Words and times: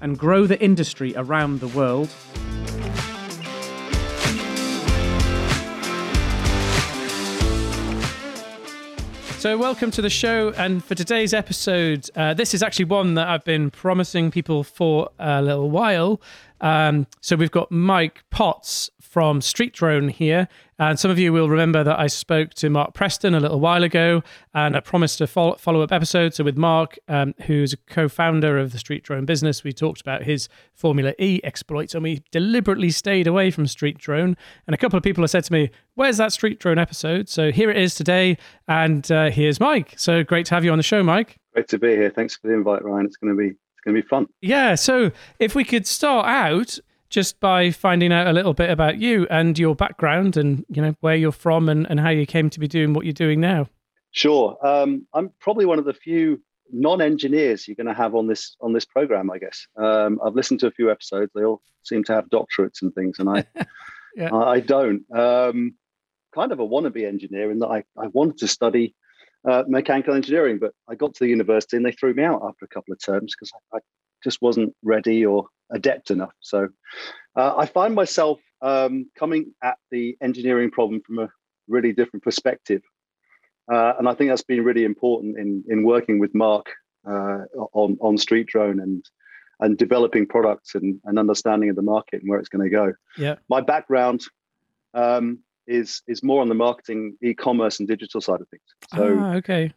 and 0.00 0.18
grow 0.18 0.46
the 0.46 0.60
industry 0.60 1.12
around 1.16 1.60
the 1.60 1.68
world. 1.68 2.08
So, 9.38 9.56
welcome 9.56 9.92
to 9.92 10.02
the 10.02 10.10
show. 10.10 10.50
And 10.56 10.82
for 10.82 10.96
today's 10.96 11.32
episode, 11.32 12.10
uh, 12.16 12.34
this 12.34 12.54
is 12.54 12.62
actually 12.62 12.86
one 12.86 13.14
that 13.14 13.28
I've 13.28 13.44
been 13.44 13.70
promising 13.70 14.32
people 14.32 14.64
for 14.64 15.10
a 15.20 15.40
little 15.40 15.70
while. 15.70 16.20
Um, 16.60 17.06
so, 17.20 17.36
we've 17.36 17.52
got 17.52 17.70
Mike 17.70 18.24
Potts 18.30 18.90
from 19.08 19.40
StreetDrone 19.40 20.10
here. 20.10 20.48
And 20.78 20.98
some 20.98 21.10
of 21.10 21.18
you 21.18 21.32
will 21.32 21.48
remember 21.48 21.82
that 21.82 21.98
I 21.98 22.06
spoke 22.06 22.54
to 22.54 22.68
Mark 22.68 22.94
Preston 22.94 23.34
a 23.34 23.40
little 23.40 23.58
while 23.58 23.82
ago 23.82 24.22
and 24.54 24.76
I 24.76 24.80
promised 24.80 25.20
a 25.20 25.26
follow 25.26 25.80
up 25.80 25.90
episode. 25.90 26.34
So, 26.34 26.44
with 26.44 26.56
Mark, 26.56 26.98
um, 27.08 27.34
who's 27.46 27.72
a 27.72 27.78
co 27.78 28.08
founder 28.08 28.58
of 28.58 28.72
the 28.72 28.78
StreetDrone 28.78 29.26
business, 29.26 29.64
we 29.64 29.72
talked 29.72 30.00
about 30.00 30.22
his 30.24 30.48
Formula 30.74 31.14
E 31.18 31.40
exploits 31.42 31.94
and 31.94 32.04
we 32.04 32.22
deliberately 32.30 32.90
stayed 32.90 33.26
away 33.26 33.50
from 33.50 33.64
StreetDrone. 33.64 34.36
And 34.66 34.74
a 34.74 34.76
couple 34.76 34.96
of 34.96 35.02
people 35.02 35.22
have 35.22 35.30
said 35.30 35.44
to 35.44 35.52
me, 35.52 35.70
Where's 35.94 36.18
that 36.18 36.30
StreetDrone 36.30 36.80
episode? 36.80 37.28
So, 37.28 37.50
here 37.50 37.70
it 37.70 37.76
is 37.78 37.94
today. 37.94 38.36
And 38.68 39.10
uh, 39.10 39.30
here's 39.30 39.58
Mike. 39.58 39.94
So, 39.96 40.22
great 40.22 40.46
to 40.46 40.54
have 40.54 40.64
you 40.64 40.70
on 40.70 40.78
the 40.78 40.84
show, 40.84 41.02
Mike. 41.02 41.38
Great 41.54 41.68
to 41.68 41.78
be 41.78 41.88
here. 41.88 42.10
Thanks 42.10 42.36
for 42.36 42.46
the 42.46 42.54
invite, 42.54 42.84
Ryan. 42.84 43.06
It's 43.06 43.16
going 43.16 43.34
to 43.34 43.38
be 43.38 43.48
it's 43.48 43.84
going 43.84 43.96
to 43.96 44.02
be 44.02 44.06
fun. 44.06 44.26
Yeah. 44.42 44.74
So, 44.74 45.10
if 45.40 45.54
we 45.54 45.64
could 45.64 45.86
start 45.86 46.26
out 46.26 46.78
just 47.10 47.40
by 47.40 47.70
finding 47.70 48.12
out 48.12 48.26
a 48.26 48.32
little 48.32 48.54
bit 48.54 48.70
about 48.70 48.98
you 48.98 49.26
and 49.30 49.58
your 49.58 49.74
background 49.74 50.36
and 50.36 50.64
you 50.68 50.82
know 50.82 50.94
where 51.00 51.16
you're 51.16 51.32
from 51.32 51.68
and, 51.68 51.88
and 51.90 52.00
how 52.00 52.10
you 52.10 52.26
came 52.26 52.50
to 52.50 52.60
be 52.60 52.68
doing 52.68 52.92
what 52.92 53.04
you're 53.04 53.12
doing 53.12 53.40
now. 53.40 53.66
Sure. 54.10 54.56
Um, 54.66 55.06
i'm 55.14 55.30
probably 55.40 55.66
one 55.66 55.78
of 55.78 55.84
the 55.84 55.94
few 55.94 56.42
non-engineers 56.70 57.66
you're 57.66 57.76
going 57.76 57.86
to 57.86 57.94
have 57.94 58.14
on 58.14 58.26
this 58.26 58.54
on 58.60 58.74
this 58.74 58.84
program 58.84 59.30
i 59.30 59.38
guess. 59.38 59.66
Um, 59.76 60.20
i've 60.24 60.34
listened 60.34 60.60
to 60.60 60.66
a 60.66 60.72
few 60.72 60.90
episodes. 60.90 61.32
They 61.34 61.44
all 61.44 61.62
seem 61.82 62.04
to 62.04 62.14
have 62.14 62.28
doctorates 62.28 62.82
and 62.82 62.94
things 62.94 63.18
and 63.18 63.28
i 63.28 63.44
yeah. 64.16 64.34
I, 64.34 64.52
I, 64.54 64.60
don't. 64.60 65.04
Um, 65.14 65.74
kind 66.34 66.52
of 66.52 66.60
a 66.60 66.66
wannabe 66.66 67.06
engineer 67.06 67.50
in 67.50 67.58
that 67.60 67.68
i, 67.68 67.84
I 67.96 68.08
wanted 68.08 68.38
to 68.38 68.48
study 68.48 68.94
uh, 69.48 69.64
mechanical 69.66 70.14
engineering 70.14 70.58
but 70.58 70.72
i 70.88 70.94
got 70.94 71.14
to 71.14 71.24
the 71.24 71.30
university 71.30 71.76
and 71.76 71.86
they 71.86 71.92
threw 71.92 72.12
me 72.12 72.24
out 72.24 72.42
after 72.44 72.64
a 72.64 72.68
couple 72.68 72.92
of 72.92 73.00
terms 73.00 73.34
because 73.34 73.52
I, 73.72 73.78
I 73.78 73.80
just 74.22 74.42
wasn't 74.42 74.74
ready 74.82 75.24
or 75.24 75.46
adept 75.70 76.10
enough. 76.10 76.32
So 76.40 76.68
uh, 77.36 77.54
I 77.56 77.66
find 77.66 77.94
myself 77.94 78.40
um, 78.62 79.10
coming 79.16 79.54
at 79.62 79.78
the 79.90 80.16
engineering 80.20 80.70
problem 80.70 81.00
from 81.02 81.18
a 81.18 81.28
really 81.68 81.92
different 81.92 82.22
perspective. 82.22 82.82
Uh, 83.70 83.92
and 83.98 84.08
I 84.08 84.14
think 84.14 84.30
that's 84.30 84.42
been 84.42 84.64
really 84.64 84.84
important 84.84 85.38
in, 85.38 85.62
in 85.68 85.84
working 85.84 86.18
with 86.18 86.34
Mark 86.34 86.70
uh, 87.06 87.44
on, 87.72 87.98
on 88.00 88.16
StreetDrone 88.16 88.82
and 88.82 89.04
and 89.60 89.76
developing 89.76 90.24
products 90.24 90.74
and, 90.74 91.00
and 91.04 91.18
understanding 91.18 91.68
of 91.68 91.76
the 91.76 91.82
market 91.82 92.20
and 92.20 92.30
where 92.30 92.38
it's 92.38 92.48
going 92.48 92.62
to 92.62 92.70
go. 92.70 92.92
Yeah. 93.16 93.36
My 93.48 93.60
background 93.60 94.22
um, 94.94 95.40
is 95.66 96.02
is 96.06 96.22
more 96.22 96.40
on 96.40 96.48
the 96.48 96.54
marketing, 96.54 97.16
e-commerce, 97.22 97.78
and 97.78 97.88
digital 97.88 98.20
side 98.20 98.40
of 98.40 98.48
things. 98.48 98.62
So 98.94 99.18
ah, 99.18 99.34
okay. 99.34 99.72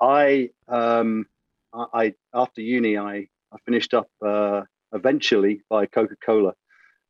I 0.00 0.50
um, 0.68 1.26
I 1.72 2.14
after 2.34 2.62
uni 2.62 2.98
I 2.98 3.28
I 3.52 3.56
finished 3.64 3.94
up 3.94 4.08
uh, 4.24 4.62
eventually 4.92 5.62
by 5.68 5.86
Coca 5.86 6.16
Cola 6.24 6.54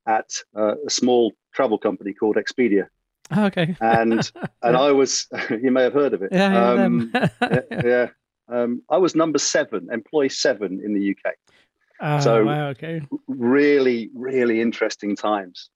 at 0.06 0.30
uh, 0.56 0.74
a 0.86 0.90
small 0.90 1.32
travel 1.54 1.78
company 1.78 2.12
called 2.12 2.36
Expedia. 2.36 2.86
Oh, 3.32 3.44
okay. 3.46 3.76
and 3.80 4.30
and 4.62 4.76
I 4.76 4.92
was 4.92 5.28
you 5.50 5.70
may 5.70 5.82
have 5.82 5.94
heard 5.94 6.14
of 6.14 6.22
it. 6.22 6.30
Yeah, 6.32 6.72
um, 6.72 7.12
yeah. 7.14 7.60
yeah. 7.84 8.06
Um, 8.48 8.82
I 8.90 8.98
was 8.98 9.14
number 9.14 9.38
seven, 9.38 9.88
employee 9.92 10.28
seven 10.28 10.80
in 10.84 10.92
the 10.92 11.10
UK. 11.10 11.34
Oh, 12.00 12.20
so 12.20 12.44
wow, 12.44 12.68
okay. 12.68 13.02
really, 13.28 14.10
really 14.14 14.60
interesting 14.60 15.14
times. 15.14 15.68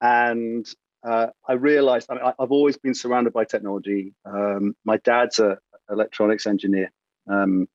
And 0.00 0.66
uh, 1.06 1.28
I 1.46 1.52
realized 1.52 2.08
I 2.10 2.14
mean, 2.14 2.24
I've 2.24 2.50
always 2.50 2.76
been 2.76 2.94
surrounded 2.94 3.32
by 3.32 3.44
technology. 3.44 4.14
Um, 4.24 4.74
my 4.84 4.96
dad's 4.98 5.38
an 5.38 5.58
electronics 5.88 6.46
engineer, 6.46 6.90
um, 7.28 7.68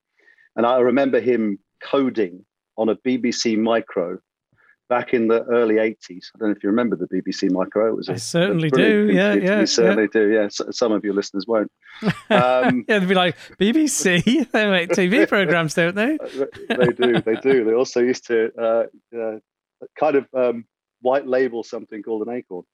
and 0.55 0.65
I 0.65 0.79
remember 0.79 1.21
him 1.21 1.59
coding 1.81 2.45
on 2.77 2.89
a 2.89 2.95
BBC 2.95 3.57
Micro 3.57 4.19
back 4.89 5.13
in 5.13 5.27
the 5.27 5.43
early 5.45 5.75
80s. 5.75 6.27
I 6.35 6.39
don't 6.39 6.49
know 6.49 6.55
if 6.55 6.63
you 6.63 6.69
remember 6.69 6.95
the 6.95 7.07
BBC 7.07 7.51
Micro. 7.51 7.87
It 7.89 7.95
was 7.95 8.09
a, 8.09 8.13
I 8.13 8.17
certainly 8.17 8.69
do. 8.69 9.09
Yeah, 9.11 9.33
yeah. 9.33 9.59
You 9.61 9.65
certainly 9.65 10.03
yeah. 10.13 10.21
do. 10.21 10.29
Yeah. 10.31 10.47
So, 10.49 10.69
some 10.71 10.91
of 10.91 11.03
your 11.03 11.13
listeners 11.13 11.45
won't. 11.47 11.71
Um, 12.29 12.85
yeah, 12.87 12.99
they'd 12.99 13.09
be 13.09 13.15
like, 13.15 13.37
BBC? 13.59 14.23
they 14.51 14.69
make 14.69 14.89
TV 14.89 15.27
programs, 15.29 15.73
don't 15.73 15.95
they? 15.95 16.17
they 16.69 16.87
do. 16.87 17.21
They 17.21 17.35
do. 17.35 17.65
They 17.65 17.73
also 17.73 18.01
used 18.01 18.27
to 18.27 18.51
uh, 18.57 19.17
uh, 19.17 19.39
kind 19.99 20.15
of 20.15 20.27
um, 20.33 20.65
white 21.01 21.27
label 21.27 21.63
something 21.63 22.03
called 22.03 22.27
an 22.27 22.33
acorn, 22.35 22.65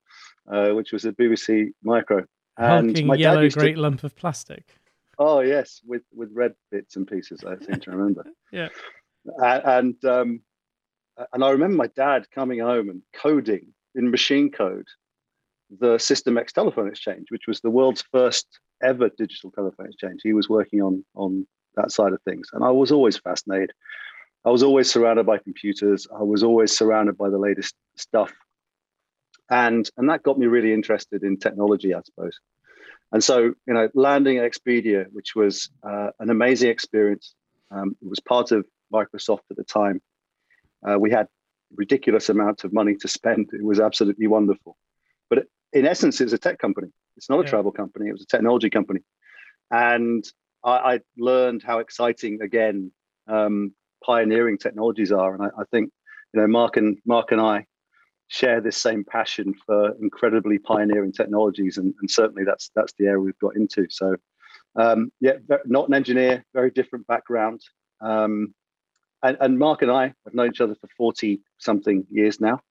uh, 0.51 0.69
which 0.69 0.91
was 0.91 1.06
a 1.06 1.12
BBC 1.12 1.72
Micro. 1.83 2.25
And 2.57 2.88
Hulking 2.88 3.07
my 3.07 3.16
yellow 3.16 3.50
great 3.50 3.75
to, 3.75 3.81
lump 3.81 4.03
of 4.03 4.16
plastic. 4.16 4.66
Oh 5.24 5.42
yes, 5.42 5.82
with 5.86 6.04
with 6.14 6.30
red 6.34 6.54
bits 6.72 6.96
and 6.96 7.08
pieces. 7.08 7.44
I 7.44 7.58
seem 7.64 7.80
to 7.80 7.92
remember. 7.92 8.26
yeah 8.52 8.70
and 9.26 10.04
um, 10.06 10.42
and 11.34 11.44
I 11.44 11.50
remember 11.52 11.76
my 11.76 11.88
dad 11.88 12.28
coming 12.34 12.59
home 12.59 12.90
and 12.90 13.02
coding 13.14 13.74
in 13.96 14.12
machine 14.12 14.52
code 14.52 14.88
the 15.80 15.98
System 15.98 16.38
X 16.38 16.52
telephone 16.52 16.88
exchange, 16.88 17.28
which 17.30 17.48
was 17.48 17.62
the 17.62 17.70
world's 17.70 18.04
first 18.12 18.46
ever 18.84 19.10
digital 19.10 19.52
telephone 19.52 19.88
exchange. 19.88 20.22
He 20.24 20.34
was 20.34 20.50
working 20.50 20.81
on 20.81 21.06
on 21.16 21.48
that 21.76 21.92
side 21.92 22.14
of 22.14 22.22
things, 22.24 22.50
and 22.54 22.64
I 22.64 22.72
was 22.72 22.92
always 22.92 23.18
fascinated. 23.18 23.72
I 24.44 24.50
was 24.50 24.64
always 24.64 24.92
surrounded 24.92 25.26
by 25.26 25.38
computers. 25.38 26.08
I 26.14 26.24
was 26.24 26.44
always 26.44 26.76
surrounded 26.76 27.18
by 27.18 27.30
the 27.30 27.38
latest 27.38 27.76
stuff, 27.96 28.34
and 29.50 29.90
and 29.98 30.10
that 30.10 30.24
got 30.24 30.40
me 30.40 30.48
really 30.48 30.74
interested 30.74 31.24
in 31.24 31.38
technology, 31.38 31.94
I 31.94 32.02
suppose. 32.02 32.38
And 33.12 33.24
so, 33.24 33.54
you 33.68 33.74
know, 33.74 33.90
landing 33.94 34.38
at 34.38 34.50
Expedia, 34.50 35.06
which 35.12 35.36
was 35.36 35.70
uh, 35.84 36.10
an 36.20 36.30
amazing 36.30 36.70
experience. 36.70 37.36
Um, 37.70 37.96
it 38.02 38.08
was 38.08 38.20
part 38.20 38.52
of 38.52 38.66
Microsoft 38.94 39.42
at 39.50 39.58
the 39.58 39.64
time. 39.64 40.02
Uh, 40.88 40.98
we 40.98 41.12
had 41.12 41.28
ridiculous 41.76 42.30
amounts 42.30 42.64
of 42.64 42.74
money 42.74 42.96
to 42.96 43.08
spend. 43.08 43.50
It 43.54 43.64
was 43.64 43.80
absolutely 43.80 44.28
wonderful. 44.28 44.78
But 45.30 45.46
in 45.74 45.86
essence, 45.86 46.22
it's 46.22 46.34
a 46.34 46.38
tech 46.38 46.60
company. 46.60 46.88
It's 47.18 47.30
not 47.30 47.40
a 47.40 47.44
yeah. 47.44 47.50
travel 47.50 47.72
company. 47.72 48.10
It 48.10 48.14
was 48.14 48.24
a 48.24 48.28
technology 48.28 48.70
company. 48.70 49.02
And 49.70 50.24
I, 50.64 50.72
I 50.72 51.00
learned 51.18 51.64
how 51.64 51.80
exciting, 51.80 52.42
again, 52.42 52.92
um, 53.28 53.74
pioneering 54.04 54.58
technologies 54.58 55.12
are. 55.12 55.34
And 55.34 55.44
I, 55.44 55.62
I, 55.62 55.64
think, 55.72 55.92
you 56.34 56.42
know, 56.42 56.48
Mark 56.48 56.78
and 56.78 56.98
Mark 57.06 57.32
and 57.32 57.42
I 57.42 57.66
share 58.31 58.62
this 58.62 58.78
same 58.78 59.03
passion 59.03 59.53
for 59.66 59.94
incredibly 60.02 60.58
pioneering 60.58 61.12
technologies. 61.12 61.78
And, 61.78 61.94
and 62.00 62.09
certainly 62.09 62.46
that's 62.46 62.72
that's 62.74 62.94
the 62.97 63.08
area 63.08 63.19
we've 63.19 63.40
got 63.40 63.58
into. 63.58 63.88
So 63.90 64.16
um, 64.78 65.12
yeah, 65.19 65.33
not 65.66 65.89
an 65.89 65.94
engineer, 65.94 66.45
very 66.54 66.72
different 66.72 67.06
background. 67.07 67.62
Um, 68.00 68.54
and, 69.22 69.38
and, 69.42 69.60
Mark 69.60 69.81
and 69.81 69.92
I 69.92 70.13
have 70.25 70.33
known 70.33 70.48
each 70.48 70.62
other 70.62 70.75
for 70.75 70.88
40 70.98 71.42
something 71.57 72.07
years 72.10 72.39
now. 72.39 72.62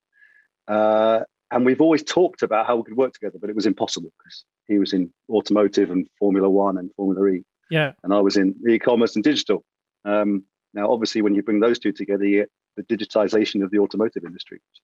Uh, 0.67 1.21
and 1.51 1.67
we've 1.67 1.83
always 1.83 2.03
talked 2.03 2.43
about 2.43 2.67
how 2.67 2.77
we 2.77 2.83
could 2.85 2.97
work 2.97 3.13
together, 3.13 3.37
but 3.39 3.51
it 3.51 3.55
was 3.55 3.67
impossible 3.67 4.11
because 4.19 4.45
he 4.67 4.79
was 4.79 4.95
in 4.95 5.13
automotive 5.29 5.91
and 5.91 6.09
Formula 6.19 6.49
One 6.49 6.79
and 6.79 6.91
Formula 6.97 7.25
E. 7.27 7.45
Yeah. 7.71 7.93
And 8.03 8.15
I 8.15 8.21
was 8.21 8.37
in 8.37 8.55
e-commerce 8.69 9.15
and 9.15 9.23
digital. 9.23 9.63
Um, 10.07 10.45
now, 10.73 10.91
obviously, 10.91 11.21
when 11.21 11.35
you 11.35 11.43
bring 11.43 11.61
those 11.61 11.79
two 11.79 11.93
together, 11.93 12.25
you 12.25 12.41
get 12.41 12.51
the 12.77 12.97
digitization 12.97 13.63
of 13.63 13.71
the 13.71 13.79
automotive 13.79 14.25
industry, 14.25 14.59
which 14.59 14.81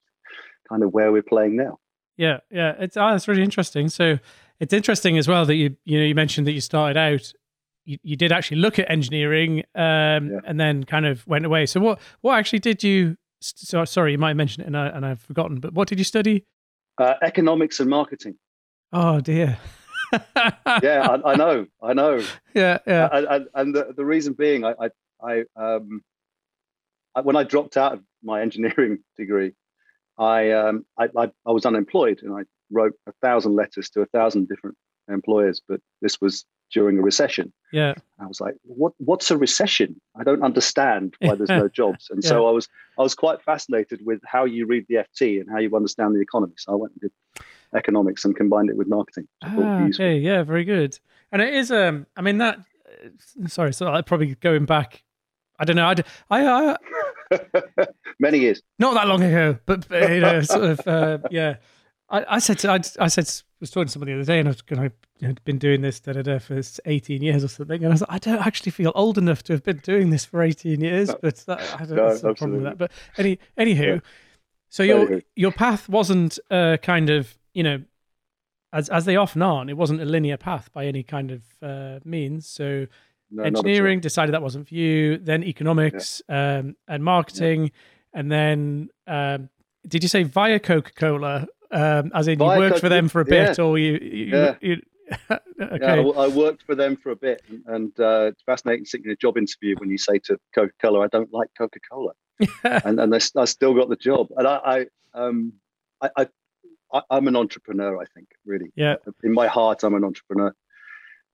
kind 0.68 0.82
of 0.82 0.92
where 0.92 1.12
we're 1.12 1.22
playing 1.22 1.56
now. 1.56 1.78
Yeah, 2.16 2.38
yeah, 2.50 2.74
it's 2.78 2.96
oh, 2.96 3.14
it's 3.14 3.28
really 3.28 3.42
interesting. 3.42 3.88
So 3.88 4.18
it's 4.58 4.72
interesting 4.72 5.18
as 5.18 5.28
well 5.28 5.44
that 5.46 5.54
you 5.54 5.76
you 5.84 5.98
know 5.98 6.04
you 6.04 6.14
mentioned 6.14 6.46
that 6.46 6.52
you 6.52 6.60
started 6.60 6.96
out 6.96 7.32
you, 7.86 7.98
you 8.02 8.16
did 8.16 8.32
actually 8.32 8.58
look 8.58 8.78
at 8.78 8.90
engineering 8.90 9.60
um, 9.74 10.30
yeah. 10.30 10.40
and 10.44 10.60
then 10.60 10.84
kind 10.84 11.06
of 11.06 11.26
went 11.26 11.46
away. 11.46 11.64
So 11.64 11.80
what 11.80 12.00
what 12.20 12.38
actually 12.38 12.58
did 12.58 12.84
you? 12.84 13.16
So 13.40 13.84
sorry, 13.84 14.12
you 14.12 14.18
might 14.18 14.30
have 14.30 14.36
mentioned 14.36 14.64
it 14.64 14.66
and 14.66 14.76
I 14.76 14.88
and 14.88 15.06
I've 15.06 15.20
forgotten. 15.20 15.60
But 15.60 15.72
what 15.72 15.88
did 15.88 15.98
you 15.98 16.04
study? 16.04 16.44
Uh, 16.98 17.14
economics 17.22 17.80
and 17.80 17.88
marketing. 17.88 18.36
Oh 18.92 19.20
dear. 19.20 19.58
yeah, 20.82 21.08
I, 21.24 21.32
I, 21.32 21.36
know, 21.36 21.66
I 21.82 21.92
know. 21.92 22.22
Yeah, 22.54 22.78
yeah. 22.86 23.08
And, 23.54 23.74
the, 23.74 23.92
the 23.94 24.04
reason 24.04 24.32
being, 24.32 24.64
I, 24.64 24.72
I, 24.80 25.42
I, 25.56 25.72
um, 25.74 26.00
when 27.22 27.36
I 27.36 27.42
dropped 27.42 27.76
out 27.76 27.94
of 27.94 28.02
my 28.22 28.40
engineering 28.40 29.00
degree, 29.16 29.52
I, 30.18 30.50
um, 30.52 30.84
I, 30.98 31.08
I, 31.16 31.30
I 31.46 31.50
was 31.50 31.66
unemployed 31.66 32.20
and 32.22 32.34
I 32.34 32.42
wrote 32.70 32.94
a 33.06 33.12
thousand 33.22 33.54
letters 33.54 33.90
to 33.90 34.00
a 34.00 34.06
thousand 34.06 34.48
different 34.48 34.76
employers, 35.08 35.60
but 35.66 35.80
this 36.02 36.20
was 36.20 36.44
during 36.72 36.98
a 36.98 37.02
recession. 37.02 37.52
Yeah. 37.72 37.94
I 38.18 38.26
was 38.26 38.40
like, 38.40 38.54
what 38.62 38.92
what's 38.98 39.30
a 39.30 39.36
recession? 39.36 40.00
I 40.18 40.24
don't 40.24 40.42
understand 40.42 41.14
why 41.20 41.34
there's 41.34 41.48
no 41.48 41.68
jobs. 41.82 42.08
And 42.10 42.22
yeah. 42.22 42.28
so 42.28 42.46
I 42.46 42.50
was 42.50 42.68
I 42.98 43.02
was 43.02 43.14
quite 43.14 43.42
fascinated 43.42 44.00
with 44.04 44.20
how 44.24 44.44
you 44.44 44.66
read 44.66 44.86
the 44.88 44.96
FT 44.96 45.40
and 45.40 45.48
how 45.50 45.58
you 45.58 45.74
understand 45.76 46.14
the 46.14 46.20
economy. 46.20 46.54
So 46.56 46.72
I 46.72 46.76
went 46.76 46.92
and 46.94 47.02
did 47.02 47.44
economics 47.74 48.24
and 48.24 48.34
combined 48.34 48.70
it 48.70 48.76
with 48.76 48.88
marketing. 48.88 49.28
Ah, 49.42 49.84
okay, 49.84 50.18
yeah, 50.18 50.42
very 50.42 50.64
good. 50.64 50.98
And 51.30 51.42
it 51.42 51.54
is 51.54 51.70
um 51.70 52.06
I 52.16 52.22
mean 52.22 52.38
that 52.38 52.58
uh, 52.58 53.48
sorry, 53.48 53.72
so 53.72 53.92
I 53.92 54.02
probably 54.02 54.34
going 54.36 54.64
back 54.64 55.02
I 55.58 55.64
don't 55.64 55.76
know. 55.76 55.86
I, 55.86 55.94
I, 56.30 56.72
I 56.72 56.76
many 58.18 58.38
years, 58.38 58.62
not 58.78 58.94
that 58.94 59.06
long 59.06 59.22
ago, 59.22 59.58
but 59.66 59.86
you 59.90 60.20
know, 60.20 60.40
sort 60.42 60.64
of, 60.64 60.86
uh, 60.86 61.18
yeah. 61.30 61.56
I, 62.08 62.36
I 62.36 62.38
said 62.38 62.60
to, 62.60 62.70
I, 62.70 62.80
I 63.00 63.08
said 63.08 63.28
was 63.60 63.70
talking 63.70 63.86
to 63.86 63.92
somebody 63.92 64.12
the 64.12 64.20
other 64.20 64.26
day, 64.26 64.38
and 64.38 64.48
I've 64.48 64.62
you 65.18 65.28
know, 65.28 65.34
been 65.44 65.58
doing 65.58 65.80
this 65.80 65.98
da, 66.00 66.12
da, 66.12 66.22
da, 66.22 66.38
for 66.38 66.60
eighteen 66.84 67.22
years 67.22 67.42
or 67.42 67.48
something, 67.48 67.82
and 67.82 67.86
I 67.86 67.94
was 67.94 68.02
like, 68.02 68.10
I 68.12 68.18
don't 68.18 68.46
actually 68.46 68.72
feel 68.72 68.92
old 68.94 69.18
enough 69.18 69.42
to 69.44 69.54
have 69.54 69.62
been 69.62 69.78
doing 69.78 70.10
this 70.10 70.24
for 70.24 70.42
eighteen 70.42 70.80
years, 70.80 71.08
no. 71.08 71.18
but 71.22 71.36
that, 71.46 71.60
I 71.80 71.84
don't 71.84 71.96
no, 71.96 72.34
problem 72.34 72.52
with 72.52 72.64
that. 72.64 72.78
But 72.78 72.92
any 73.16 73.38
anywho, 73.58 73.96
yeah. 73.96 74.00
so 74.68 74.82
your 74.82 75.06
anywho. 75.06 75.22
your 75.34 75.52
path 75.52 75.88
wasn't 75.88 76.38
uh, 76.50 76.76
kind 76.82 77.10
of 77.10 77.36
you 77.54 77.62
know, 77.62 77.82
as 78.72 78.88
as 78.88 79.04
they 79.04 79.16
often 79.16 79.42
aren't, 79.42 79.70
it 79.70 79.74
wasn't 79.76 80.00
a 80.00 80.04
linear 80.04 80.36
path 80.36 80.70
by 80.72 80.86
any 80.86 81.02
kind 81.02 81.30
of 81.30 81.42
uh, 81.62 82.00
means. 82.04 82.46
So 82.46 82.86
no, 83.36 83.42
engineering 83.42 84.00
decided 84.00 84.32
that 84.32 84.42
wasn't 84.42 84.68
for 84.68 84.74
you, 84.74 85.18
then 85.18 85.44
economics 85.44 86.22
yeah. 86.28 86.58
um, 86.58 86.76
and 86.88 87.04
marketing, 87.04 87.64
yeah. 87.64 88.20
and 88.20 88.32
then 88.32 88.88
um, 89.06 89.48
did 89.86 90.02
you 90.02 90.08
say 90.08 90.22
via 90.22 90.58
Coca 90.58 90.92
Cola? 90.92 91.46
Um, 91.70 92.12
as 92.14 92.28
in, 92.28 92.38
you 92.38 92.46
worked 92.46 92.78
for 92.78 92.88
them 92.88 93.08
for 93.08 93.20
a 93.20 93.24
bit, 93.24 93.58
yeah. 93.58 93.64
or 93.64 93.78
you? 93.78 93.98
you, 94.00 94.24
yeah. 94.26 94.54
You, 94.60 94.76
okay. 95.30 96.02
Yeah, 96.02 96.10
I, 96.16 96.28
worked 96.28 96.62
for 96.62 96.74
them 96.74 96.96
for 96.96 97.10
a 97.10 97.16
bit, 97.16 97.42
and, 97.66 97.92
uh, 98.00 98.30
it's 98.32 98.42
fascinating 98.42 98.84
sitting 98.84 99.06
in 99.06 99.12
a 99.12 99.16
job 99.16 99.36
interview 99.36 99.76
when 99.78 99.90
you 99.90 99.98
say 99.98 100.18
to 100.24 100.38
Coca 100.54 100.72
Cola, 100.80 101.00
"I 101.00 101.08
don't 101.08 101.32
like 101.32 101.48
Coca 101.56 101.78
Cola," 101.90 102.12
and 102.64 102.98
and 103.00 103.14
I, 103.14 103.20
I, 103.36 103.44
still 103.44 103.74
got 103.74 103.88
the 103.88 103.96
job. 103.96 104.28
And 104.36 104.46
I, 104.48 104.56
I 104.64 104.86
um, 105.14 105.52
I, 106.00 106.26
I, 106.92 107.02
I'm 107.10 107.28
an 107.28 107.36
entrepreneur. 107.36 108.00
I 108.00 108.06
think 108.14 108.28
really. 108.44 108.72
Yeah. 108.74 108.96
In 109.22 109.32
my 109.32 109.46
heart, 109.46 109.84
I'm 109.84 109.94
an 109.94 110.04
entrepreneur. 110.04 110.54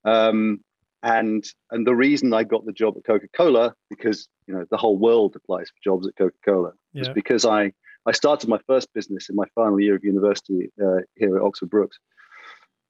Um, 0.05 0.59
and 1.03 1.43
and 1.69 1.85
the 1.85 1.95
reason 1.95 2.33
I 2.33 2.43
got 2.43 2.65
the 2.65 2.71
job 2.71 2.95
at 2.97 3.03
Coca 3.03 3.27
Cola 3.35 3.75
because 3.89 4.27
you 4.47 4.55
know 4.55 4.65
the 4.71 4.77
whole 4.77 4.97
world 4.97 5.35
applies 5.35 5.69
for 5.69 5.75
jobs 5.83 6.07
at 6.07 6.15
Coca 6.15 6.37
Cola 6.43 6.71
yeah. 6.93 7.01
was 7.01 7.09
because 7.09 7.45
I 7.45 7.73
I 8.05 8.13
started 8.13 8.49
my 8.49 8.59
first 8.65 8.87
business 8.93 9.29
in 9.29 9.35
my 9.35 9.45
final 9.53 9.79
year 9.79 9.95
of 9.95 10.03
university 10.03 10.71
uh, 10.83 11.01
here 11.15 11.37
at 11.37 11.43
Oxford 11.43 11.69
Brookes. 11.69 11.99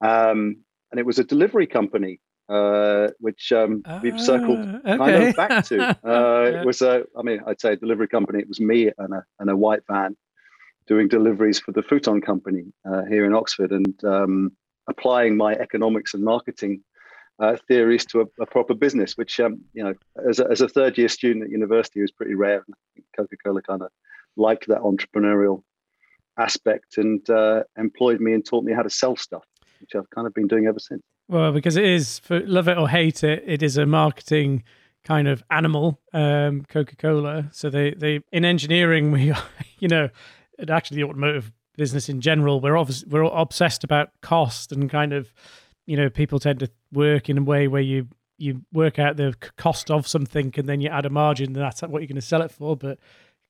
Um, 0.01 0.57
and 0.91 0.99
it 0.99 1.05
was 1.05 1.17
a 1.17 1.23
delivery 1.23 1.67
company, 1.67 2.19
uh, 2.49 3.09
which 3.19 3.51
um, 3.51 3.83
we've 4.01 4.19
circled 4.19 4.59
okay. 4.59 4.97
kind 4.97 5.23
of 5.23 5.35
back 5.35 5.65
to. 5.65 5.97
Uh, 6.03 6.49
yeah. 6.51 6.61
It 6.61 6.65
was 6.65 6.81
a, 6.81 7.03
I 7.17 7.21
mean, 7.23 7.39
I'd 7.47 7.61
say 7.61 7.73
a 7.73 7.75
delivery 7.75 8.07
company. 8.07 8.39
It 8.39 8.47
was 8.47 8.59
me 8.59 8.91
and 8.97 9.13
a, 9.13 9.23
and 9.39 9.49
a 9.49 9.55
white 9.55 9.81
van 9.87 10.15
doing 10.87 11.07
deliveries 11.07 11.59
for 11.59 11.71
the 11.71 11.81
Futon 11.81 12.21
company 12.21 12.65
uh, 12.85 13.03
here 13.05 13.25
in 13.25 13.33
Oxford 13.33 13.71
and 13.71 14.03
um, 14.03 14.51
applying 14.87 15.37
my 15.37 15.53
economics 15.53 16.13
and 16.13 16.23
marketing 16.23 16.83
uh, 17.43 17.57
theories 17.67 18.05
to 18.05 18.21
a, 18.21 18.25
a, 18.41 18.45
proper 18.45 18.73
business, 18.73 19.17
which, 19.17 19.39
um, 19.39 19.61
you 19.73 19.83
know, 19.83 19.93
as 20.29 20.39
a, 20.39 20.49
as 20.49 20.61
a 20.61 20.69
third 20.69 20.97
year 20.97 21.09
student 21.09 21.43
at 21.43 21.51
university 21.51 22.01
was 22.01 22.11
pretty 22.11 22.35
rare. 22.35 22.65
Coca 23.15 23.35
Cola 23.43 23.61
kind 23.61 23.81
of 23.81 23.89
liked 24.37 24.67
that 24.67 24.79
entrepreneurial 24.79 25.61
aspect 26.37 26.97
and 26.97 27.29
uh, 27.29 27.63
employed 27.77 28.21
me 28.21 28.33
and 28.33 28.45
taught 28.45 28.63
me 28.63 28.71
how 28.71 28.81
to 28.81 28.89
sell 28.89 29.17
stuff, 29.17 29.43
which 29.81 29.93
I've 29.93 30.09
kind 30.09 30.25
of 30.25 30.33
been 30.33 30.47
doing 30.47 30.67
ever 30.67 30.79
since. 30.79 31.01
Well, 31.27 31.51
because 31.51 31.75
it 31.75 31.85
is, 31.85 32.19
for 32.19 32.39
love 32.41 32.69
it 32.69 32.77
or 32.77 32.87
hate 32.87 33.23
it, 33.23 33.43
it 33.45 33.61
is 33.61 33.77
a 33.77 33.85
marketing 33.85 34.63
kind 35.03 35.27
of 35.27 35.43
animal, 35.51 35.99
um, 36.13 36.63
Coca 36.69 36.95
Cola. 36.95 37.49
So 37.51 37.69
they, 37.69 37.91
they, 37.91 38.21
in 38.31 38.45
engineering, 38.45 39.11
we, 39.11 39.33
you 39.79 39.89
know, 39.89 40.09
actually 40.69 40.97
the 40.97 41.03
automotive 41.03 41.51
business 41.75 42.07
in 42.07 42.21
general, 42.21 42.61
we're 42.61 42.77
obviously, 42.77 43.09
we're 43.09 43.23
obsessed 43.23 43.83
about 43.83 44.11
cost 44.21 44.71
and 44.71 44.89
kind 44.89 45.11
of, 45.11 45.33
you 45.85 45.97
know, 45.97 46.09
people 46.09 46.39
tend 46.39 46.59
to 46.59 46.69
work 46.91 47.29
in 47.29 47.37
a 47.37 47.43
way 47.43 47.67
where 47.67 47.81
you 47.81 48.07
you 48.37 48.61
work 48.73 48.99
out 48.99 49.15
the 49.15 49.35
cost 49.57 49.91
of 49.91 50.07
something 50.07 50.53
and 50.57 50.67
then 50.67 50.81
you 50.81 50.89
add 50.89 51.05
a 51.05 51.09
margin 51.09 51.53
that's 51.53 51.81
what 51.81 52.01
you're 52.01 52.07
going 52.07 52.15
to 52.15 52.21
sell 52.21 52.41
it 52.41 52.51
for. 52.51 52.75
But 52.75 52.99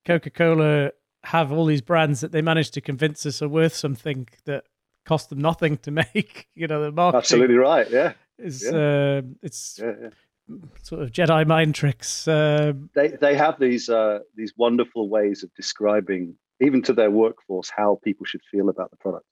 Coca 0.06 0.30
Cola 0.30 0.91
have 1.24 1.51
all 1.51 1.65
these 1.65 1.81
brands 1.81 2.21
that 2.21 2.31
they 2.31 2.41
manage 2.41 2.71
to 2.71 2.81
convince 2.81 3.25
us 3.25 3.41
are 3.41 3.47
worth 3.47 3.74
something 3.74 4.27
that 4.45 4.65
cost 5.06 5.30
them 5.30 5.39
nothing 5.39 5.77
to 5.77 5.91
make. 6.13 6.47
You 6.56 6.68
know, 6.68 6.81
the 6.81 6.91
marketing. 6.91 7.19
Absolutely 7.19 7.56
right. 7.56 7.89
Yeah. 7.89 8.13
Is 8.38 8.63
yeah. 8.63 8.77
Uh, 8.77 9.21
it's 9.41 9.79
yeah, 9.81 9.94
yeah. 10.01 10.57
sort 10.81 11.01
of 11.01 11.12
Jedi 11.12 11.45
mind 11.47 11.75
tricks. 11.75 12.27
Um, 12.27 12.89
they 12.95 13.09
they 13.09 13.36
have 13.36 13.59
these 13.59 13.89
uh, 13.89 14.19
these 14.36 14.53
wonderful 14.57 15.07
ways 15.07 15.44
of 15.44 15.53
describing 15.56 16.36
even 16.59 16.81
to 16.83 16.94
their 16.94 17.12
workforce 17.12 17.71
how 17.75 18.00
people 18.03 18.25
should 18.25 18.41
feel 18.51 18.69
about 18.69 18.89
the 18.91 18.97
product. 18.97 19.25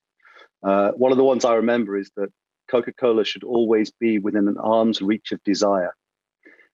Uh, 0.64 0.92
one 0.92 1.12
of 1.12 1.18
the 1.18 1.24
ones 1.24 1.46
I 1.46 1.56
remember 1.56 1.98
is 1.98 2.12
that 2.16 2.30
Coca 2.72 2.94
Cola 2.94 3.26
should 3.26 3.44
always 3.44 3.92
be 3.92 4.18
within 4.18 4.48
an 4.48 4.58
arm's 4.58 5.02
reach 5.02 5.34
of 5.34 5.44
desire. 5.44 5.94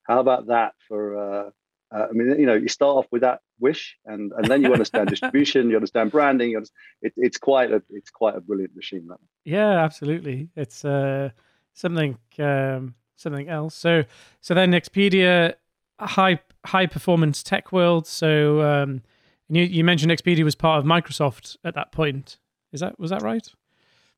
How 0.03 0.19
about 0.19 0.47
that 0.47 0.73
for? 0.88 1.17
Uh, 1.17 1.49
uh, 1.94 2.07
I 2.09 2.11
mean, 2.11 2.39
you 2.39 2.45
know, 2.45 2.53
you 2.53 2.67
start 2.67 2.97
off 2.97 3.07
with 3.11 3.21
that 3.21 3.39
wish, 3.59 3.97
and 4.05 4.31
and 4.33 4.45
then 4.45 4.61
you 4.61 4.71
understand 4.71 5.09
distribution, 5.15 5.69
you 5.69 5.75
understand 5.75 6.11
branding. 6.11 6.51
You 6.51 6.57
understand, 6.57 6.77
it, 7.01 7.13
it's 7.17 7.38
quite 7.38 7.71
a 7.71 7.81
it's 7.89 8.11
quite 8.11 8.35
a 8.35 8.41
brilliant 8.41 8.75
machine. 8.75 9.07
That. 9.07 9.17
Yeah, 9.44 9.83
absolutely. 9.83 10.49
It's 10.55 10.85
uh, 10.85 11.29
something 11.73 12.17
um, 12.39 12.95
something 13.15 13.49
else. 13.49 13.75
So 13.75 14.03
so 14.41 14.53
then 14.53 14.71
Expedia, 14.71 15.55
high 15.99 16.39
high 16.65 16.85
performance 16.85 17.41
tech 17.41 17.71
world. 17.71 18.05
So 18.05 18.61
um, 18.61 19.01
you 19.49 19.63
you 19.63 19.83
mentioned 19.83 20.11
Expedia 20.11 20.44
was 20.44 20.55
part 20.55 20.79
of 20.79 20.85
Microsoft 20.85 21.57
at 21.63 21.73
that 21.75 21.91
point. 21.91 22.38
Is 22.71 22.81
that 22.81 22.99
was 22.99 23.09
that 23.11 23.21
right? 23.21 23.47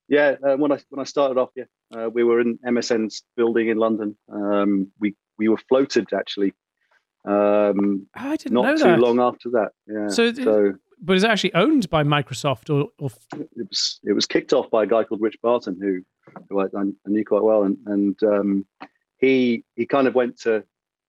Yeah, 0.10 0.36
uh, 0.44 0.58
when 0.58 0.72
I 0.72 0.80
when 0.90 1.00
I 1.00 1.04
started 1.04 1.38
off, 1.38 1.50
yeah, 1.56 1.66
uh, 1.96 2.10
we 2.10 2.24
were 2.24 2.42
in 2.42 2.58
MSN's 2.66 3.24
building 3.38 3.70
in 3.70 3.78
London. 3.78 4.18
Um, 4.32 4.92
we 5.00 5.16
we 5.38 5.48
were 5.48 5.60
floated 5.70 6.08
actually. 6.14 6.54
Um, 7.26 8.08
I 8.16 8.36
didn't 8.36 8.54
not 8.54 8.64
know 8.64 8.76
too 8.76 8.84
that. 8.84 9.00
long 9.00 9.20
after 9.20 9.50
that. 9.52 9.70
Yeah. 9.88 10.08
So, 10.08 10.34
so, 10.34 10.74
but 11.02 11.16
is 11.16 11.24
it 11.24 11.30
actually 11.30 11.54
owned 11.54 11.90
by 11.90 12.04
Microsoft 12.04 12.74
or, 12.74 12.90
or? 12.98 13.12
It 13.40 13.68
was 13.70 14.00
it 14.04 14.14
was 14.14 14.26
kicked 14.26 14.52
off 14.52 14.70
by 14.72 14.84
a 14.84 14.88
guy 14.88 15.04
called 15.04 15.22
Rich 15.22 15.38
Barton 15.44 15.78
who, 15.80 16.02
who 16.50 16.60
I, 16.60 16.66
I 16.66 16.86
knew 17.06 17.24
quite 17.24 17.44
well, 17.44 17.64
and 17.64 17.78
and 17.86 18.24
um, 18.24 18.66
he 19.18 19.64
he 19.76 19.86
kind 19.86 20.08
of 20.08 20.16
went 20.16 20.40
to 20.42 20.64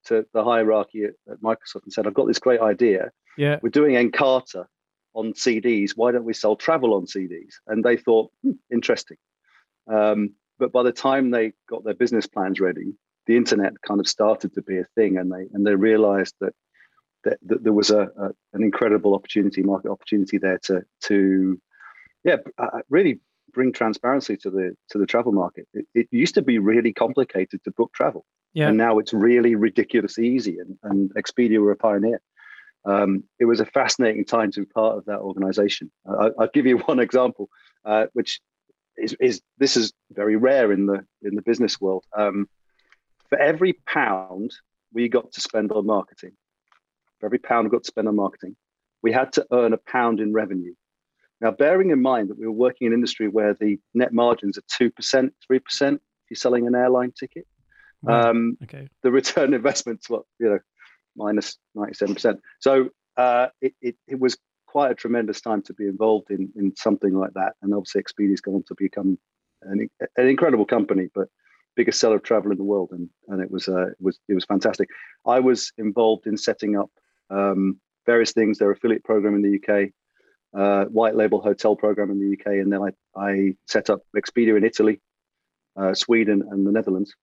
to 0.05 0.25
the 0.33 0.43
hierarchy 0.43 1.05
at, 1.05 1.13
at 1.31 1.41
Microsoft 1.41 1.83
and 1.83 1.93
said, 1.93 2.05
"I've 2.05 2.13
got 2.13 2.27
this 2.27 2.39
great 2.39 2.61
idea. 2.61 3.11
Yeah, 3.37 3.57
we're 3.61 3.69
doing 3.69 3.95
Encarta 3.95 4.65
on 5.13 5.33
CDs. 5.33 5.91
Why 5.95 6.11
don't 6.11 6.25
we 6.25 6.33
sell 6.33 6.55
travel 6.55 6.93
on 6.93 7.05
CDs? 7.05 7.55
And 7.67 7.83
they 7.83 7.97
thought, 7.97 8.31
hmm, 8.43 8.51
interesting. 8.71 9.17
Um, 9.91 10.35
but 10.59 10.71
by 10.71 10.83
the 10.83 10.91
time 10.91 11.31
they 11.31 11.53
got 11.69 11.83
their 11.83 11.93
business 11.93 12.27
plans 12.27 12.59
ready, 12.59 12.93
the 13.25 13.37
internet 13.37 13.73
kind 13.87 13.99
of 13.99 14.07
started 14.07 14.53
to 14.53 14.61
be 14.61 14.77
a 14.77 14.85
thing, 14.95 15.17
and 15.17 15.31
they 15.31 15.47
and 15.53 15.65
they 15.65 15.75
realized 15.75 16.35
that 16.41 16.53
that, 17.23 17.37
that 17.45 17.63
there 17.63 17.73
was 17.73 17.91
a, 17.91 18.01
a, 18.01 18.29
an 18.53 18.63
incredible 18.63 19.13
opportunity, 19.13 19.61
market 19.63 19.91
opportunity 19.91 20.37
there 20.37 20.59
to 20.63 20.83
to 21.03 21.59
yeah, 22.23 22.37
uh, 22.57 22.81
really 22.89 23.19
bring 23.53 23.73
transparency 23.73 24.37
to 24.37 24.49
the 24.49 24.75
to 24.89 24.97
the 24.97 25.05
travel 25.05 25.31
market. 25.31 25.67
It, 25.73 25.85
it, 25.93 26.07
used 26.11 26.35
to 26.35 26.41
be 26.41 26.59
really 26.59 26.93
complicated 26.93 27.63
to 27.63 27.71
book 27.71 27.91
travel, 27.93 28.25
yeah. 28.53 28.67
and 28.67 28.77
now 28.77 28.99
it's 28.99 29.13
really 29.13 29.55
ridiculously 29.55 30.27
easy. 30.27 30.57
And, 30.59 30.77
and 30.83 31.13
Expedia 31.15 31.59
were 31.59 31.71
a 31.71 31.75
pioneer 31.75 32.21
um, 32.85 33.23
it 33.39 33.45
was 33.45 33.59
a 33.59 33.65
fascinating 33.65 34.25
time 34.25 34.51
to 34.51 34.61
be 34.61 34.65
part 34.65 34.97
of 34.97 35.05
that 35.05 35.19
organization. 35.19 35.91
I, 36.07 36.29
will 36.35 36.49
give 36.53 36.65
you 36.65 36.77
one 36.85 36.99
example, 36.99 37.49
uh, 37.85 38.05
which 38.13 38.39
is, 38.97 39.15
is, 39.19 39.41
this 39.57 39.77
is 39.77 39.93
very 40.11 40.35
rare 40.35 40.71
in 40.71 40.85
the 40.85 41.05
in 41.21 41.35
the 41.35 41.41
business 41.41 41.79
world. 41.79 42.05
Um, 42.15 42.49
for 43.29 43.37
every 43.37 43.73
pound 43.85 44.51
we 44.93 45.07
got 45.07 45.31
to 45.31 45.41
spend 45.41 45.71
on 45.71 45.85
marketing, 45.85 46.31
for 47.19 47.27
every 47.27 47.39
pound 47.39 47.65
we 47.65 47.71
got 47.71 47.83
to 47.83 47.87
spend 47.87 48.07
on 48.07 48.15
marketing, 48.15 48.55
we 49.01 49.11
had 49.11 49.31
to 49.33 49.45
earn 49.51 49.73
a 49.73 49.77
pound 49.77 50.19
in 50.19 50.33
revenue. 50.33 50.73
Now, 51.39 51.51
bearing 51.51 51.89
in 51.89 52.01
mind 52.01 52.29
that 52.29 52.37
we 52.37 52.45
were 52.45 52.51
working 52.51 52.87
in 52.87 52.93
an 52.93 52.99
industry 52.99 53.27
where 53.27 53.55
the 53.59 53.79
net 53.93 54.13
margins 54.13 54.57
are 54.57 54.63
two 54.67 54.91
percent, 54.91 55.33
three 55.45 55.59
percent, 55.59 56.01
if 56.25 56.31
you're 56.31 56.35
selling 56.35 56.67
an 56.67 56.75
airline 56.75 57.13
ticket, 57.17 57.47
um, 58.07 58.57
okay. 58.63 58.87
the 59.03 59.11
return 59.11 59.53
investment's 59.53 60.09
what 60.09 60.23
you 60.39 60.49
know 60.49 60.59
minus 61.15 61.57
97%. 61.75 62.37
So 62.59 62.89
uh, 63.17 63.47
it, 63.61 63.73
it, 63.81 63.95
it, 64.07 64.19
was 64.19 64.37
quite 64.67 64.91
a 64.91 64.95
tremendous 64.95 65.41
time 65.41 65.61
to 65.63 65.73
be 65.73 65.85
involved 65.85 66.31
in, 66.31 66.49
in 66.55 66.73
something 66.75 67.13
like 67.13 67.33
that. 67.33 67.53
And 67.61 67.73
obviously, 67.73 68.01
Expedia's 68.01 68.41
gone 68.41 68.63
to 68.67 68.75
become 68.77 69.17
an, 69.63 69.89
an 70.17 70.27
incredible 70.27 70.65
company, 70.65 71.09
but 71.13 71.27
biggest 71.75 71.99
seller 71.99 72.17
of 72.17 72.23
travel 72.23 72.51
in 72.51 72.57
the 72.57 72.63
world. 72.63 72.89
And, 72.91 73.09
and 73.27 73.41
it 73.41 73.51
was, 73.51 73.67
uh, 73.67 73.87
it 73.87 73.97
was, 73.99 74.19
it 74.27 74.33
was 74.33 74.45
fantastic. 74.45 74.89
I 75.25 75.39
was 75.39 75.71
involved 75.77 76.27
in 76.27 76.37
setting 76.37 76.77
up 76.77 76.89
um, 77.29 77.79
various 78.05 78.31
things. 78.31 78.57
Their 78.57 78.71
affiliate 78.71 79.03
program 79.03 79.35
in 79.35 79.41
the 79.41 79.59
UK, 79.59 79.89
uh, 80.57 80.85
white 80.85 81.15
label 81.15 81.41
hotel 81.41 81.75
program 81.75 82.11
in 82.11 82.19
the 82.19 82.33
UK, 82.33 82.59
and 82.59 82.71
then 82.71 82.81
I, 82.81 83.19
I 83.19 83.55
set 83.67 83.89
up 83.89 84.01
Expedia 84.15 84.57
in 84.57 84.63
Italy, 84.63 85.01
uh, 85.75 85.93
Sweden, 85.93 86.43
and 86.49 86.65
the 86.65 86.71
Netherlands. 86.71 87.13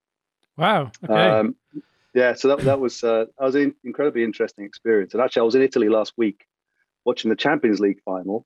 Wow. 0.56 0.90
Okay. 1.04 1.14
Um, 1.14 1.56
yeah, 2.18 2.34
so 2.34 2.48
that, 2.48 2.58
that 2.64 2.80
was 2.80 3.04
uh, 3.04 3.26
that 3.38 3.44
was 3.44 3.54
an 3.54 3.74
incredibly 3.84 4.24
interesting 4.24 4.64
experience. 4.64 5.14
And 5.14 5.22
actually, 5.22 5.40
I 5.40 5.44
was 5.44 5.54
in 5.54 5.62
Italy 5.62 5.88
last 5.88 6.14
week 6.16 6.46
watching 7.04 7.28
the 7.28 7.36
Champions 7.36 7.78
League 7.78 8.00
final, 8.04 8.44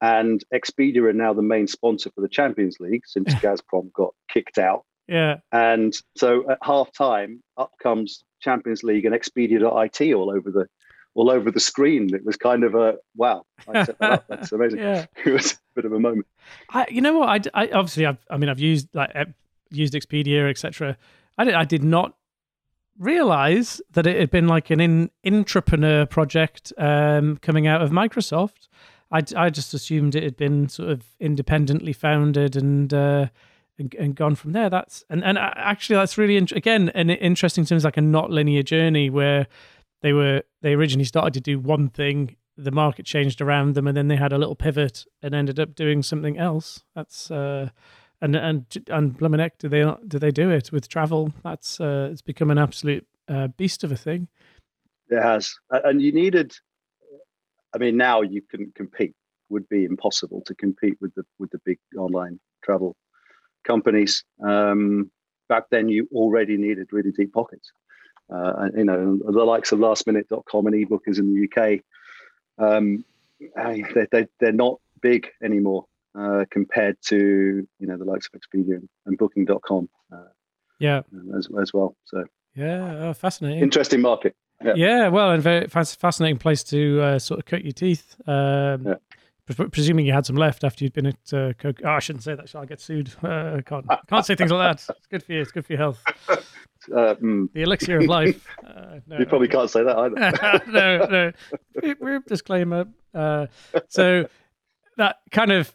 and 0.00 0.42
Expedia 0.52 1.02
are 1.04 1.12
now 1.12 1.32
the 1.32 1.40
main 1.40 1.68
sponsor 1.68 2.10
for 2.12 2.20
the 2.20 2.28
Champions 2.28 2.78
League 2.80 3.02
since 3.06 3.32
Gazprom 3.34 3.92
got 3.92 4.12
kicked 4.28 4.58
out. 4.58 4.84
Yeah. 5.06 5.36
And 5.52 5.94
so 6.16 6.50
at 6.50 6.58
half 6.62 6.92
time, 6.92 7.44
up 7.56 7.70
comes 7.80 8.24
Champions 8.40 8.82
League 8.82 9.04
and 9.04 9.14
Expedia.it 9.14 10.14
all 10.14 10.30
over 10.30 10.50
the 10.50 10.66
all 11.14 11.30
over 11.30 11.52
the 11.52 11.60
screen. 11.60 12.12
It 12.12 12.24
was 12.24 12.36
kind 12.36 12.64
of 12.64 12.74
a 12.74 12.96
wow. 13.14 13.44
I 13.68 13.84
set 13.84 14.00
that 14.00 14.10
up. 14.10 14.24
That's 14.28 14.50
amazing. 14.50 14.78
yeah. 14.80 15.06
It 15.24 15.30
was 15.30 15.52
a 15.52 15.56
bit 15.76 15.84
of 15.84 15.92
a 15.92 16.00
moment. 16.00 16.26
I, 16.70 16.86
you 16.90 17.00
know 17.00 17.18
what? 17.18 17.28
I, 17.54 17.62
I 17.62 17.68
obviously, 17.68 18.04
I've, 18.04 18.24
I 18.28 18.36
mean, 18.36 18.48
I've 18.48 18.58
used 18.58 18.88
like 18.94 19.12
used 19.70 19.94
Expedia, 19.94 20.50
etc. 20.50 20.96
I 21.38 21.44
did, 21.44 21.54
I 21.54 21.64
did 21.64 21.84
not 21.84 22.14
realize 22.98 23.80
that 23.92 24.06
it 24.06 24.18
had 24.18 24.30
been 24.30 24.48
like 24.48 24.70
an 24.70 24.80
in, 24.80 25.10
intrapreneur 25.24 26.08
project 26.08 26.72
um, 26.78 27.38
coming 27.38 27.66
out 27.66 27.82
of 27.82 27.90
Microsoft. 27.90 28.68
I, 29.10 29.22
I 29.36 29.50
just 29.50 29.74
assumed 29.74 30.14
it 30.14 30.22
had 30.22 30.36
been 30.36 30.68
sort 30.68 30.90
of 30.90 31.04
independently 31.20 31.92
founded 31.92 32.56
and 32.56 32.92
uh, 32.92 33.26
and, 33.78 33.94
and, 33.98 34.14
gone 34.14 34.34
from 34.34 34.52
there. 34.52 34.70
That's 34.70 35.04
and 35.10 35.22
and 35.24 35.38
actually 35.38 35.96
that's 35.96 36.16
really 36.16 36.36
in, 36.36 36.46
again 36.52 36.90
an 36.90 37.10
interesting 37.10 37.64
terms 37.64 37.84
like 37.84 37.96
a 37.96 38.02
not 38.02 38.30
linear 38.30 38.62
journey 38.62 39.10
where 39.10 39.46
they 40.00 40.12
were 40.12 40.42
they 40.62 40.72
originally 40.72 41.04
started 41.04 41.34
to 41.34 41.40
do 41.40 41.58
one 41.58 41.88
thing, 41.88 42.36
the 42.56 42.70
market 42.70 43.06
changed 43.06 43.40
around 43.40 43.74
them, 43.74 43.86
and 43.86 43.96
then 43.96 44.08
they 44.08 44.16
had 44.16 44.32
a 44.32 44.38
little 44.38 44.56
pivot 44.56 45.04
and 45.22 45.34
ended 45.34 45.58
up 45.58 45.74
doing 45.74 46.02
something 46.02 46.38
else. 46.38 46.82
That's 46.94 47.30
uh, 47.30 47.70
and 48.22 48.36
and 48.36 48.64
and 48.88 49.18
Blumenek, 49.18 49.58
do 49.58 49.68
they 49.68 49.82
do 50.06 50.18
they 50.18 50.30
do 50.30 50.48
it 50.48 50.72
with 50.72 50.88
travel? 50.88 51.32
That's 51.42 51.80
uh, 51.80 52.08
it's 52.12 52.22
become 52.22 52.50
an 52.50 52.58
absolute 52.58 53.06
uh, 53.28 53.48
beast 53.48 53.84
of 53.84 53.92
a 53.92 53.96
thing. 53.96 54.28
It 55.10 55.20
has, 55.20 55.54
and 55.70 56.00
you 56.00 56.12
needed. 56.12 56.52
I 57.74 57.78
mean, 57.78 57.96
now 57.96 58.22
you 58.22 58.40
couldn't 58.40 58.74
compete. 58.74 59.14
Would 59.50 59.68
be 59.68 59.84
impossible 59.84 60.42
to 60.46 60.54
compete 60.54 60.96
with 61.00 61.14
the 61.14 61.24
with 61.38 61.50
the 61.50 61.60
big 61.66 61.78
online 61.98 62.38
travel 62.62 62.96
companies. 63.64 64.24
Um, 64.42 65.10
back 65.48 65.64
then, 65.70 65.88
you 65.88 66.08
already 66.12 66.56
needed 66.56 66.88
really 66.92 67.10
deep 67.10 67.32
pockets. 67.32 67.72
Uh, 68.32 68.68
you 68.74 68.84
know, 68.84 69.18
the 69.18 69.44
likes 69.44 69.72
of 69.72 69.80
lastminute.com 69.80 70.66
and 70.66 70.74
ebookers 70.74 71.18
in 71.18 71.34
the 71.34 71.48
UK, 71.48 71.80
um, 72.56 73.04
they, 73.94 74.06
they, 74.10 74.26
they're 74.40 74.52
not 74.52 74.80
big 75.02 75.28
anymore 75.42 75.84
uh, 76.18 76.44
compared 76.50 76.96
to, 77.06 77.66
you 77.78 77.86
know, 77.86 77.96
the 77.96 78.04
likes 78.04 78.28
of 78.32 78.40
Expedia 78.40 78.76
and, 78.76 78.88
and 79.06 79.18
booking.com. 79.18 79.88
Uh, 80.12 80.16
yeah. 80.78 81.02
As, 81.36 81.48
as 81.60 81.72
well. 81.72 81.96
So, 82.04 82.24
yeah, 82.54 83.08
oh, 83.08 83.12
fascinating. 83.14 83.62
Interesting 83.62 84.00
market. 84.00 84.34
Yeah. 84.64 84.74
yeah, 84.76 85.08
well, 85.08 85.32
and 85.32 85.42
very 85.42 85.66
fascinating 85.66 86.38
place 86.38 86.62
to 86.64 87.00
uh, 87.00 87.18
sort 87.18 87.40
of 87.40 87.46
cut 87.46 87.64
your 87.64 87.72
teeth. 87.72 88.14
Um, 88.28 88.86
yeah 88.86 88.94
presuming 89.46 90.06
you 90.06 90.12
had 90.12 90.26
some 90.26 90.36
left 90.36 90.64
after 90.64 90.84
you'd 90.84 90.92
been 90.92 91.06
at 91.06 91.32
uh, 91.32 91.52
Coke. 91.54 91.80
Oh, 91.84 91.90
I 91.90 91.98
shouldn't 91.98 92.22
say 92.22 92.34
that. 92.34 92.48
Shall 92.48 92.62
I 92.62 92.66
get 92.66 92.80
sued? 92.80 93.12
Uh, 93.22 93.56
I 93.58 93.62
can't. 93.62 93.86
can't 94.08 94.26
say 94.26 94.34
things 94.34 94.50
like 94.50 94.76
that. 94.76 94.96
It's 94.96 95.06
good 95.06 95.22
for 95.22 95.32
you. 95.32 95.40
It's 95.40 95.52
good 95.52 95.64
for 95.64 95.72
your 95.72 95.80
health. 95.80 96.02
Uh, 96.92 97.14
mm. 97.14 97.46
The 97.52 97.62
elixir 97.62 97.98
of 97.98 98.06
life. 98.06 98.44
Uh, 98.66 98.98
no, 99.06 99.20
you 99.20 99.26
probably 99.26 99.46
can't 99.46 99.70
say 99.70 99.84
that 99.84 99.96
either. 99.96 100.62
no, 100.66 101.32
no. 102.02 102.18
Disclaimer. 102.26 102.86
Uh, 103.14 103.46
so 103.86 104.26
that 104.96 105.18
kind 105.30 105.52
of 105.52 105.72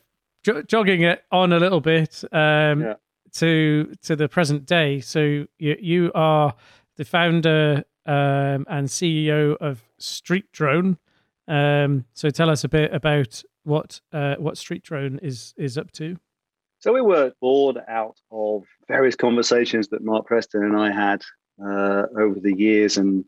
jo- 0.47 0.61
jogging 0.63 1.01
it 1.01 1.23
on 1.31 1.53
a 1.53 1.59
little 1.59 1.81
bit 1.81 2.23
um, 2.31 2.81
yeah. 2.81 2.93
to 3.33 3.93
to 4.03 4.15
the 4.15 4.27
present 4.27 4.65
day. 4.65 4.99
So 4.99 5.45
you 5.59 5.77
you 5.79 6.11
are 6.15 6.53
the 6.95 7.05
founder 7.05 7.83
um, 8.05 8.65
and 8.69 8.87
CEO 8.87 9.57
of 9.57 9.83
StreetDrone. 9.99 10.97
Um, 11.47 12.05
so 12.13 12.29
tell 12.29 12.49
us 12.49 12.63
a 12.63 12.69
bit 12.69 12.93
about 12.93 13.43
what 13.63 14.01
uh, 14.13 14.35
what 14.35 14.55
StreetDrone 14.55 15.19
is 15.21 15.53
is 15.57 15.77
up 15.77 15.91
to. 15.93 16.17
So 16.79 16.93
we 16.93 17.01
were 17.01 17.33
bored 17.41 17.77
out 17.87 18.17
of 18.31 18.63
various 18.87 19.15
conversations 19.15 19.87
that 19.89 20.03
Mark 20.03 20.27
Preston 20.27 20.63
and 20.63 20.77
I 20.77 20.91
had 20.91 21.23
uh, 21.61 22.03
over 22.17 22.39
the 22.39 22.53
years, 22.55 22.97
and 22.97 23.25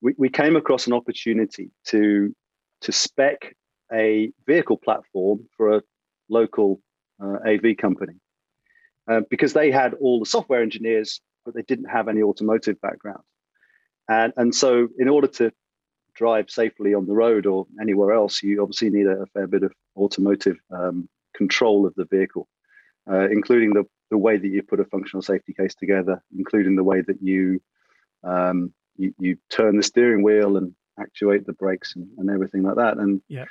we, 0.00 0.14
we 0.16 0.28
came 0.28 0.56
across 0.56 0.86
an 0.86 0.92
opportunity 0.92 1.70
to 1.86 2.34
to 2.80 2.92
spec 2.92 3.54
a 3.92 4.32
vehicle 4.46 4.78
platform 4.78 5.40
for 5.56 5.76
a 5.76 5.82
local 6.30 6.80
uh, 7.22 7.36
AV 7.46 7.76
company 7.76 8.14
uh, 9.08 9.20
because 9.30 9.52
they 9.52 9.70
had 9.70 9.94
all 9.94 10.20
the 10.20 10.26
software 10.26 10.62
engineers, 10.62 11.20
but 11.44 11.54
they 11.54 11.62
didn't 11.62 11.86
have 11.90 12.08
any 12.08 12.22
automotive 12.22 12.80
background. 12.80 13.22
And, 14.08 14.32
and 14.36 14.54
so, 14.54 14.88
in 14.98 15.08
order 15.08 15.26
to 15.28 15.52
drive 16.14 16.50
safely 16.50 16.94
on 16.94 17.06
the 17.06 17.14
road 17.14 17.46
or 17.46 17.66
anywhere 17.80 18.12
else, 18.12 18.42
you 18.42 18.62
obviously 18.62 18.90
need 18.90 19.06
a, 19.06 19.26
fair 19.32 19.46
bit 19.46 19.62
of 19.62 19.72
automotive 19.96 20.56
um, 20.70 21.08
control 21.34 21.86
of 21.86 21.94
the 21.94 22.04
vehicle, 22.04 22.48
uh, 23.10 23.28
including 23.30 23.72
the, 23.72 23.84
the 24.10 24.18
way 24.18 24.36
that 24.36 24.48
you 24.48 24.62
put 24.62 24.80
a 24.80 24.84
functional 24.84 25.22
safety 25.22 25.54
case 25.54 25.74
together, 25.74 26.22
including 26.36 26.76
the 26.76 26.84
way 26.84 27.00
that 27.00 27.22
you 27.22 27.60
um, 28.22 28.72
you, 28.96 29.14
you, 29.18 29.38
turn 29.48 29.76
the 29.76 29.82
steering 29.82 30.22
wheel 30.22 30.58
and 30.58 30.74
actuate 31.00 31.46
the 31.46 31.54
brakes 31.54 31.96
and, 31.96 32.06
and 32.18 32.28
everything 32.28 32.62
like 32.62 32.76
that. 32.76 32.98
And 32.98 33.22
yeah, 33.28 33.46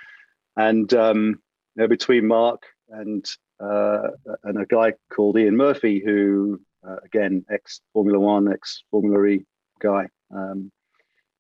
and 0.56 0.94
um, 0.94 1.42
know, 1.80 1.88
between 1.88 2.28
Mark 2.28 2.64
and 2.90 3.26
uh, 3.60 4.10
and 4.44 4.62
a 4.62 4.66
guy 4.66 4.94
called 5.14 5.38
Ian 5.38 5.58
Murphy, 5.58 6.02
who 6.04 6.62
uh, 6.88 6.98
again 7.04 7.46
ex 7.52 7.82
Formula 7.94 8.20
One, 8.20 8.52
ex 8.52 8.84
Formula 8.92 9.24
E 9.26 9.46
guy, 9.80 10.08
um, 10.34 10.72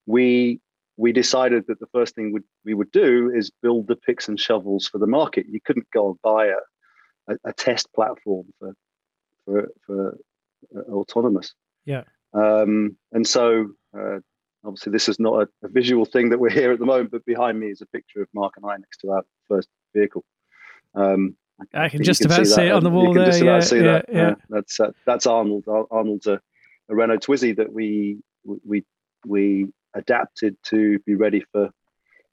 we 0.05 0.59
we 0.97 1.11
decided 1.13 1.65
that 1.67 1.79
the 1.79 1.87
first 1.93 2.13
thing 2.13 2.33
would, 2.33 2.43
we 2.65 2.73
would 2.73 2.91
do 2.91 3.31
is 3.33 3.51
build 3.61 3.87
the 3.87 3.95
picks 3.95 4.27
and 4.27 4.37
shovels 4.37 4.85
for 4.85 4.97
the 4.97 5.07
market. 5.07 5.45
You 5.49 5.61
couldn't 5.63 5.89
go 5.93 6.09
and 6.09 6.21
buy 6.21 6.47
a, 6.47 7.31
a, 7.33 7.37
a 7.45 7.53
test 7.53 7.87
platform 7.93 8.47
for 8.59 8.73
for, 9.45 9.69
for 9.85 10.17
uh, 10.75 10.91
autonomous. 10.91 11.53
Yeah. 11.85 12.03
Um, 12.33 12.97
and 13.11 13.25
so, 13.25 13.69
uh, 13.97 14.19
obviously, 14.63 14.91
this 14.91 15.09
is 15.09 15.19
not 15.19 15.43
a, 15.43 15.65
a, 15.65 15.69
visual 15.69 16.05
thing 16.05 16.29
that 16.29 16.39
we're 16.39 16.49
here 16.49 16.71
at 16.71 16.79
the 16.79 16.85
moment, 16.85 17.11
but 17.11 17.25
behind 17.25 17.59
me 17.59 17.67
is 17.67 17.81
a 17.81 17.87
picture 17.87 18.21
of 18.21 18.27
Mark 18.33 18.53
and 18.57 18.69
I 18.69 18.75
next 18.77 18.97
to 18.99 19.11
our 19.11 19.23
first 19.47 19.69
vehicle. 19.95 20.23
Um, 20.95 21.35
I, 21.73 21.89
can 21.89 22.03
just 22.03 22.21
can 22.21 22.31
about 22.31 22.47
see, 22.47 22.53
see 22.53 22.61
it 22.63 22.71
on 22.71 22.83
the 22.83 22.89
wall 22.89 23.13
there. 23.13 23.35
Yeah, 23.35 23.61
yeah, 23.71 23.81
that. 23.81 24.05
yeah. 24.11 24.29
Uh, 24.29 24.35
that's 24.49 24.79
uh, 24.79 24.91
that's 25.05 25.27
Arnold. 25.27 25.65
Arnold's 25.67 26.27
a, 26.27 26.39
a 26.89 26.95
Renault 26.95 27.17
Twizy 27.17 27.55
that 27.57 27.71
we 27.73 28.19
we 28.45 28.85
we 29.25 29.67
adapted 29.93 30.55
to 30.63 30.99
be 30.99 31.15
ready 31.15 31.41
for, 31.51 31.69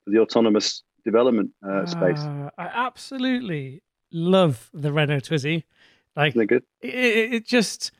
for 0.04 0.10
the 0.10 0.18
autonomous 0.18 0.82
development 1.04 1.50
uh, 1.66 1.86
space. 1.86 2.20
Uh, 2.20 2.50
I 2.58 2.66
absolutely 2.66 3.82
love 4.12 4.70
the 4.72 4.92
Renault 4.92 5.20
Twizy. 5.20 5.64
Like, 6.14 6.34
it, 6.36 6.64
it, 6.80 7.46
just, 7.46 7.90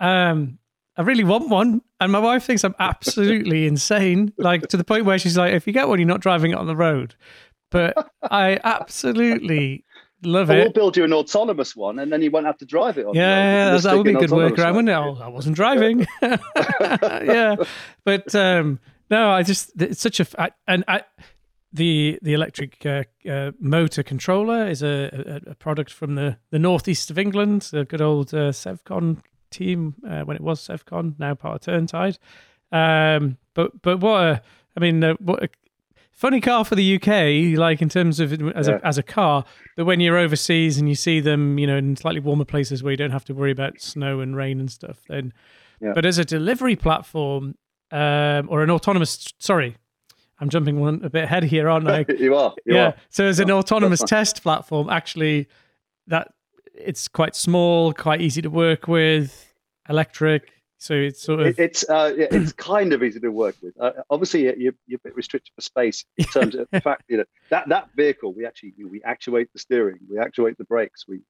um, 0.00 0.58
I 0.96 1.02
really 1.02 1.22
want 1.22 1.48
one, 1.48 1.82
and 2.00 2.10
my 2.10 2.18
wife 2.18 2.44
thinks 2.44 2.64
I'm 2.64 2.74
absolutely 2.80 3.66
insane. 3.68 4.32
Like 4.38 4.68
to 4.68 4.76
the 4.76 4.82
point 4.82 5.04
where 5.04 5.18
she's 5.20 5.36
like, 5.36 5.52
"If 5.52 5.66
you 5.66 5.72
get 5.72 5.88
one, 5.88 6.00
you're 6.00 6.08
not 6.08 6.20
driving 6.20 6.50
it 6.50 6.56
on 6.56 6.66
the 6.66 6.74
road." 6.74 7.14
But 7.74 8.08
I 8.22 8.60
absolutely 8.62 9.84
Love 10.22 10.50
it. 10.50 10.54
We'll 10.54 10.72
build 10.72 10.96
you 10.96 11.04
an 11.04 11.12
autonomous 11.12 11.76
one, 11.76 11.98
and 11.98 12.12
then 12.12 12.22
you 12.22 12.30
won't 12.30 12.46
have 12.46 12.58
to 12.58 12.64
drive 12.64 12.98
it. 12.98 13.04
On 13.04 13.14
yeah, 13.14 13.76
that 13.76 13.96
would 13.96 14.04
be 14.04 14.14
a 14.14 14.18
good 14.18 14.30
workaround, 14.30 14.74
wouldn't 14.74 14.88
it? 14.88 14.92
Oh, 14.92 15.18
I 15.20 15.28
wasn't 15.28 15.56
driving. 15.56 16.06
yeah, 16.22 17.56
but 18.04 18.34
um, 18.34 18.80
no, 19.10 19.30
I 19.30 19.42
just 19.42 19.72
it's 19.80 20.00
such 20.00 20.20
a 20.20 20.26
I, 20.40 20.50
and 20.66 20.84
I, 20.88 21.02
the 21.72 22.18
the 22.22 22.32
electric 22.32 22.84
uh, 22.86 23.04
uh, 23.28 23.52
motor 23.58 24.02
controller 24.02 24.66
is 24.66 24.82
a, 24.82 25.42
a, 25.46 25.50
a, 25.50 25.54
product 25.54 25.92
from 25.92 26.14
the 26.14 26.38
the 26.50 26.58
northeast 26.58 27.10
of 27.10 27.18
England, 27.18 27.62
the 27.72 27.84
good 27.84 28.00
old 28.00 28.32
uh, 28.32 28.50
Sevcon 28.50 29.18
team 29.50 29.94
uh, 30.08 30.22
when 30.22 30.36
it 30.36 30.42
was 30.42 30.66
Sevcon, 30.66 31.18
now 31.18 31.34
part 31.34 31.66
of 31.66 31.74
Turntide. 31.74 32.18
Um, 32.72 33.36
but 33.52 33.82
but 33.82 34.00
what 34.00 34.22
a 34.22 34.42
I 34.76 34.80
mean, 34.80 35.04
uh, 35.04 35.14
what 35.14 35.42
a 35.42 35.48
funny 36.14 36.40
car 36.40 36.64
for 36.64 36.74
the 36.74 36.96
UK, 36.96 37.58
like 37.58 37.82
in 37.82 37.88
terms 37.88 38.20
of 38.20 38.32
as 38.32 38.68
yeah. 38.68 38.78
a 38.82 38.86
as 38.86 38.98
a 38.98 39.02
car. 39.02 39.44
But 39.76 39.84
when 39.84 40.00
you're 40.00 40.16
overseas 40.16 40.78
and 40.78 40.88
you 40.88 40.94
see 40.94 41.20
them, 41.20 41.58
you 41.58 41.66
know, 41.66 41.76
in 41.76 41.96
slightly 41.96 42.20
warmer 42.20 42.44
places 42.44 42.82
where 42.82 42.92
you 42.92 42.96
don't 42.96 43.10
have 43.10 43.24
to 43.26 43.34
worry 43.34 43.50
about 43.50 43.80
snow 43.80 44.20
and 44.20 44.36
rain 44.36 44.60
and 44.60 44.70
stuff, 44.70 44.98
then. 45.08 45.32
Yeah. 45.80 45.92
But 45.94 46.06
as 46.06 46.18
a 46.18 46.24
delivery 46.24 46.76
platform 46.76 47.56
um, 47.90 48.48
or 48.48 48.62
an 48.62 48.70
autonomous, 48.70 49.26
sorry, 49.38 49.76
I'm 50.38 50.48
jumping 50.48 50.80
one 50.80 51.00
a 51.04 51.10
bit 51.10 51.24
ahead 51.24 51.44
here, 51.44 51.68
aren't 51.68 51.88
I? 51.88 52.06
you 52.18 52.34
are. 52.36 52.54
You 52.64 52.74
yeah. 52.74 52.86
Are. 52.86 52.94
So 53.10 53.26
as 53.26 53.40
an 53.40 53.50
autonomous 53.50 54.02
test 54.02 54.42
platform, 54.42 54.88
actually, 54.88 55.48
that 56.06 56.28
it's 56.74 57.08
quite 57.08 57.36
small, 57.36 57.92
quite 57.92 58.20
easy 58.20 58.40
to 58.42 58.50
work 58.50 58.88
with, 58.88 59.52
electric, 59.88 60.50
So 60.84 60.92
it's 60.92 61.22
sort 61.22 61.40
of 61.40 61.46
It, 61.46 61.58
it's 61.58 61.88
uh, 61.88 62.12
it's 62.14 62.52
kind 62.72 62.92
of 62.92 63.02
easy 63.02 63.18
to 63.18 63.30
work 63.30 63.56
with. 63.62 63.72
Uh, 63.80 63.92
obviously, 64.10 64.42
you're, 64.42 64.74
you're 64.86 64.98
a 64.98 65.08
bit 65.08 65.16
restricted 65.16 65.50
for 65.54 65.62
space 65.62 66.04
in 66.18 66.26
terms 66.26 66.54
of 66.54 66.68
the 66.70 66.80
fact 66.88 67.04
you 67.08 67.16
know 67.16 67.24
that 67.48 67.70
that 67.70 67.88
vehicle 67.96 68.34
we 68.34 68.44
actually 68.44 68.74
we 68.90 69.02
actuate 69.02 69.50
the 69.54 69.58
steering, 69.58 69.96
we 70.10 70.18
actuate 70.18 70.58
the 70.58 70.64
brakes, 70.64 71.06
we 71.08 71.20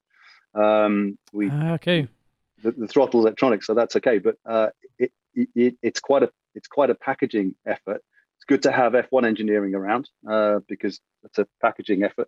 um, 0.61 1.17
we 1.31 1.49
Ah, 1.49 1.71
okay. 1.75 2.05
the, 2.63 2.71
the 2.71 2.85
throttle 2.85 3.21
electronic, 3.21 3.63
so 3.63 3.73
that's 3.73 3.95
okay. 3.95 4.17
But 4.17 4.35
uh, 4.45 4.71
it, 4.99 5.13
it, 5.33 5.77
it's 5.81 6.01
quite 6.01 6.23
a 6.23 6.31
it's 6.53 6.67
quite 6.67 6.89
a 6.89 6.95
packaging 6.95 7.55
effort. 7.65 8.03
It's 8.35 8.45
good 8.45 8.63
to 8.63 8.73
have 8.73 8.91
F1 8.91 9.25
engineering 9.25 9.73
around 9.73 10.09
uh, 10.29 10.59
because 10.67 10.99
it's 11.23 11.39
a 11.39 11.47
packaging 11.61 12.03
effort, 12.03 12.27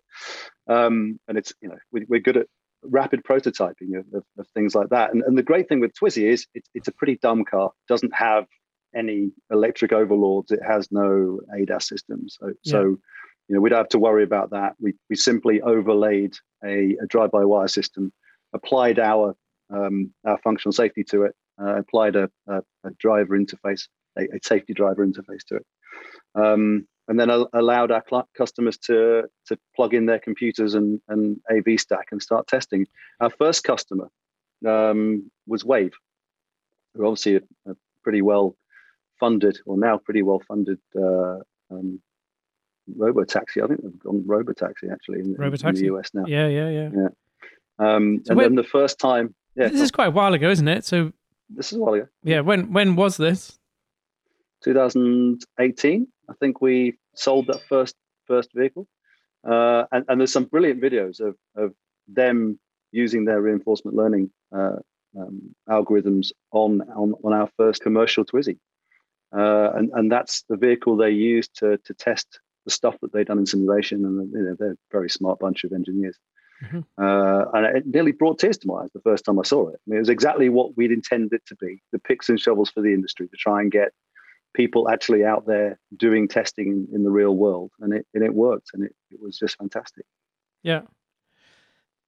um, 0.66 1.20
and 1.28 1.36
it's 1.36 1.52
you 1.60 1.68
know 1.68 1.76
we, 1.92 2.06
we're 2.08 2.20
good 2.20 2.38
at 2.38 2.46
rapid 2.82 3.22
prototyping 3.24 3.98
of, 3.98 4.06
of, 4.14 4.24
of 4.38 4.46
things 4.54 4.74
like 4.74 4.88
that. 4.90 5.12
And, 5.12 5.22
and 5.22 5.36
the 5.36 5.42
great 5.42 5.68
thing 5.68 5.80
with 5.80 5.92
Twizy 5.94 6.28
is 6.28 6.46
it's 6.54 6.68
it's 6.74 6.88
a 6.88 6.92
pretty 6.92 7.18
dumb 7.20 7.44
car. 7.44 7.70
Doesn't 7.88 8.14
have 8.14 8.46
any 8.94 9.32
electric 9.50 9.92
overlords. 9.92 10.50
It 10.50 10.60
has 10.66 10.90
no 10.90 11.40
ADAS 11.54 11.84
system. 11.84 12.28
So 12.28 12.46
Yeah. 12.62 12.72
so 12.72 12.80
you 13.48 13.54
know 13.54 13.60
we 13.60 13.70
don't 13.70 13.78
have 13.78 13.88
to 13.90 13.98
worry 13.98 14.24
about 14.24 14.50
that. 14.50 14.74
We 14.80 14.94
we 15.10 15.16
simply 15.16 15.60
overlaid 15.60 16.34
a, 16.64 16.96
a 17.02 17.06
drive-by-wire 17.06 17.68
system, 17.68 18.12
applied 18.54 18.98
our 18.98 19.34
um, 19.70 20.12
our 20.24 20.38
functional 20.38 20.72
safety 20.72 21.04
to 21.04 21.24
it, 21.24 21.34
uh, 21.60 21.76
applied 21.76 22.16
a, 22.16 22.30
a, 22.46 22.62
a 22.84 22.90
driver 22.98 23.38
interface, 23.38 23.88
a, 24.18 24.22
a 24.22 24.38
safety 24.42 24.72
driver 24.72 25.06
interface 25.06 25.44
to 25.48 25.56
it, 25.56 25.66
um, 26.34 26.86
and 27.08 27.18
then 27.18 27.30
al- 27.30 27.48
allowed 27.52 27.90
our 27.90 28.04
customers 28.36 28.76
to 28.78 29.24
to 29.46 29.58
plug 29.74 29.94
in 29.94 30.06
their 30.06 30.18
computers 30.20 30.74
and, 30.74 31.00
and 31.08 31.40
AV 31.50 31.80
stack 31.80 32.08
and 32.12 32.22
start 32.22 32.46
testing. 32.46 32.86
Our 33.20 33.30
first 33.30 33.64
customer 33.64 34.08
um, 34.66 35.30
was 35.46 35.64
Wayve, 35.64 35.92
who 36.94 37.06
obviously 37.06 37.36
a, 37.36 37.70
a 37.70 37.74
pretty 38.04 38.22
well 38.22 38.56
funded, 39.18 39.58
or 39.66 39.76
now 39.76 39.98
pretty 39.98 40.22
well 40.22 40.42
funded. 40.46 40.78
Uh, 40.96 41.38
um, 41.70 42.00
Robo 42.96 43.24
taxi, 43.24 43.60
I 43.60 43.66
think 43.66 43.82
they've 43.82 43.98
gone 43.98 44.22
robo 44.26 44.54
taxi 44.54 44.88
actually 44.90 45.20
in, 45.20 45.26
in 45.26 45.74
the 45.74 45.84
US 45.94 46.08
now. 46.14 46.24
Yeah, 46.26 46.48
yeah, 46.48 46.70
yeah. 46.70 47.08
Um, 47.78 48.22
So 48.24 48.32
and 48.32 48.40
then 48.40 48.54
the 48.54 48.64
first 48.64 48.98
time, 48.98 49.34
yeah, 49.54 49.68
This 49.68 49.82
is 49.82 49.90
quite 49.90 50.06
a 50.06 50.10
while 50.10 50.32
ago, 50.32 50.48
isn't 50.48 50.66
it? 50.68 50.86
So 50.86 51.12
this 51.50 51.70
is 51.70 51.76
a 51.76 51.80
while 51.82 51.94
ago. 51.94 52.06
yeah, 52.22 52.40
when 52.40 52.72
when 52.72 52.96
was 52.96 53.18
this? 53.18 53.58
2018 54.64 56.06
i 56.28 56.34
think 56.40 56.60
we 56.60 56.96
sold 57.14 57.46
that 57.46 57.60
first 57.68 57.94
first 58.26 58.50
vehicle 58.54 58.86
uh, 59.48 59.84
and, 59.92 60.04
and 60.08 60.20
there's 60.20 60.32
some 60.32 60.44
brilliant 60.44 60.80
videos 60.80 61.20
of, 61.20 61.36
of 61.56 61.72
them 62.08 62.58
using 62.92 63.24
their 63.24 63.40
reinforcement 63.40 63.96
learning 63.96 64.30
uh, 64.54 64.76
um, 65.18 65.54
algorithms 65.68 66.32
on, 66.52 66.82
on 66.94 67.14
on 67.24 67.32
our 67.32 67.48
first 67.56 67.82
commercial 67.82 68.24
Twizy. 68.24 68.58
Uh, 69.36 69.70
and 69.74 69.90
and 69.94 70.10
that's 70.10 70.44
the 70.48 70.56
vehicle 70.56 70.96
they 70.96 71.10
used 71.10 71.54
to 71.58 71.78
to 71.84 71.94
test 71.94 72.40
the 72.64 72.70
stuff 72.70 72.96
that 73.00 73.12
they'd 73.12 73.26
done 73.26 73.38
in 73.38 73.46
simulation 73.46 74.04
and 74.04 74.32
you 74.32 74.42
know, 74.42 74.56
they're 74.58 74.72
a 74.72 74.76
very 74.90 75.08
smart 75.08 75.38
bunch 75.38 75.64
of 75.64 75.72
engineers 75.72 76.18
Mhm. 76.62 76.84
uh, 76.98 77.44
and 77.54 77.76
it 77.76 77.86
nearly 77.86 78.10
brought 78.10 78.40
tears 78.40 78.58
to 78.58 78.66
my 78.66 78.82
eyes 78.82 78.90
the 78.92 79.00
first 79.00 79.24
time 79.24 79.38
I 79.38 79.42
saw 79.42 79.68
it. 79.68 79.76
I 79.76 79.84
mean, 79.86 79.98
it 79.98 80.00
was 80.00 80.08
exactly 80.08 80.48
what 80.48 80.76
we'd 80.76 80.90
intended 80.90 81.32
it 81.32 81.46
to 81.46 81.56
be 81.56 81.80
the 81.92 82.00
picks 82.00 82.28
and 82.28 82.40
shovels 82.40 82.70
for 82.70 82.80
the 82.82 82.92
industry 82.92 83.28
to 83.28 83.36
try 83.36 83.60
and 83.60 83.70
get 83.70 83.92
people 84.54 84.88
actually 84.88 85.24
out 85.24 85.46
there 85.46 85.78
doing 85.96 86.28
testing 86.28 86.88
in, 86.92 87.04
the 87.04 87.10
real 87.10 87.34
world. 87.34 87.70
And 87.80 87.92
it, 87.92 88.06
and 88.14 88.24
it 88.24 88.34
worked. 88.34 88.70
And 88.74 88.84
it, 88.84 88.94
it 89.10 89.20
was 89.20 89.38
just 89.38 89.56
fantastic. 89.56 90.04
Yeah. 90.62 90.82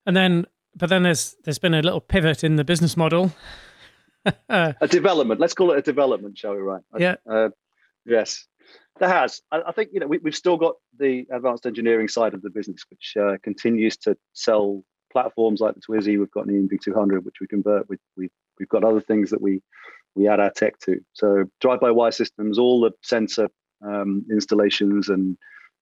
And 0.06 0.16
then, 0.16 0.46
but 0.74 0.88
then 0.88 1.02
there's 1.02 1.36
there's 1.44 1.58
been 1.58 1.74
a 1.74 1.82
little 1.82 2.00
pivot 2.00 2.44
in 2.44 2.56
the 2.56 2.64
business 2.64 2.96
model. 2.96 3.32
A 4.48 4.74
development, 4.88 5.40
let's 5.40 5.54
call 5.54 5.72
it 5.72 5.78
a 5.78 5.82
development, 5.82 6.36
shall 6.36 6.54
we, 6.54 6.60
right 6.60 6.82
Yeah. 6.98 7.14
Uh, 7.28 7.48
yes, 8.04 8.46
there 8.98 9.08
has. 9.08 9.40
I, 9.50 9.62
I 9.68 9.72
think, 9.72 9.90
you 9.92 10.00
know, 10.00 10.06
we, 10.06 10.18
we've 10.18 10.36
still 10.36 10.56
got 10.56 10.74
the 10.98 11.26
advanced 11.32 11.66
engineering 11.66 12.08
side 12.08 12.34
of 12.34 12.42
the 12.42 12.50
business, 12.50 12.84
which 12.90 13.14
uh, 13.18 13.38
continues 13.42 13.96
to 13.98 14.16
sell 14.32 14.84
platforms 15.10 15.60
like 15.60 15.74
the 15.74 15.80
Twizy. 15.80 16.18
We've 16.18 16.30
got 16.30 16.46
an 16.46 16.54
e-NV200, 16.54 17.24
which 17.24 17.36
we 17.40 17.46
convert. 17.46 17.88
We, 17.88 17.96
we, 18.16 18.30
we've 18.58 18.68
got 18.68 18.84
other 18.84 19.00
things 19.00 19.30
that 19.30 19.40
we, 19.40 19.62
we 20.14 20.28
add 20.28 20.40
our 20.40 20.50
tech 20.50 20.78
to. 20.80 21.00
So 21.12 21.44
drive-by-wire 21.60 22.12
systems, 22.12 22.58
all 22.58 22.80
the 22.80 22.92
sensor 23.02 23.48
um, 23.84 24.24
installations 24.30 25.08
and 25.08 25.36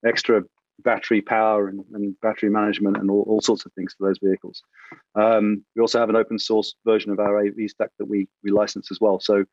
extra 0.05 0.43
battery 0.83 1.21
power 1.21 1.67
and, 1.67 1.83
and 1.93 2.19
battery 2.21 2.49
management 2.49 2.97
and 2.97 3.11
all, 3.11 3.25
all 3.27 3.41
sorts 3.41 3.65
of 3.65 3.73
things 3.73 3.93
for 3.97 4.07
those 4.07 4.19
vehicles. 4.23 4.63
Um, 5.15 5.63
we 5.75 5.81
also 5.81 5.99
have 5.99 6.09
an 6.09 6.15
open 6.15 6.39
source 6.39 6.75
version 6.85 7.11
of 7.11 7.19
our 7.19 7.39
AV 7.39 7.69
stack 7.69 7.89
that 7.99 8.05
we 8.05 8.27
we 8.43 8.51
license 8.51 8.91
as 8.91 8.99
well. 9.01 9.19
So, 9.19 9.37
you 9.37 9.45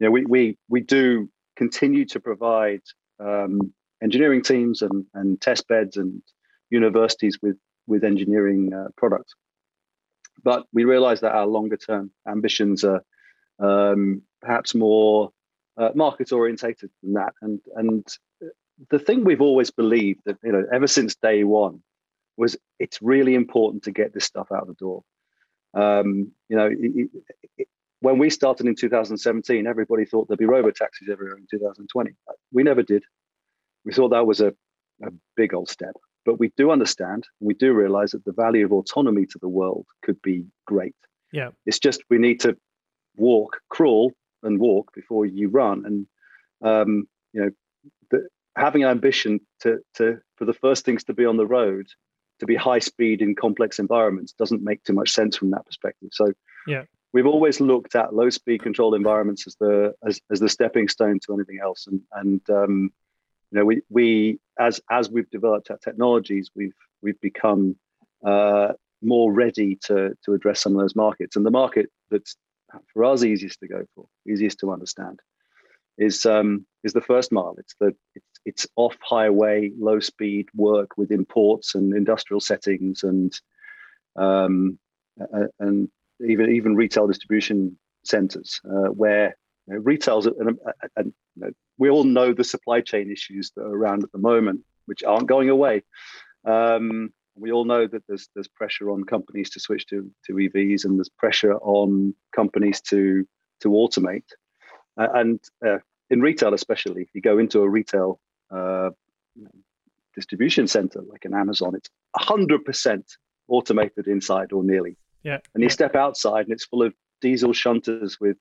know, 0.00 0.10
we 0.10 0.24
we 0.26 0.58
we 0.68 0.80
do 0.80 1.28
continue 1.56 2.04
to 2.06 2.20
provide 2.20 2.82
um, 3.20 3.72
engineering 4.02 4.42
teams 4.42 4.82
and 4.82 5.06
and 5.14 5.40
test 5.40 5.66
beds 5.68 5.96
and 5.96 6.22
universities 6.70 7.38
with 7.40 7.56
with 7.86 8.04
engineering 8.04 8.72
uh, 8.74 8.88
products. 8.96 9.34
But 10.42 10.66
we 10.72 10.84
realize 10.84 11.20
that 11.20 11.32
our 11.32 11.46
longer 11.46 11.76
term 11.76 12.10
ambitions 12.28 12.84
are 12.84 13.02
um, 13.58 14.22
perhaps 14.40 14.74
more 14.74 15.30
uh, 15.76 15.90
market 15.94 16.32
orientated 16.32 16.90
than 17.02 17.14
that. 17.14 17.34
And 17.42 17.60
and 17.74 18.06
the 18.90 18.98
thing 18.98 19.24
we've 19.24 19.40
always 19.40 19.70
believed 19.70 20.20
that 20.26 20.36
you 20.42 20.52
know 20.52 20.64
ever 20.72 20.86
since 20.86 21.14
day 21.16 21.44
one 21.44 21.82
was 22.36 22.56
it's 22.78 23.00
really 23.00 23.34
important 23.34 23.84
to 23.84 23.92
get 23.92 24.12
this 24.12 24.24
stuff 24.24 24.50
out 24.52 24.66
the 24.66 24.74
door. 24.74 25.02
Um, 25.74 26.32
you 26.48 26.56
know, 26.56 26.68
it, 26.70 27.10
it, 27.58 27.68
when 28.00 28.18
we 28.18 28.30
started 28.30 28.66
in 28.66 28.74
2017, 28.74 29.66
everybody 29.66 30.04
thought 30.04 30.28
there'd 30.28 30.38
be 30.38 30.44
robo 30.44 30.70
taxis 30.70 31.08
everywhere 31.10 31.36
in 31.36 31.46
2020. 31.50 32.12
We 32.52 32.62
never 32.62 32.82
did. 32.82 33.02
We 33.84 33.92
thought 33.92 34.10
that 34.10 34.26
was 34.26 34.40
a, 34.40 34.54
a 35.02 35.10
big 35.36 35.54
old 35.54 35.68
step. 35.68 35.94
But 36.24 36.38
we 36.38 36.52
do 36.56 36.70
understand, 36.70 37.26
we 37.40 37.54
do 37.54 37.72
realize 37.72 38.12
that 38.12 38.24
the 38.24 38.32
value 38.32 38.64
of 38.64 38.72
autonomy 38.72 39.26
to 39.26 39.38
the 39.40 39.48
world 39.48 39.86
could 40.02 40.20
be 40.22 40.44
great. 40.66 40.94
Yeah. 41.32 41.50
It's 41.66 41.78
just 41.78 42.02
we 42.08 42.18
need 42.18 42.40
to 42.40 42.56
walk, 43.16 43.60
crawl, 43.68 44.12
and 44.42 44.58
walk 44.60 44.92
before 44.94 45.26
you 45.26 45.48
run. 45.48 45.84
And 45.86 46.06
um, 46.62 47.08
you 47.32 47.42
know, 47.42 47.50
the, 48.10 48.28
having 48.56 48.84
an 48.84 48.90
ambition 48.90 49.40
to 49.60 49.78
to 49.94 50.18
for 50.36 50.44
the 50.44 50.54
first 50.54 50.84
things 50.84 51.04
to 51.04 51.14
be 51.14 51.24
on 51.24 51.36
the 51.36 51.46
road, 51.46 51.86
to 52.40 52.46
be 52.46 52.56
high 52.56 52.78
speed 52.78 53.22
in 53.22 53.34
complex 53.34 53.78
environments, 53.78 54.32
doesn't 54.32 54.62
make 54.62 54.82
too 54.84 54.92
much 54.92 55.10
sense 55.10 55.36
from 55.36 55.50
that 55.50 55.66
perspective. 55.66 56.10
So 56.12 56.32
Yeah. 56.66 56.84
we've 57.12 57.26
always 57.26 57.60
looked 57.60 57.94
at 57.94 58.14
low 58.14 58.30
speed 58.30 58.62
controlled 58.62 58.94
environments 58.94 59.46
as 59.46 59.56
the 59.56 59.94
as, 60.06 60.20
as 60.30 60.40
the 60.40 60.48
stepping 60.48 60.88
stone 60.88 61.18
to 61.20 61.34
anything 61.34 61.60
else. 61.62 61.86
And 61.86 62.00
and 62.12 62.50
um, 62.50 62.92
you 63.50 63.58
know, 63.58 63.64
we 63.64 63.82
we 63.88 64.38
as 64.58 64.80
as 64.90 65.10
we've 65.10 65.30
developed 65.30 65.70
our 65.70 65.78
technologies, 65.78 66.50
we've 66.54 66.74
we've 67.02 67.20
become 67.20 67.76
uh, 68.24 68.72
more 69.02 69.32
ready 69.32 69.76
to 69.86 70.16
to 70.24 70.34
address 70.34 70.60
some 70.60 70.74
of 70.74 70.80
those 70.80 70.96
markets. 70.96 71.36
And 71.36 71.44
the 71.46 71.50
market 71.50 71.90
that's 72.10 72.36
for 72.92 73.04
us 73.04 73.24
easiest 73.24 73.60
to 73.60 73.68
go 73.68 73.84
for, 73.94 74.06
easiest 74.26 74.60
to 74.60 74.72
understand, 74.72 75.20
is 75.98 76.26
um, 76.26 76.66
is 76.82 76.92
the 76.92 77.00
first 77.00 77.32
mile. 77.32 77.54
It's 77.58 77.74
the 77.80 77.94
it's, 78.14 78.40
it's 78.44 78.66
off 78.76 78.96
highway, 79.02 79.70
low 79.78 80.00
speed 80.00 80.48
work 80.54 80.96
within 80.96 81.24
ports 81.24 81.74
and 81.74 81.94
industrial 81.94 82.40
settings, 82.40 83.02
and 83.02 83.32
um, 84.16 84.78
and 85.58 85.88
even 86.26 86.52
even 86.52 86.76
retail 86.76 87.06
distribution 87.06 87.78
centers 88.04 88.60
uh, 88.64 88.88
where 88.88 89.36
you 89.66 89.74
know, 89.74 89.80
retail's 89.80 90.26
and, 90.26 90.58
and 90.96 91.12
you 91.36 91.42
know, 91.42 91.50
we 91.78 91.90
all 91.90 92.04
know 92.04 92.32
the 92.32 92.44
supply 92.44 92.80
chain 92.80 93.10
issues 93.10 93.52
that 93.56 93.62
are 93.62 93.74
around 93.74 94.04
at 94.04 94.12
the 94.12 94.18
moment, 94.18 94.60
which 94.86 95.02
aren't 95.02 95.26
going 95.26 95.50
away. 95.50 95.82
Um, 96.44 97.12
we 97.36 97.52
all 97.52 97.64
know 97.64 97.86
that 97.86 98.02
there's 98.08 98.28
there's 98.34 98.48
pressure 98.48 98.90
on 98.90 99.04
companies 99.04 99.50
to 99.50 99.60
switch 99.60 99.86
to 99.86 100.10
to 100.26 100.34
EVs, 100.34 100.84
and 100.84 100.98
there's 100.98 101.08
pressure 101.08 101.54
on 101.54 102.14
companies 102.34 102.80
to 102.82 103.26
to 103.60 103.68
automate. 103.68 104.24
Uh, 104.96 105.08
and 105.14 105.40
uh, 105.66 105.78
in 106.10 106.20
retail, 106.20 106.54
especially, 106.54 107.02
if 107.02 107.08
you 107.14 107.20
go 107.20 107.38
into 107.38 107.60
a 107.60 107.68
retail 107.68 108.20
uh, 108.50 108.90
distribution 110.14 110.66
center 110.68 111.02
like 111.08 111.24
an 111.24 111.34
Amazon, 111.34 111.74
it's 111.74 111.90
100% 112.16 113.02
automated 113.48 114.06
inside 114.06 114.52
or 114.52 114.62
nearly. 114.62 114.96
Yeah. 115.24 115.38
And 115.54 115.62
you 115.62 115.68
step 115.70 115.96
outside, 115.96 116.44
and 116.44 116.52
it's 116.52 116.66
full 116.66 116.82
of 116.82 116.94
diesel 117.20 117.52
shunters 117.52 118.20
with 118.20 118.36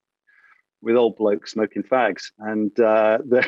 with 0.82 0.98
old 0.98 1.16
blokes 1.16 1.54
smoking 1.54 1.82
fags, 1.84 2.24
and 2.38 2.78
uh, 2.80 3.18
the 3.26 3.48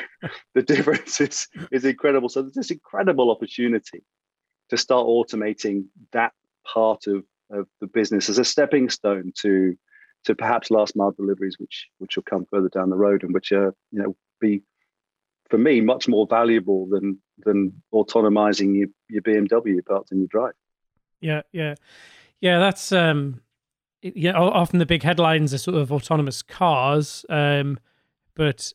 the 0.56 0.64
difference 0.64 1.22
is 1.22 1.48
is 1.72 1.86
incredible. 1.86 2.30
So 2.30 2.42
there's 2.42 2.54
this 2.54 2.72
incredible 2.72 3.30
opportunity 3.30 4.04
to 4.70 4.78
start 4.78 5.08
automating 5.08 5.86
that 6.12 6.34
part 6.66 7.08
of 7.08 7.24
of 7.52 7.68
the 7.80 7.88
business 7.88 8.28
as 8.30 8.40
a 8.40 8.46
stepping 8.46 8.90
stone 8.90 9.32
to 9.42 9.78
to 10.26 10.34
perhaps 10.34 10.72
last 10.72 10.96
mile 10.96 11.12
deliveries, 11.12 11.58
which 11.60 11.88
which 12.00 12.16
will 12.16 12.24
come 12.24 12.46
further 12.50 12.70
down 12.70 12.90
the 12.90 12.96
road 12.96 13.24
and 13.24 13.34
which 13.34 13.52
are 13.52 13.74
you 13.92 14.02
know 14.02 14.16
be 14.40 14.62
for 15.50 15.58
me 15.58 15.80
much 15.82 16.08
more 16.08 16.28
valuable 16.28 16.88
than 16.88 17.20
than 17.46 17.82
autonomizing 17.94 18.76
your, 18.78 18.88
your 19.10 19.22
BMW 19.22 19.86
parts 19.86 20.12
in 20.12 20.20
your 20.20 20.28
drive. 20.28 20.54
Yeah, 21.22 21.42
yeah, 21.52 21.76
yeah. 22.42 22.60
That's 22.60 22.92
um, 22.92 23.42
know, 24.32 24.50
often 24.52 24.80
the 24.80 24.86
big 24.86 25.04
headlines 25.04 25.54
are 25.54 25.58
sort 25.58 25.78
of 25.78 25.92
autonomous 25.92 26.42
cars, 26.42 27.26
um, 27.30 27.80
but 28.36 28.74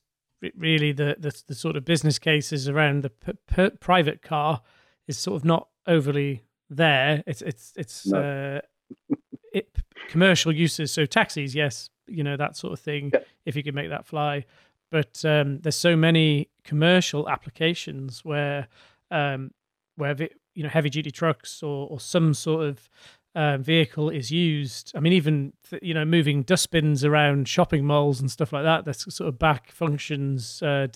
really 0.57 0.92
the, 0.92 1.16
the, 1.18 1.42
the 1.48 1.55
sort 1.55 1.76
of 1.76 1.85
business 1.85 2.18
cases 2.18 2.68
around 2.68 3.03
the 3.03 3.11
p- 3.11 3.33
p- 3.46 3.70
private 3.79 4.22
car 4.22 4.62
is 5.07 5.18
sort 5.18 5.37
of 5.37 5.44
not 5.44 5.68
overly 5.90 6.44
there. 6.70 7.22
It's 7.26 7.42
it's 7.42 7.72
it's 7.76 8.07
no. 8.07 8.61
uh, 8.61 9.16
it, 9.53 9.68
commercial 10.09 10.53
uses, 10.53 10.92
so 10.92 11.05
taxis, 11.05 11.55
yes, 11.55 11.90
you 12.07 12.24
know 12.24 12.37
that 12.37 12.57
sort 12.57 12.72
of 12.72 12.81
thing. 12.81 13.11
Yeah. 13.12 13.20
If 13.44 13.57
you 13.57 13.62
could 13.62 13.74
make 13.74 13.90
that 13.90 14.07
fly, 14.07 14.44
but 14.90 15.22
um, 15.24 15.59
there's 15.61 15.76
so 15.76 15.96
many 15.96 16.48
commercial 16.64 17.29
applications 17.29 18.24
where 18.24 18.68
um, 19.11 19.50
where 19.96 20.16
you 20.55 20.62
know 20.62 20.68
heavy 20.68 20.90
duty 20.90 21.11
trucks 21.11 21.62
or, 21.62 21.88
or 21.90 22.00
some 22.00 22.33
sort 22.33 22.66
of 22.66 22.88
uh, 23.35 23.59
vehicle 23.59 24.11
is 24.11 24.31
used. 24.31 24.92
I 24.94 25.00
mean, 25.00 25.12
even 25.12 25.53
you 25.83 25.94
know 25.94 26.05
moving 26.05 26.42
dustbins 26.42 27.05
around 27.05 27.48
shopping 27.48 27.85
malls 27.85 28.20
and 28.20 28.31
stuff 28.31 28.53
like 28.53 28.64
that. 28.64 28.85
That's 28.85 29.12
sort 29.14 29.29
of 29.29 29.38
back 29.38 29.70
functions 29.72 30.62
uh, 30.62 30.87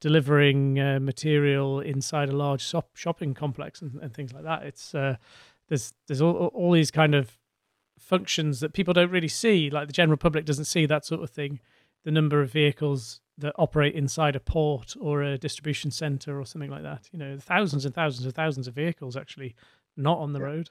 delivering 0.00 0.78
uh, 0.78 0.98
material 1.00 1.80
inside 1.80 2.28
a 2.28 2.36
large 2.36 2.62
shop- 2.62 2.94
shopping 2.94 3.34
complex 3.34 3.80
and, 3.80 3.98
and, 4.02 4.12
things 4.12 4.32
like 4.32 4.44
that. 4.44 4.62
It's 4.62 4.94
uh, 4.94 5.16
there's 5.68 5.92
there's 6.06 6.20
all, 6.20 6.32
all 6.54 6.72
these 6.72 6.90
kind 6.90 7.14
of 7.14 7.38
functions 7.98 8.60
that 8.60 8.72
people 8.72 8.94
don't 8.94 9.10
really 9.10 9.28
see. 9.28 9.70
Like 9.70 9.86
the 9.86 9.92
general 9.92 10.18
public 10.18 10.44
doesn't 10.44 10.66
see 10.66 10.86
that 10.86 11.04
sort 11.04 11.22
of 11.22 11.30
thing. 11.30 11.60
The 12.04 12.10
number 12.10 12.42
of 12.42 12.50
vehicles 12.50 13.20
that 13.38 13.54
operate 13.58 13.94
inside 13.94 14.36
a 14.36 14.40
port 14.40 14.94
or 15.00 15.22
a 15.22 15.38
distribution 15.38 15.90
center 15.90 16.38
or 16.38 16.46
something 16.46 16.70
like 16.70 16.82
that. 16.82 17.08
You 17.12 17.18
know, 17.18 17.38
thousands 17.38 17.84
and 17.84 17.94
thousands 17.94 18.26
and 18.26 18.34
thousands 18.34 18.68
of 18.68 18.74
vehicles 18.74 19.16
actually 19.16 19.54
not 19.96 20.18
on 20.18 20.32
the 20.32 20.40
yeah. 20.40 20.46
road. 20.46 20.70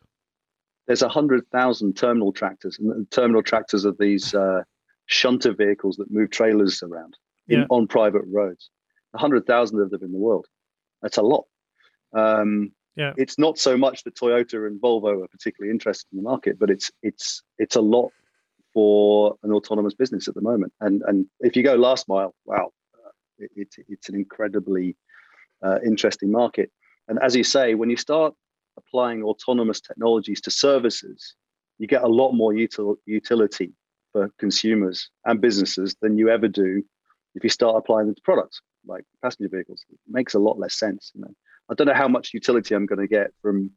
There's 0.87 1.01
a 1.01 1.09
hundred 1.09 1.49
thousand 1.49 1.95
terminal 1.95 2.33
tractors, 2.33 2.77
and 2.77 3.09
terminal 3.09 3.41
tractors 3.41 3.85
are 3.85 3.95
these 3.97 4.35
uh, 4.35 4.63
shunter 5.05 5.53
vehicles 5.53 5.95
that 5.97 6.11
move 6.11 6.29
trailers 6.29 6.83
around 6.83 7.17
in, 7.47 7.61
yeah. 7.61 7.65
on 7.69 7.87
private 7.87 8.23
roads. 8.27 8.69
100,000 9.13 9.81
of 9.81 9.89
them 9.89 10.03
in 10.03 10.11
the 10.11 10.17
world. 10.17 10.47
That's 11.01 11.17
a 11.17 11.21
lot. 11.21 11.45
Um, 12.13 12.71
yeah. 12.95 13.13
It's 13.17 13.39
not 13.39 13.57
so 13.57 13.77
much 13.77 14.03
that 14.03 14.15
Toyota 14.15 14.67
and 14.67 14.79
Volvo 14.79 15.23
are 15.23 15.27
particularly 15.27 15.71
interested 15.71 16.07
in 16.11 16.17
the 16.17 16.23
market, 16.23 16.59
but 16.59 16.69
it's 16.69 16.91
it's 17.01 17.41
it's 17.57 17.75
a 17.75 17.81
lot 17.81 18.11
for 18.73 19.35
an 19.43 19.51
autonomous 19.51 19.95
business 19.95 20.27
at 20.27 20.35
the 20.35 20.41
moment. 20.41 20.73
And 20.79 21.01
and 21.07 21.25
if 21.39 21.55
you 21.55 21.63
go 21.63 21.75
last 21.75 22.07
mile, 22.07 22.35
wow, 22.45 22.71
uh, 22.93 23.09
it, 23.39 23.51
it, 23.55 23.85
it's 23.89 24.09
an 24.09 24.15
incredibly 24.15 24.95
uh, 25.63 25.79
interesting 25.83 26.31
market. 26.31 26.71
And 27.07 27.17
as 27.21 27.35
you 27.35 27.43
say, 27.43 27.73
when 27.73 27.89
you 27.89 27.97
start 27.97 28.35
applying 28.77 29.23
autonomous 29.23 29.81
technologies 29.81 30.41
to 30.41 30.51
services, 30.51 31.35
you 31.79 31.87
get 31.87 32.03
a 32.03 32.07
lot 32.07 32.33
more 32.33 32.53
util- 32.53 32.97
utility 33.05 33.73
for 34.11 34.29
consumers 34.37 35.09
and 35.25 35.41
businesses 35.41 35.95
than 36.01 36.17
you 36.17 36.29
ever 36.29 36.47
do 36.47 36.83
if 37.33 37.43
you 37.43 37.49
start 37.49 37.75
applying 37.75 38.05
them 38.05 38.15
to 38.15 38.21
products 38.21 38.61
like 38.85 39.03
passenger 39.21 39.49
vehicles. 39.49 39.83
It 39.89 39.99
makes 40.07 40.33
a 40.33 40.39
lot 40.39 40.59
less 40.59 40.75
sense. 40.75 41.11
You 41.13 41.21
know, 41.21 41.33
I 41.69 41.73
don't 41.75 41.87
know 41.87 41.93
how 41.93 42.07
much 42.07 42.33
utility 42.33 42.75
I'm 42.75 42.85
going 42.85 42.99
to 42.99 43.07
get 43.07 43.31
from 43.41 43.71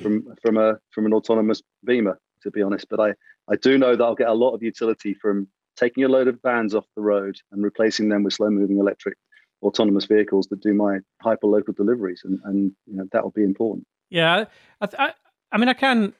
from 0.00 0.20
hmm. 0.20 0.32
from 0.42 0.56
a 0.56 0.78
from 0.90 1.06
an 1.06 1.14
autonomous 1.14 1.62
Beamer, 1.84 2.18
to 2.42 2.50
be 2.50 2.62
honest. 2.62 2.86
But 2.88 3.00
I 3.00 3.14
I 3.50 3.56
do 3.56 3.78
know 3.78 3.96
that 3.96 4.04
I'll 4.04 4.14
get 4.14 4.28
a 4.28 4.34
lot 4.34 4.54
of 4.54 4.62
utility 4.62 5.14
from 5.14 5.48
taking 5.76 6.04
a 6.04 6.08
load 6.08 6.28
of 6.28 6.38
vans 6.42 6.74
off 6.74 6.86
the 6.96 7.02
road 7.02 7.36
and 7.50 7.62
replacing 7.62 8.08
them 8.08 8.24
with 8.24 8.34
slow 8.34 8.50
moving 8.50 8.78
electric 8.78 9.16
autonomous 9.62 10.04
vehicles 10.04 10.48
that 10.48 10.60
do 10.60 10.74
my 10.74 10.98
hyper 11.20 11.46
local 11.46 11.72
deliveries, 11.74 12.22
and 12.24 12.38
and 12.44 12.72
you 12.86 12.96
know 12.96 13.06
that 13.12 13.22
will 13.22 13.30
be 13.30 13.44
important. 13.44 13.86
Yeah, 14.10 14.44
I, 14.80 14.88
I 14.98 15.12
I 15.50 15.58
mean 15.58 15.68
I 15.68 15.74
can 15.74 16.14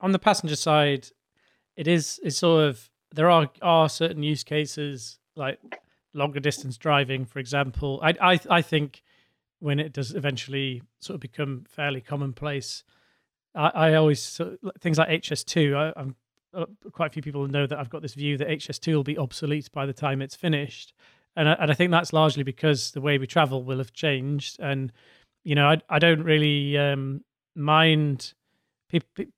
on 0.00 0.12
the 0.12 0.18
passenger 0.18 0.56
side, 0.56 1.08
it 1.76 1.88
is 1.88 2.20
it's 2.22 2.38
sort 2.38 2.64
of 2.64 2.90
there 3.12 3.30
are 3.30 3.50
are 3.62 3.88
certain 3.88 4.22
use 4.22 4.44
cases 4.44 5.18
like 5.34 5.58
longer 6.16 6.40
distance 6.40 6.76
driving, 6.76 7.24
for 7.24 7.38
example, 7.38 8.00
I, 8.02 8.14
I 8.20 8.40
I 8.50 8.62
think 8.62 9.02
when 9.60 9.78
it 9.78 9.92
does 9.92 10.14
eventually 10.14 10.82
sort 10.98 11.14
of 11.14 11.20
become 11.20 11.64
fairly 11.68 12.00
commonplace, 12.00 12.84
I, 13.54 13.68
I 13.74 13.94
always 13.94 14.40
things 14.80 14.98
like 14.98 15.08
HS2. 15.08 15.94
I, 15.96 16.00
am 16.00 16.16
uh, 16.54 16.66
quite 16.92 17.08
a 17.08 17.10
few 17.10 17.22
people 17.22 17.46
know 17.46 17.66
that 17.66 17.78
I've 17.78 17.90
got 17.90 18.02
this 18.02 18.14
view 18.14 18.36
that 18.38 18.48
HS2 18.48 18.94
will 18.94 19.04
be 19.04 19.18
obsolete 19.18 19.70
by 19.72 19.86
the 19.86 19.92
time 19.92 20.22
it's 20.22 20.34
finished, 20.34 20.92
and 21.36 21.48
I, 21.48 21.52
and 21.60 21.70
I 21.70 21.74
think 21.74 21.90
that's 21.90 22.12
largely 22.12 22.42
because 22.42 22.92
the 22.92 23.00
way 23.00 23.18
we 23.18 23.26
travel 23.26 23.62
will 23.62 23.78
have 23.78 23.92
changed, 23.92 24.58
and 24.60 24.92
you 25.44 25.54
know 25.54 25.68
I 25.68 25.80
I 25.88 25.98
don't 25.98 26.22
really 26.22 26.76
um, 26.78 27.22
mind. 27.54 28.34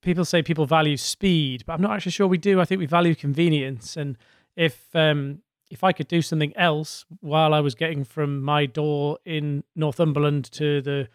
People 0.02 0.26
say 0.26 0.42
people 0.42 0.66
value 0.66 0.98
speed, 0.98 1.64
but 1.66 1.72
I'm 1.72 1.80
not 1.80 1.92
actually 1.92 2.12
sure 2.12 2.26
we 2.26 2.36
do. 2.36 2.60
I 2.60 2.66
think 2.66 2.80
we 2.80 2.86
value 2.86 3.14
convenience, 3.14 3.96
and 3.96 4.18
if 4.56 4.94
um, 4.94 5.40
if 5.70 5.84
I 5.84 5.92
could 5.92 6.08
do 6.08 6.22
something 6.22 6.56
else 6.56 7.04
while 7.20 7.52
I 7.52 7.60
was 7.60 7.74
getting 7.74 8.04
from 8.04 8.42
my 8.42 8.66
door 8.66 9.18
in 9.24 9.64
Northumberland 9.76 10.50
to 10.52 10.80
the 10.80 11.08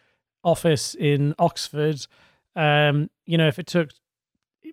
office 0.44 0.96
in 0.96 1.34
Oxford, 1.40 2.06
um, 2.56 3.10
you 3.26 3.38
know, 3.38 3.48
if 3.48 3.58
it 3.58 3.68
took, 3.68 3.90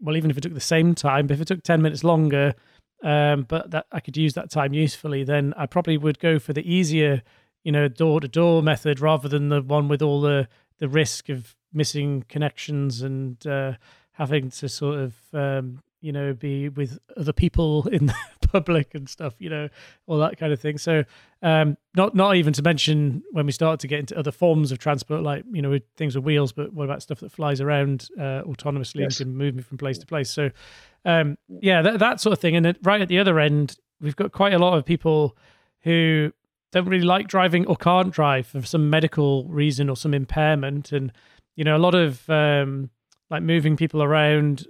well, 0.03 0.17
even 0.17 0.31
if 0.31 0.37
it 0.37 0.43
took 0.43 0.55
the 0.55 0.61
same 0.61 0.95
time, 0.95 1.27
but 1.27 1.35
if 1.35 1.41
it 1.41 1.49
took 1.49 1.63
10 1.63 1.81
minutes 1.81 2.05
longer, 2.05 2.55
um, 3.03 3.47
but 3.49 3.71
that 3.71 3.87
I 3.93 4.01
could 4.01 4.17
use 4.17 4.35
that 4.35 4.51
time 4.51 4.75
usefully, 4.75 5.25
then 5.25 5.55
I 5.57 5.67
probably 5.67 5.97
would 5.97 6.19
go 6.19 6.39
for 6.39 6.53
the 6.53 6.71
easier, 6.71 7.23
you 7.65 7.73
know, 7.73 7.89
door 7.89 8.21
to 8.21 8.29
door 8.29 8.63
method 8.63 9.01
rather 9.01 9.29
than 9.29 9.49
the 9.49 9.63
one 9.63 9.89
with 9.89 10.03
all 10.03 10.21
the, 10.21 10.49
the 10.79 10.89
risk 10.89 11.29
of 11.29 11.57
missing 11.73 12.25
connections 12.29 13.01
and 13.01 13.47
uh, 13.47 13.75
having 14.13 14.51
to 14.51 14.69
sort 14.69 14.99
of, 14.99 15.15
um, 15.33 15.83
you 16.01 16.13
know, 16.13 16.33
be 16.33 16.69
with 16.69 16.99
other 17.17 17.33
people 17.33 17.87
in 17.93 18.07
the 18.07 18.15
public 18.49 18.95
and 18.95 19.09
stuff, 19.09 19.35
you 19.39 19.49
know, 19.49 19.69
all 20.07 20.19
that 20.19 20.39
kind 20.39 20.53
of 20.53 20.61
thing. 20.61 20.79
So, 20.79 21.05
um, 21.43 21.77
not 21.95 22.15
not 22.15 22.37
even 22.37 22.53
to 22.55 22.63
mention 22.63 23.23
when 23.33 23.47
we 23.47 23.53
start 23.53 23.81
to 23.81 23.89
get 23.89 24.01
into 24.01 24.19
other 24.19 24.33
forms 24.33 24.73
of 24.73 24.79
transport, 24.79 25.23
like 25.23 25.45
you 25.53 25.63
know, 25.63 25.79
things 25.97 26.15
with 26.15 26.25
wheels, 26.25 26.53
but 26.53 26.73
what 26.73 26.85
about 26.85 27.03
stuff 27.03 27.21
that 27.21 27.33
flies 27.33 27.61
around 27.61 28.09
uh, 28.19 28.43
autonomously 28.43 29.01
yes. 29.01 29.21
and 29.21 29.31
can 29.31 29.37
move 29.37 29.55
me 29.55 29.63
from 29.63 29.79
place 29.79 29.99
to 29.99 30.07
place? 30.07 30.31
So, 30.31 30.51
um, 31.05 31.39
yeah, 31.49 31.83
that, 31.83 31.99
that 31.99 32.21
sort 32.21 32.33
of 32.33 32.39
thing. 32.39 32.57
And 32.57 32.65
then 32.65 32.77
right 32.83 33.01
at 33.01 33.09
the 33.09 33.19
other 33.19 33.39
end, 33.39 33.77
we've 34.01 34.17
got 34.17 34.33
quite 34.33 34.53
a 34.53 34.59
lot 34.59 34.77
of 34.77 34.85
people 34.85 35.37
who 35.83 36.33
don't 36.73 36.87
really 36.87 37.05
like 37.05 37.27
driving 37.27 37.67
or 37.67 37.77
can't 37.77 38.13
drive 38.13 38.47
for 38.47 38.63
some 38.63 38.91
medical 38.91 39.45
reason 39.45 39.89
or 39.89 39.97
some 39.97 40.15
impairment, 40.15 40.93
and 40.93 41.13
you 41.57 41.65
know, 41.65 41.77
a 41.77 41.79
lot 41.79 41.95
of 41.95 42.29
um, 42.31 42.91
like 43.29 43.43
moving 43.43 43.77
people 43.77 44.03
around 44.03 44.67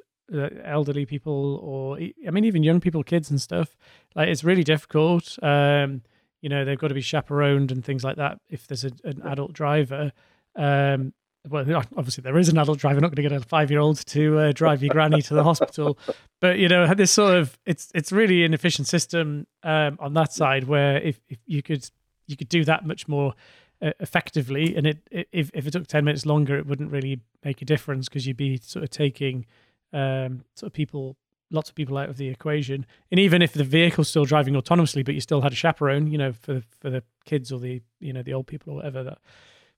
elderly 0.65 1.07
people 1.07 1.57
or 1.63 1.97
I 1.99 2.31
mean 2.31 2.45
even 2.45 2.63
young 2.63 2.81
people, 2.81 3.03
kids 3.03 3.31
and 3.31 3.41
stuff. 3.41 3.77
Like 4.15 4.29
it's 4.29 4.45
really 4.45 4.65
difficult. 4.65 5.39
Um, 5.43 6.03
you 6.41 6.49
know 6.49 6.65
they've 6.65 6.79
got 6.79 6.89
to 6.89 6.95
be 6.95 7.01
chaperoned 7.01 7.71
and 7.71 7.85
things 7.85 8.05
like 8.05 8.17
that 8.17 8.41
if 8.49 8.67
there's 8.67 8.85
a, 8.85 8.93
an 9.05 9.23
adult 9.25 9.53
driver. 9.53 10.13
Um, 10.57 11.13
well, 11.49 11.65
obviously 11.97 12.23
there 12.23 12.39
is 12.39 12.51
an 12.51 12.59
adult 12.59 12.79
driver. 12.79 13.01
Not 13.01 13.15
going 13.15 13.29
to 13.29 13.29
get 13.29 13.33
a 13.33 13.41
five-year-old 13.41 14.05
to 14.09 14.39
uh, 14.39 14.53
drive 14.53 14.83
your 14.83 14.93
granny 14.93 15.23
to 15.23 15.35
the 15.35 15.43
hospital, 15.43 15.99
but 16.41 16.59
you 16.59 16.69
know 16.69 16.93
this 16.95 17.13
sort 17.13 17.37
of 17.37 17.59
it's 17.65 17.91
it's 17.95 18.13
really 18.13 18.45
an 18.45 18.53
efficient 18.53 18.87
system 18.87 19.47
um, 19.63 19.97
on 20.01 20.15
that 20.15 20.33
side 20.33 20.65
where 20.65 20.99
if, 20.99 21.21
if 21.29 21.39
you 21.47 21.63
could 21.63 21.89
you 22.27 22.37
could 22.37 22.49
do 22.49 22.65
that 22.65 22.87
much 22.87 23.09
more 23.09 23.35
uh, 23.81 23.93
effectively, 24.01 24.77
and 24.77 24.87
it, 24.87 24.99
if 25.33 25.51
if 25.55 25.67
it 25.67 25.71
took 25.71 25.87
ten 25.87 26.05
minutes 26.05 26.27
longer, 26.27 26.59
it 26.59 26.67
wouldn't 26.67 26.91
really 26.91 27.21
make 27.43 27.63
a 27.63 27.65
difference 27.65 28.09
because 28.09 28.27
you'd 28.27 28.37
be 28.37 28.59
sort 28.59 28.83
of 28.83 28.91
taking 28.91 29.47
um, 29.93 30.45
sort 30.55 30.69
of 30.69 30.73
people, 30.73 31.17
lots 31.51 31.69
of 31.69 31.75
people 31.75 31.99
out 31.99 32.09
of 32.09 32.17
the 32.17 32.29
equation. 32.29 32.87
And 33.11 33.21
even 33.21 33.43
if 33.43 33.53
the 33.53 33.65
vehicle's 33.65 34.09
still 34.09 34.25
driving 34.25 34.55
autonomously, 34.55 35.05
but 35.05 35.15
you 35.15 35.21
still 35.21 35.41
had 35.41 35.53
a 35.53 35.57
chaperone, 35.57 36.07
you 36.07 36.19
know, 36.19 36.33
for 36.33 36.63
for 36.81 36.91
the 36.91 37.03
kids 37.25 37.53
or 37.53 37.59
the 37.59 37.83
you 37.99 38.13
know 38.13 38.23
the 38.23 38.35
old 38.35 38.47
people 38.47 38.73
or 38.73 38.77
whatever. 38.77 39.03
That, 39.05 39.19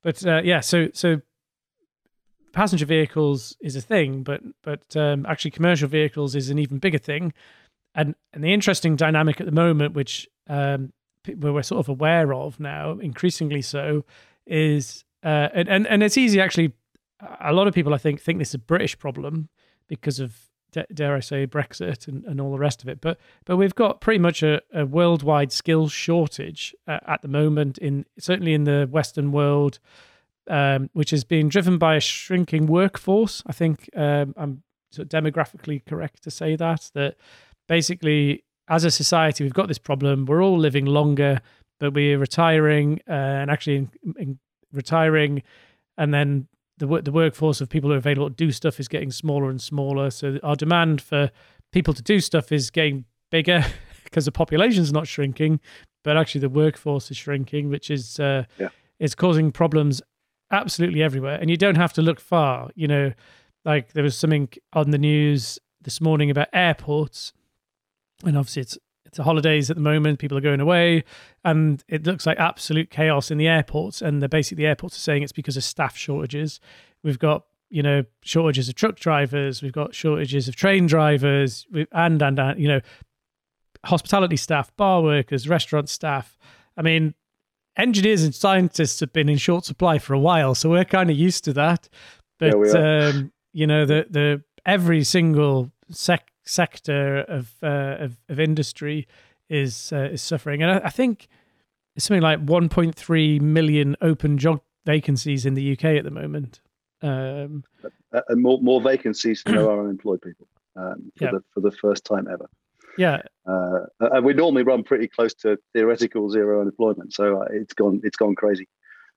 but 0.02 0.26
uh, 0.26 0.42
yeah, 0.44 0.60
so 0.60 0.88
so 0.92 1.20
passenger 2.52 2.86
vehicles 2.86 3.56
is 3.60 3.76
a 3.76 3.80
thing, 3.80 4.22
but 4.22 4.42
but 4.62 4.96
um, 4.96 5.26
actually 5.26 5.50
commercial 5.50 5.88
vehicles 5.88 6.34
is 6.34 6.50
an 6.50 6.58
even 6.58 6.78
bigger 6.78 6.98
thing. 6.98 7.32
And 7.94 8.14
and 8.32 8.42
the 8.42 8.52
interesting 8.52 8.96
dynamic 8.96 9.40
at 9.40 9.46
the 9.46 9.52
moment, 9.52 9.94
which 9.94 10.28
um, 10.48 10.92
we're 11.26 11.62
sort 11.62 11.80
of 11.80 11.88
aware 11.88 12.32
of 12.34 12.58
now, 12.60 12.98
increasingly 12.98 13.62
so, 13.62 14.04
is 14.46 15.04
uh, 15.24 15.48
and, 15.54 15.68
and 15.68 15.86
and 15.86 16.02
it's 16.02 16.16
easy 16.16 16.40
actually. 16.40 16.72
A 17.40 17.52
lot 17.52 17.68
of 17.68 17.74
people, 17.74 17.94
I 17.94 17.98
think, 17.98 18.20
think 18.20 18.40
this 18.40 18.48
is 18.48 18.54
a 18.54 18.58
British 18.58 18.98
problem 18.98 19.48
because 19.88 20.20
of 20.20 20.48
dare 20.94 21.14
I 21.14 21.20
say 21.20 21.46
Brexit 21.46 22.08
and, 22.08 22.24
and 22.24 22.40
all 22.40 22.50
the 22.50 22.58
rest 22.58 22.82
of 22.82 22.88
it. 22.88 23.00
But 23.00 23.18
but 23.44 23.56
we've 23.56 23.74
got 23.74 24.00
pretty 24.00 24.18
much 24.18 24.42
a, 24.42 24.60
a 24.72 24.86
worldwide 24.86 25.52
skills 25.52 25.92
shortage 25.92 26.74
uh, 26.88 26.98
at 27.06 27.22
the 27.22 27.28
moment 27.28 27.78
in 27.78 28.06
certainly 28.18 28.54
in 28.54 28.64
the 28.64 28.88
Western 28.90 29.32
world, 29.32 29.78
um, 30.48 30.90
which 30.92 31.12
is 31.12 31.24
being 31.24 31.48
driven 31.48 31.78
by 31.78 31.96
a 31.96 32.00
shrinking 32.00 32.66
workforce. 32.66 33.42
I 33.46 33.52
think 33.52 33.90
um, 33.96 34.34
I'm 34.36 34.62
sort 34.90 35.12
of 35.12 35.24
demographically 35.24 35.84
correct 35.84 36.22
to 36.24 36.30
say 36.30 36.56
that 36.56 36.90
that 36.94 37.16
basically 37.68 38.44
as 38.68 38.84
a 38.84 38.90
society 38.90 39.44
we've 39.44 39.54
got 39.54 39.68
this 39.68 39.78
problem. 39.78 40.26
We're 40.26 40.42
all 40.42 40.58
living 40.58 40.86
longer, 40.86 41.40
but 41.80 41.92
we're 41.92 42.18
retiring 42.18 43.00
uh, 43.08 43.12
and 43.12 43.50
actually 43.50 43.76
in, 43.76 44.14
in 44.18 44.38
retiring 44.72 45.42
and 45.98 46.14
then 46.14 46.48
the 46.82 46.88
work 46.88 47.04
the 47.04 47.12
workforce 47.12 47.60
of 47.60 47.68
people 47.68 47.90
who 47.90 47.94
are 47.94 47.98
available 47.98 48.28
to 48.28 48.34
do 48.34 48.50
stuff 48.50 48.80
is 48.80 48.88
getting 48.88 49.12
smaller 49.12 49.48
and 49.48 49.62
smaller. 49.62 50.10
So 50.10 50.38
our 50.42 50.56
demand 50.56 51.00
for 51.00 51.30
people 51.72 51.94
to 51.94 52.02
do 52.02 52.18
stuff 52.20 52.50
is 52.50 52.70
getting 52.70 53.04
bigger 53.30 53.64
because 54.04 54.24
the 54.24 54.32
population's 54.32 54.92
not 54.92 55.06
shrinking, 55.06 55.60
but 56.02 56.16
actually 56.16 56.40
the 56.40 56.48
workforce 56.48 57.08
is 57.12 57.16
shrinking, 57.16 57.68
which 57.70 57.88
is 57.88 58.18
uh, 58.18 58.44
Yeah. 58.58 58.70
is 58.98 59.14
causing 59.14 59.52
problems 59.52 60.02
absolutely 60.50 61.02
everywhere. 61.04 61.38
And 61.40 61.48
you 61.50 61.56
don't 61.56 61.76
have 61.76 61.92
to 61.94 62.02
look 62.02 62.18
far. 62.20 62.70
You 62.74 62.88
know, 62.88 63.12
like 63.64 63.92
there 63.92 64.02
was 64.02 64.18
something 64.18 64.48
on 64.72 64.90
the 64.90 64.98
news 64.98 65.60
this 65.82 66.00
morning 66.00 66.30
about 66.32 66.48
airports, 66.52 67.32
and 68.24 68.36
obviously 68.36 68.62
it's 68.62 68.76
it's 69.12 69.18
holidays 69.22 69.70
at 69.70 69.76
the 69.76 69.82
moment. 69.82 70.18
People 70.18 70.38
are 70.38 70.42
going 70.42 70.60
away, 70.60 71.04
and 71.44 71.84
it 71.88 72.04
looks 72.06 72.26
like 72.26 72.38
absolute 72.38 72.90
chaos 72.90 73.30
in 73.30 73.36
the 73.38 73.46
airports. 73.46 74.00
And 74.00 74.22
the 74.22 74.28
basically 74.28 74.62
the 74.64 74.68
airports 74.68 74.96
are 74.96 75.00
saying 75.00 75.22
it's 75.22 75.32
because 75.32 75.56
of 75.56 75.64
staff 75.64 75.96
shortages. 75.96 76.60
We've 77.04 77.18
got 77.18 77.44
you 77.70 77.82
know 77.82 78.04
shortages 78.22 78.68
of 78.68 78.74
truck 78.74 78.96
drivers. 78.96 79.62
We've 79.62 79.72
got 79.72 79.94
shortages 79.94 80.48
of 80.48 80.56
train 80.56 80.86
drivers, 80.86 81.66
we- 81.70 81.86
and 81.92 82.20
and, 82.22 82.38
and 82.38 82.58
you 82.58 82.68
know 82.68 82.80
hospitality 83.84 84.36
staff, 84.36 84.74
bar 84.76 85.02
workers, 85.02 85.48
restaurant 85.48 85.88
staff. 85.88 86.38
I 86.76 86.82
mean, 86.82 87.14
engineers 87.76 88.22
and 88.24 88.34
scientists 88.34 89.00
have 89.00 89.12
been 89.12 89.28
in 89.28 89.38
short 89.38 89.64
supply 89.64 89.98
for 89.98 90.14
a 90.14 90.18
while, 90.18 90.54
so 90.54 90.70
we're 90.70 90.84
kind 90.84 91.10
of 91.10 91.16
used 91.16 91.44
to 91.44 91.52
that. 91.54 91.88
But 92.38 92.54
Yeah, 92.66 93.08
um, 93.08 93.32
you 93.52 93.66
know, 93.66 93.84
the 93.84 94.06
the 94.08 94.42
every 94.64 95.04
single 95.04 95.70
sec- 95.90 96.31
sector 96.44 97.18
of, 97.22 97.54
uh, 97.62 97.96
of 98.00 98.18
of 98.28 98.40
industry 98.40 99.06
is 99.48 99.92
uh, 99.92 100.08
is 100.12 100.22
suffering, 100.22 100.62
and 100.62 100.70
I, 100.72 100.86
I 100.86 100.90
think 100.90 101.28
it's 101.96 102.06
something 102.06 102.22
like 102.22 102.44
1.3 102.44 103.40
million 103.40 103.96
open 104.00 104.38
job 104.38 104.60
vacancies 104.86 105.44
in 105.46 105.54
the 105.54 105.72
UK 105.72 105.84
at 105.84 106.04
the 106.04 106.10
moment. 106.10 106.60
Um, 107.02 107.64
Uh, 108.14 108.20
and 108.28 108.42
more 108.42 108.60
more 108.62 108.80
vacancies 108.80 109.42
than 109.42 109.54
there 109.56 109.68
are 109.70 109.80
unemployed 109.84 110.20
people 110.22 110.46
um, 110.76 111.12
for 111.16 111.24
Yeah. 111.24 111.30
the 111.32 111.40
for 111.54 111.60
the 111.60 111.72
first 111.72 112.04
time 112.04 112.26
ever. 112.28 112.48
yeah, 112.98 113.22
Uh, 113.46 113.86
and 114.00 114.24
we 114.24 114.34
normally 114.34 114.62
run 114.64 114.82
pretty 114.84 115.08
close 115.08 115.34
to 115.34 115.58
theoretical 115.72 116.28
zero 116.30 116.60
unemployment, 116.60 117.12
so 117.12 117.40
uh, 117.42 117.46
it's 117.50 117.74
gone 117.74 118.00
it's 118.04 118.16
gone 118.16 118.34
crazy. 118.34 118.68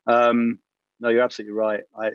Um, 0.07 0.59
no, 0.99 1.09
you're 1.09 1.23
absolutely 1.23 1.53
right. 1.53 1.83
I, 1.97 2.11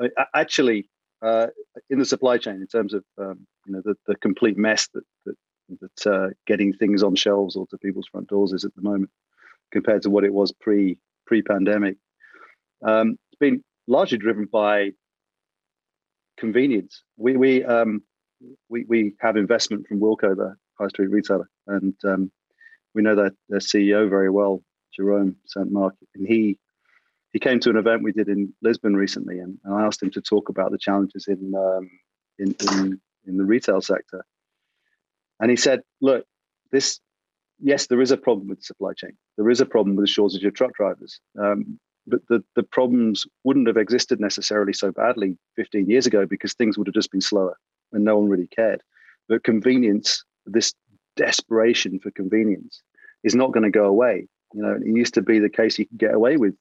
I 0.00 0.24
actually 0.34 0.88
uh, 1.22 1.48
in 1.90 1.98
the 1.98 2.04
supply 2.04 2.38
chain 2.38 2.56
in 2.56 2.66
terms 2.66 2.94
of 2.94 3.04
um, 3.18 3.46
you 3.68 3.74
know 3.74 3.82
the, 3.84 3.94
the 4.06 4.16
complete 4.16 4.56
mess 4.56 4.88
that 4.94 5.04
that, 5.26 5.36
that 5.80 6.06
uh, 6.06 6.28
getting 6.46 6.72
things 6.72 7.02
on 7.02 7.14
shelves 7.14 7.54
or 7.54 7.66
to 7.68 7.78
people's 7.78 8.08
front 8.10 8.28
doors 8.28 8.52
is 8.52 8.64
at 8.64 8.74
the 8.74 8.82
moment 8.82 9.10
compared 9.70 10.02
to 10.02 10.10
what 10.10 10.24
it 10.24 10.32
was 10.32 10.52
pre 10.52 10.98
pre 11.26 11.42
pandemic. 11.42 11.96
Um, 12.82 13.18
it's 13.30 13.38
been 13.38 13.62
largely 13.86 14.18
driven 14.18 14.46
by 14.46 14.92
convenience. 16.38 17.02
We 17.16 17.36
we 17.36 17.64
um, 17.64 18.02
we 18.68 18.84
we 18.88 19.14
have 19.20 19.36
investment 19.36 19.86
from 19.86 20.00
Wilko, 20.00 20.34
the 20.34 20.56
high 20.78 20.88
street 20.88 21.10
retailer, 21.10 21.48
and 21.66 21.94
um, 22.04 22.32
we 22.94 23.02
know 23.02 23.16
that 23.16 23.32
their 23.48 23.60
CEO 23.60 24.08
very 24.08 24.30
well, 24.30 24.62
Jerome 24.94 25.36
Saint-Marc, 25.46 25.94
and 26.14 26.26
he 26.26 26.58
he 27.32 27.38
came 27.38 27.60
to 27.60 27.70
an 27.70 27.76
event 27.76 28.02
we 28.02 28.12
did 28.12 28.28
in 28.28 28.54
Lisbon 28.62 28.96
recently, 28.96 29.38
and, 29.38 29.58
and 29.64 29.74
I 29.74 29.84
asked 29.84 30.02
him 30.02 30.10
to 30.12 30.22
talk 30.22 30.48
about 30.48 30.70
the 30.70 30.78
challenges 30.78 31.28
in 31.28 31.52
um, 31.54 31.90
in, 32.38 32.54
in 32.60 33.00
in 33.28 33.36
the 33.36 33.44
retail 33.44 33.80
sector, 33.80 34.24
and 35.40 35.50
he 35.50 35.56
said, 35.56 35.82
"Look, 36.00 36.24
this." 36.72 37.00
Yes, 37.60 37.88
there 37.88 38.00
is 38.00 38.12
a 38.12 38.16
problem 38.16 38.46
with 38.46 38.58
the 38.58 38.64
supply 38.64 38.92
chain. 38.92 39.16
There 39.36 39.50
is 39.50 39.60
a 39.60 39.66
problem 39.66 39.96
with 39.96 40.04
the 40.04 40.12
shortage 40.12 40.44
of 40.44 40.54
truck 40.54 40.74
drivers. 40.74 41.18
Um, 41.42 41.80
but 42.08 42.20
the, 42.28 42.42
the 42.56 42.62
problems 42.62 43.26
wouldn't 43.44 43.66
have 43.66 43.76
existed 43.76 44.20
necessarily 44.20 44.72
so 44.72 44.92
badly 44.92 45.36
15 45.56 45.88
years 45.88 46.06
ago 46.06 46.26
because 46.26 46.54
things 46.54 46.78
would 46.78 46.86
have 46.86 46.94
just 46.94 47.10
been 47.10 47.20
slower 47.20 47.56
and 47.92 48.04
no 48.04 48.18
one 48.18 48.28
really 48.28 48.46
cared. 48.46 48.82
But 49.28 49.44
convenience, 49.44 50.24
this 50.46 50.72
desperation 51.16 51.98
for 51.98 52.10
convenience, 52.10 52.82
is 53.24 53.34
not 53.34 53.52
going 53.52 53.64
to 53.64 53.70
go 53.70 53.84
away. 53.84 54.28
You 54.54 54.62
know, 54.62 54.78
it 54.80 54.86
used 54.86 55.14
to 55.14 55.22
be 55.22 55.38
the 55.38 55.50
case 55.50 55.78
you 55.78 55.86
could 55.86 55.98
get 55.98 56.14
away 56.14 56.36
with 56.36 56.54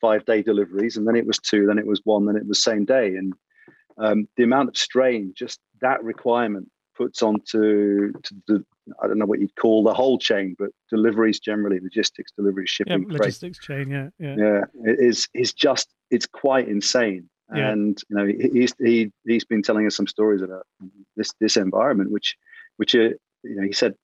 five 0.00 0.24
day 0.24 0.42
deliveries, 0.42 0.96
and 0.96 1.06
then 1.06 1.16
it 1.16 1.26
was 1.26 1.38
two, 1.38 1.66
then 1.66 1.78
it 1.78 1.86
was 1.86 2.00
one, 2.04 2.26
then 2.26 2.36
it 2.36 2.46
was 2.46 2.62
same 2.62 2.84
day. 2.84 3.14
And 3.14 3.32
um, 3.98 4.28
the 4.36 4.42
amount 4.44 4.68
of 4.68 4.76
strain 4.76 5.32
just 5.36 5.60
that 5.80 6.02
requirement 6.04 6.68
puts 6.96 7.22
onto 7.22 8.12
to 8.12 8.34
the 8.46 8.64
I 9.02 9.06
don't 9.06 9.18
know 9.18 9.26
what 9.26 9.40
you'd 9.40 9.54
call 9.56 9.84
the 9.84 9.94
whole 9.94 10.18
chain, 10.18 10.56
but 10.58 10.70
deliveries 10.90 11.38
generally, 11.38 11.78
logistics, 11.80 12.32
deliveries, 12.32 12.68
yeah, 12.80 12.84
shipping, 12.94 13.06
freight, 13.08 13.20
logistics 13.20 13.58
chain. 13.60 13.88
Yeah, 13.90 14.08
yeah, 14.18 14.34
yeah 14.36 14.60
it 14.84 14.98
is 15.00 15.28
is 15.34 15.52
just 15.52 15.88
it's 16.10 16.26
quite 16.26 16.68
insane 16.68 17.28
Yeah. 17.54 17.70
and 17.70 18.00
you 18.08 18.16
know 18.16 18.26
he- 18.26 18.50
he's 18.60 18.74
he, 18.78 19.12
he's 19.24 19.44
been 19.44 19.62
telling 19.62 19.86
us 19.86 19.96
some 19.96 20.06
stories 20.06 20.42
about 20.42 20.66
this 21.16 21.32
this 21.40 21.56
environment 21.56 22.10
which 22.10 22.36
which 22.76 22.94
uh, 22.94 23.10
you 23.44 23.54
know 23.56 23.62
he 23.62 23.72
said 23.72 23.94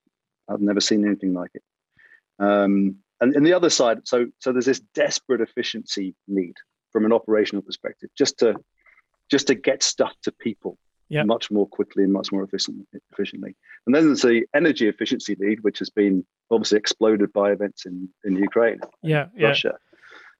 i've 0.48 0.60
never 0.60 0.80
seen 0.80 1.04
anything 1.04 1.34
like 1.34 1.50
it 1.54 1.62
um 2.38 2.96
and, 3.20 3.34
and 3.34 3.44
the 3.46 3.52
other 3.52 3.70
side 3.70 3.98
so 4.04 4.26
so 4.38 4.52
there's 4.52 4.66
this 4.66 4.80
desperate 4.94 5.40
efficiency 5.40 6.14
need 6.26 6.54
from 6.92 7.04
an 7.04 7.12
operational 7.12 7.62
perspective 7.62 8.10
just 8.16 8.38
to 8.38 8.54
just 9.30 9.46
to 9.48 9.54
get 9.54 9.82
stuff 9.82 10.14
to 10.22 10.32
people 10.32 10.78
Yeah. 11.10 11.24
much 11.24 11.50
more 11.50 11.66
quickly 11.66 12.02
and 12.04 12.12
much 12.12 12.30
more 12.32 12.42
efficient, 12.44 12.86
efficiently 13.12 13.52
and 13.86 13.94
then 13.94 14.04
there's 14.06 14.22
the 14.22 14.44
energy 14.60 14.86
efficiency 14.88 15.34
need 15.38 15.58
which 15.66 15.78
has 15.78 15.90
been 15.90 16.24
obviously 16.50 16.78
exploded 16.78 17.32
by 17.32 17.46
events 17.52 17.86
in 17.86 17.96
in 18.26 18.32
ukraine 18.36 18.80
yeah, 19.02 19.26
yeah. 19.34 19.48
Russia. 19.48 19.74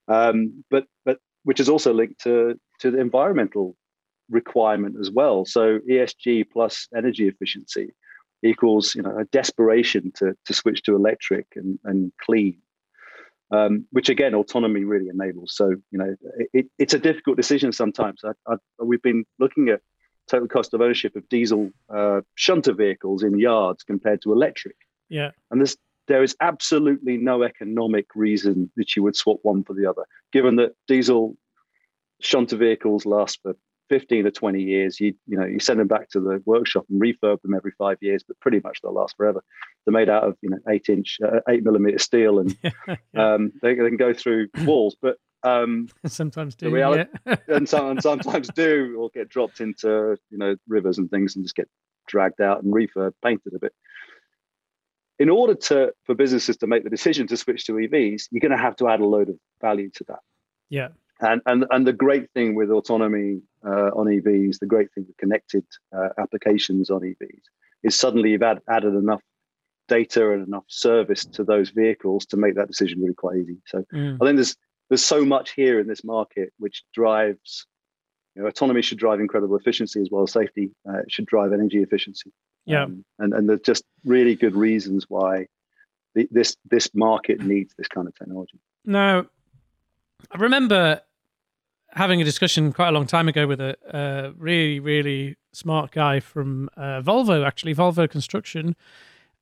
Um, 0.07 0.37
but 0.73 0.85
but 1.05 1.17
which 1.43 1.59
is 1.59 1.69
also 1.69 1.93
linked 1.93 2.19
to 2.23 2.59
to 2.81 2.91
the 2.91 2.99
environmental 2.99 3.75
requirement 4.29 4.95
as 4.99 5.09
well. 5.11 5.45
So 5.45 5.79
ESG 5.89 6.45
plus 6.53 6.87
energy 6.95 7.27
efficiency 7.27 7.87
equals 8.43 8.95
you 8.95 9.01
know 9.01 9.15
a 9.17 9.25
desperation 9.25 10.11
to 10.19 10.33
to 10.45 10.53
switch 10.53 10.81
to 10.83 10.95
electric 10.95 11.45
and 11.55 11.79
and 11.89 12.11
clean. 12.25 12.57
Um, 13.51 13.87
which 13.91 14.09
again, 14.09 14.35
autonomy 14.35 14.83
really 14.83 15.07
enables. 15.09 15.55
So 15.55 15.69
you 15.69 15.97
know, 15.97 16.15
it, 16.53 16.67
it's 16.77 16.93
a 16.93 16.99
difficult 16.99 17.35
decision 17.35 17.71
sometimes. 17.71 18.21
I, 18.23 18.31
I, 18.47 18.57
we've 18.83 19.01
been 19.01 19.25
looking 19.39 19.69
at 19.69 19.81
total 20.29 20.47
cost 20.47 20.73
of 20.73 20.81
ownership 20.81 21.15
of 21.15 21.27
diesel 21.29 21.71
uh, 21.93 22.21
shunter 22.35 22.73
vehicles 22.73 23.23
in 23.23 23.39
yards 23.39 23.83
compared 23.83 24.21
to 24.21 24.31
electric. 24.31 24.75
Yeah. 25.09 25.31
And 25.49 25.59
there's 25.59 25.77
there 26.07 26.23
is 26.23 26.35
absolutely 26.41 27.17
no 27.17 27.43
economic 27.43 28.07
reason 28.15 28.71
that 28.77 28.95
you 28.95 29.03
would 29.03 29.15
swap 29.15 29.37
one 29.43 29.63
for 29.63 29.73
the 29.73 29.85
other, 29.85 30.03
given 30.33 30.55
that 30.55 30.73
diesel 30.87 31.37
shunter 32.19 32.57
vehicles 32.57 33.05
last 33.05 33.39
for 33.41 33.55
15 33.89 34.27
or 34.27 34.31
20 34.31 34.61
years. 34.61 34.99
You 34.99 35.13
you 35.27 35.37
know 35.37 35.45
you 35.45 35.59
send 35.59 35.79
them 35.79 35.87
back 35.87 36.09
to 36.09 36.19
the 36.19 36.41
workshop 36.45 36.85
and 36.89 37.01
refurb 37.01 37.41
them 37.41 37.53
every 37.55 37.71
five 37.77 37.97
years, 38.01 38.23
but 38.25 38.39
pretty 38.39 38.61
much 38.63 38.79
they'll 38.81 38.93
last 38.93 39.17
forever. 39.17 39.43
They're 39.85 39.93
made 39.93 40.09
out 40.09 40.23
of 40.23 40.37
you 40.41 40.49
know 40.49 40.59
eight 40.69 40.89
inch, 40.89 41.17
uh, 41.23 41.41
eight 41.49 41.63
millimeter 41.63 41.99
steel, 41.99 42.39
and 42.39 42.57
um, 43.17 43.51
they, 43.61 43.75
they 43.75 43.87
can 43.89 43.97
go 43.97 44.13
through 44.13 44.47
walls. 44.63 44.95
But 45.01 45.17
um, 45.43 45.89
Sometimes 46.05 46.55
do. 46.55 46.69
reality- 46.69 47.09
yeah. 47.25 47.35
and, 47.47 47.67
some, 47.67 47.91
and 47.91 48.01
sometimes 48.01 48.49
do 48.49 48.95
or 48.99 49.09
get 49.13 49.29
dropped 49.29 49.61
into 49.61 50.17
you 50.29 50.37
know 50.37 50.55
rivers 50.67 50.97
and 50.97 51.09
things 51.09 51.35
and 51.35 51.45
just 51.45 51.55
get 51.55 51.69
dragged 52.07 52.41
out 52.41 52.63
and 52.63 52.73
refurb 52.73 53.13
painted 53.23 53.53
a 53.53 53.59
bit 53.59 53.73
in 55.19 55.29
order 55.29 55.53
to 55.53 55.93
for 56.05 56.15
businesses 56.15 56.57
to 56.57 56.65
make 56.65 56.83
the 56.83 56.89
decision 56.89 57.27
to 57.27 57.37
switch 57.37 57.65
to 57.65 57.73
evs 57.73 58.23
you're 58.31 58.39
going 58.39 58.51
to 58.51 58.57
have 58.57 58.75
to 58.75 58.87
add 58.87 58.99
a 58.99 59.05
load 59.05 59.29
of 59.29 59.35
value 59.61 59.91
to 59.93 60.03
that 60.05 60.19
yeah. 60.69 60.87
and 61.19 61.41
and, 61.45 61.65
and 61.69 61.85
the 61.85 61.93
great 61.93 62.31
thing 62.31 62.55
with 62.55 62.71
autonomy 62.71 63.41
uh, 63.65 63.89
on 63.95 64.07
evs 64.07 64.59
the 64.59 64.65
great 64.65 64.91
thing 64.93 65.05
with 65.07 65.17
connected 65.17 65.65
uh, 65.95 66.09
applications 66.17 66.89
on 66.89 67.01
evs 67.01 67.43
is 67.83 67.95
suddenly 67.95 68.31
you've 68.31 68.43
add, 68.43 68.59
added 68.69 68.93
enough 68.93 69.21
data 69.87 70.31
and 70.31 70.47
enough 70.47 70.65
service 70.67 71.25
to 71.25 71.43
those 71.43 71.71
vehicles 71.71 72.25
to 72.25 72.37
make 72.37 72.55
that 72.55 72.67
decision 72.67 73.01
really 73.01 73.13
quite 73.13 73.37
easy 73.37 73.57
so 73.65 73.83
Mm. 73.93 74.17
I 74.21 74.25
think 74.25 74.35
there's 74.37 74.55
there's 74.89 75.05
so 75.05 75.23
much 75.23 75.51
here 75.51 75.79
in 75.79 75.87
this 75.87 76.03
market 76.03 76.51
which 76.57 76.83
drives, 76.93 77.65
you 78.35 78.41
know, 78.41 78.47
autonomy 78.47 78.81
should 78.81 78.97
drive 78.97 79.19
incredible 79.19 79.55
efficiency 79.55 80.01
as 80.01 80.09
well 80.11 80.23
as 80.23 80.31
safety. 80.31 80.71
Uh, 80.87 80.99
it 80.99 81.11
should 81.11 81.27
drive 81.27 81.53
energy 81.53 81.81
efficiency. 81.81 82.31
Yeah. 82.65 82.83
Um, 82.83 83.05
and 83.19 83.33
and 83.33 83.47
there's 83.47 83.61
just 83.61 83.83
really 84.03 84.35
good 84.35 84.55
reasons 84.55 85.05
why 85.07 85.47
the, 86.15 86.27
this 86.31 86.55
this 86.69 86.89
market 86.93 87.39
needs 87.41 87.73
this 87.77 87.87
kind 87.87 88.07
of 88.07 88.15
technology. 88.15 88.59
Now, 88.85 89.25
I 90.31 90.37
remember 90.37 91.01
having 91.93 92.21
a 92.21 92.23
discussion 92.23 92.71
quite 92.73 92.89
a 92.89 92.91
long 92.91 93.07
time 93.07 93.27
ago 93.27 93.47
with 93.47 93.59
a, 93.59 93.75
a 93.91 94.31
really, 94.37 94.79
really 94.79 95.37
smart 95.51 95.91
guy 95.91 96.19
from 96.19 96.69
uh, 96.77 97.01
Volvo, 97.01 97.45
actually, 97.45 97.73
Volvo 97.75 98.09
Construction. 98.09 98.75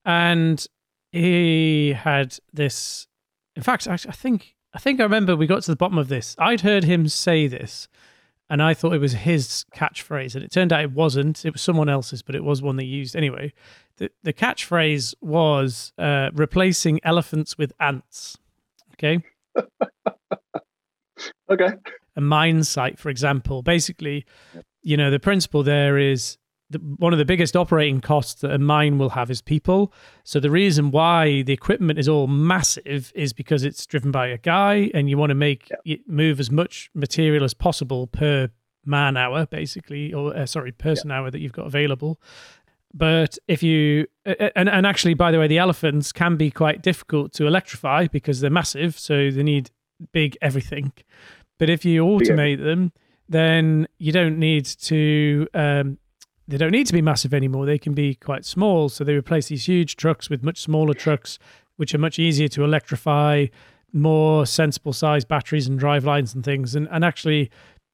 And 0.05 0.65
he 1.11 1.93
had 1.93 2.37
this. 2.53 3.07
In 3.55 3.63
fact, 3.63 3.87
I, 3.87 3.93
I 3.93 3.97
think 3.97 4.55
I 4.73 4.79
think 4.79 4.99
I 4.99 5.03
remember 5.03 5.35
we 5.35 5.47
got 5.47 5.63
to 5.63 5.71
the 5.71 5.77
bottom 5.77 5.97
of 5.97 6.07
this. 6.07 6.35
I'd 6.37 6.61
heard 6.61 6.83
him 6.83 7.07
say 7.07 7.47
this, 7.47 7.87
and 8.49 8.61
I 8.61 8.73
thought 8.73 8.93
it 8.93 8.99
was 8.99 9.13
his 9.13 9.65
catchphrase, 9.75 10.35
and 10.35 10.43
it 10.43 10.51
turned 10.51 10.71
out 10.71 10.81
it 10.81 10.91
wasn't. 10.91 11.45
It 11.45 11.53
was 11.53 11.61
someone 11.61 11.89
else's, 11.89 12.21
but 12.21 12.35
it 12.35 12.43
was 12.43 12.61
one 12.61 12.75
they 12.77 12.85
used 12.85 13.15
anyway. 13.15 13.53
The 13.97 14.11
the 14.23 14.33
catchphrase 14.33 15.15
was 15.21 15.93
uh, 15.97 16.29
replacing 16.33 16.99
elephants 17.03 17.57
with 17.57 17.73
ants. 17.79 18.37
Okay 18.93 19.23
Okay. 21.49 21.69
A 22.17 22.21
mine 22.21 22.63
site, 22.63 22.99
for 22.99 23.09
example, 23.09 23.61
basically, 23.61 24.25
you 24.81 24.97
know, 24.97 25.09
the 25.09 25.19
principle 25.19 25.63
there 25.63 25.97
is 25.97 26.37
the, 26.69 26.79
one 26.97 27.13
of 27.13 27.19
the 27.19 27.25
biggest 27.25 27.55
operating 27.55 28.01
costs 28.01 28.41
that 28.41 28.51
a 28.51 28.57
mine 28.57 28.97
will 28.97 29.11
have 29.11 29.31
is 29.31 29.41
people. 29.41 29.93
So 30.25 30.39
the 30.41 30.49
reason 30.51 30.91
why 30.91 31.43
the 31.43 31.53
equipment 31.53 31.97
is 31.97 32.09
all 32.09 32.27
massive 32.27 33.13
is 33.15 33.31
because 33.31 33.63
it's 33.63 33.85
driven 33.85 34.11
by 34.11 34.27
a 34.27 34.37
guy, 34.37 34.91
and 34.93 35.09
you 35.09 35.17
want 35.17 35.29
to 35.29 35.35
make 35.35 35.69
Yeah. 35.69 35.93
it 35.93 36.09
move 36.09 36.39
as 36.41 36.51
much 36.51 36.89
material 36.93 37.43
as 37.45 37.53
possible 37.53 38.07
per 38.07 38.49
man 38.85 39.15
hour, 39.15 39.45
basically, 39.45 40.13
or 40.13 40.35
uh, 40.35 40.45
sorry, 40.45 40.71
person 40.73 41.11
hour 41.11 41.31
that 41.31 41.39
you've 41.39 41.53
got 41.53 41.67
available. 41.67 42.19
But 42.93 43.37
if 43.47 43.61
you 43.63 44.07
and 44.25 44.67
and 44.69 44.85
actually, 44.85 45.13
by 45.13 45.31
the 45.31 45.39
way, 45.39 45.47
the 45.47 45.57
elephants 45.59 46.11
can 46.11 46.35
be 46.37 46.49
quite 46.51 46.81
difficult 46.81 47.31
to 47.33 47.45
electrify 47.47 48.07
because 48.07 48.39
they're 48.41 48.49
massive, 48.49 48.97
so 48.97 49.29
they 49.29 49.43
need 49.43 49.71
big 50.13 50.37
everything. 50.41 50.91
But 51.57 51.69
if 51.69 51.85
you 51.85 52.05
automate 52.05 52.63
them, 52.63 52.91
then 53.29 53.87
you 53.97 54.11
don't 54.11 54.37
need 54.39 54.65
to. 54.65 55.47
Um, 55.53 55.97
they 56.47 56.57
don't 56.57 56.71
need 56.71 56.87
to 56.87 56.93
be 56.93 57.01
massive 57.01 57.33
anymore. 57.33 57.65
They 57.65 57.77
can 57.77 57.93
be 57.93 58.15
quite 58.15 58.45
small. 58.45 58.87
So 58.87 59.03
they 59.03 59.13
replace 59.13 59.49
these 59.49 59.67
huge 59.67 59.97
trucks 59.97 60.29
with 60.29 60.43
much 60.43 60.61
smaller 60.61 60.93
trucks, 60.93 61.39
which 61.75 61.93
are 61.93 61.97
much 61.97 62.19
easier 62.19 62.47
to 62.49 62.63
electrify, 62.63 63.47
more 63.91 64.45
sensible 64.45 64.93
size 64.93 65.25
batteries 65.25 65.67
and 65.67 65.77
drive 65.77 66.05
lines 66.05 66.33
and 66.33 66.43
things. 66.43 66.75
And 66.75 66.87
and 66.89 67.03
actually, 67.03 67.51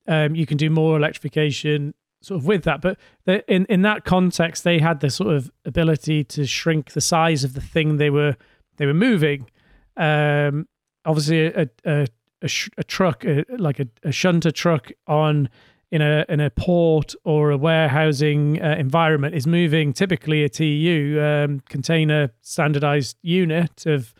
um, 0.07 0.35
you 0.35 0.45
can 0.45 0.57
do 0.57 0.69
more 0.69 0.97
electrification 0.97 1.93
sort 2.21 2.39
of 2.39 2.47
with 2.47 2.63
that. 2.63 2.81
But 2.81 2.97
the, 3.25 3.43
in 3.53 3.65
in 3.65 3.81
that 3.83 4.05
context, 4.05 4.63
they 4.63 4.79
had 4.79 4.99
the 4.99 5.09
sort 5.09 5.35
of 5.35 5.51
ability 5.65 6.23
to 6.25 6.45
shrink 6.45 6.91
the 6.91 7.01
size 7.01 7.43
of 7.43 7.53
the 7.53 7.61
thing 7.61 7.97
they 7.97 8.09
were 8.09 8.35
they 8.77 8.85
were 8.85 8.93
moving. 8.93 9.49
Um, 9.97 10.67
obviously, 11.05 11.45
a 11.47 11.69
a, 11.85 12.07
a, 12.43 12.47
sh- 12.47 12.69
a 12.77 12.83
truck, 12.83 13.25
a, 13.25 13.43
like 13.57 13.79
a, 13.79 13.87
a 14.03 14.11
shunter 14.11 14.51
truck 14.51 14.91
on 15.07 15.49
in 15.91 16.01
a 16.01 16.25
in 16.27 16.39
a 16.39 16.49
port 16.49 17.13
or 17.23 17.51
a 17.51 17.57
warehousing 17.57 18.59
uh, 18.61 18.75
environment 18.79 19.35
is 19.35 19.45
moving 19.45 19.93
typically 19.93 20.43
a 20.43 20.49
TU 20.49 21.19
um, 21.21 21.61
container 21.69 22.31
standardized 22.41 23.15
unit 23.21 23.85
of 23.85 24.13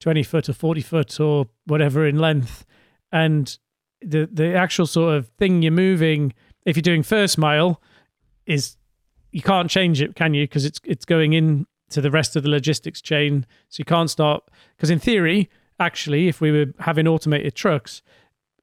20 0.00 0.22
foot 0.22 0.48
or 0.48 0.54
40 0.54 0.80
foot 0.80 1.20
or 1.20 1.46
whatever 1.66 2.06
in 2.06 2.18
length. 2.18 2.64
And 3.12 3.58
the 4.00 4.28
the 4.32 4.54
actual 4.54 4.86
sort 4.86 5.16
of 5.16 5.28
thing 5.38 5.62
you're 5.62 5.70
moving 5.70 6.32
if 6.64 6.76
you're 6.76 6.82
doing 6.82 7.02
first 7.02 7.36
mile 7.36 7.82
is 8.46 8.76
you 9.30 9.42
can't 9.42 9.70
change 9.70 10.00
it 10.00 10.14
can 10.14 10.32
you? 10.32 10.44
Because 10.44 10.64
it's 10.64 10.80
it's 10.84 11.04
going 11.04 11.34
in 11.34 11.66
to 11.90 12.00
the 12.00 12.10
rest 12.10 12.36
of 12.36 12.42
the 12.42 12.48
logistics 12.48 13.02
chain. 13.02 13.46
So 13.68 13.80
you 13.80 13.84
can't 13.84 14.10
start 14.10 14.44
because 14.76 14.88
in 14.88 14.98
theory 14.98 15.50
actually 15.80 16.28
if 16.28 16.40
we 16.40 16.50
were 16.50 16.66
having 16.80 17.06
automated 17.06 17.54
trucks 17.54 18.02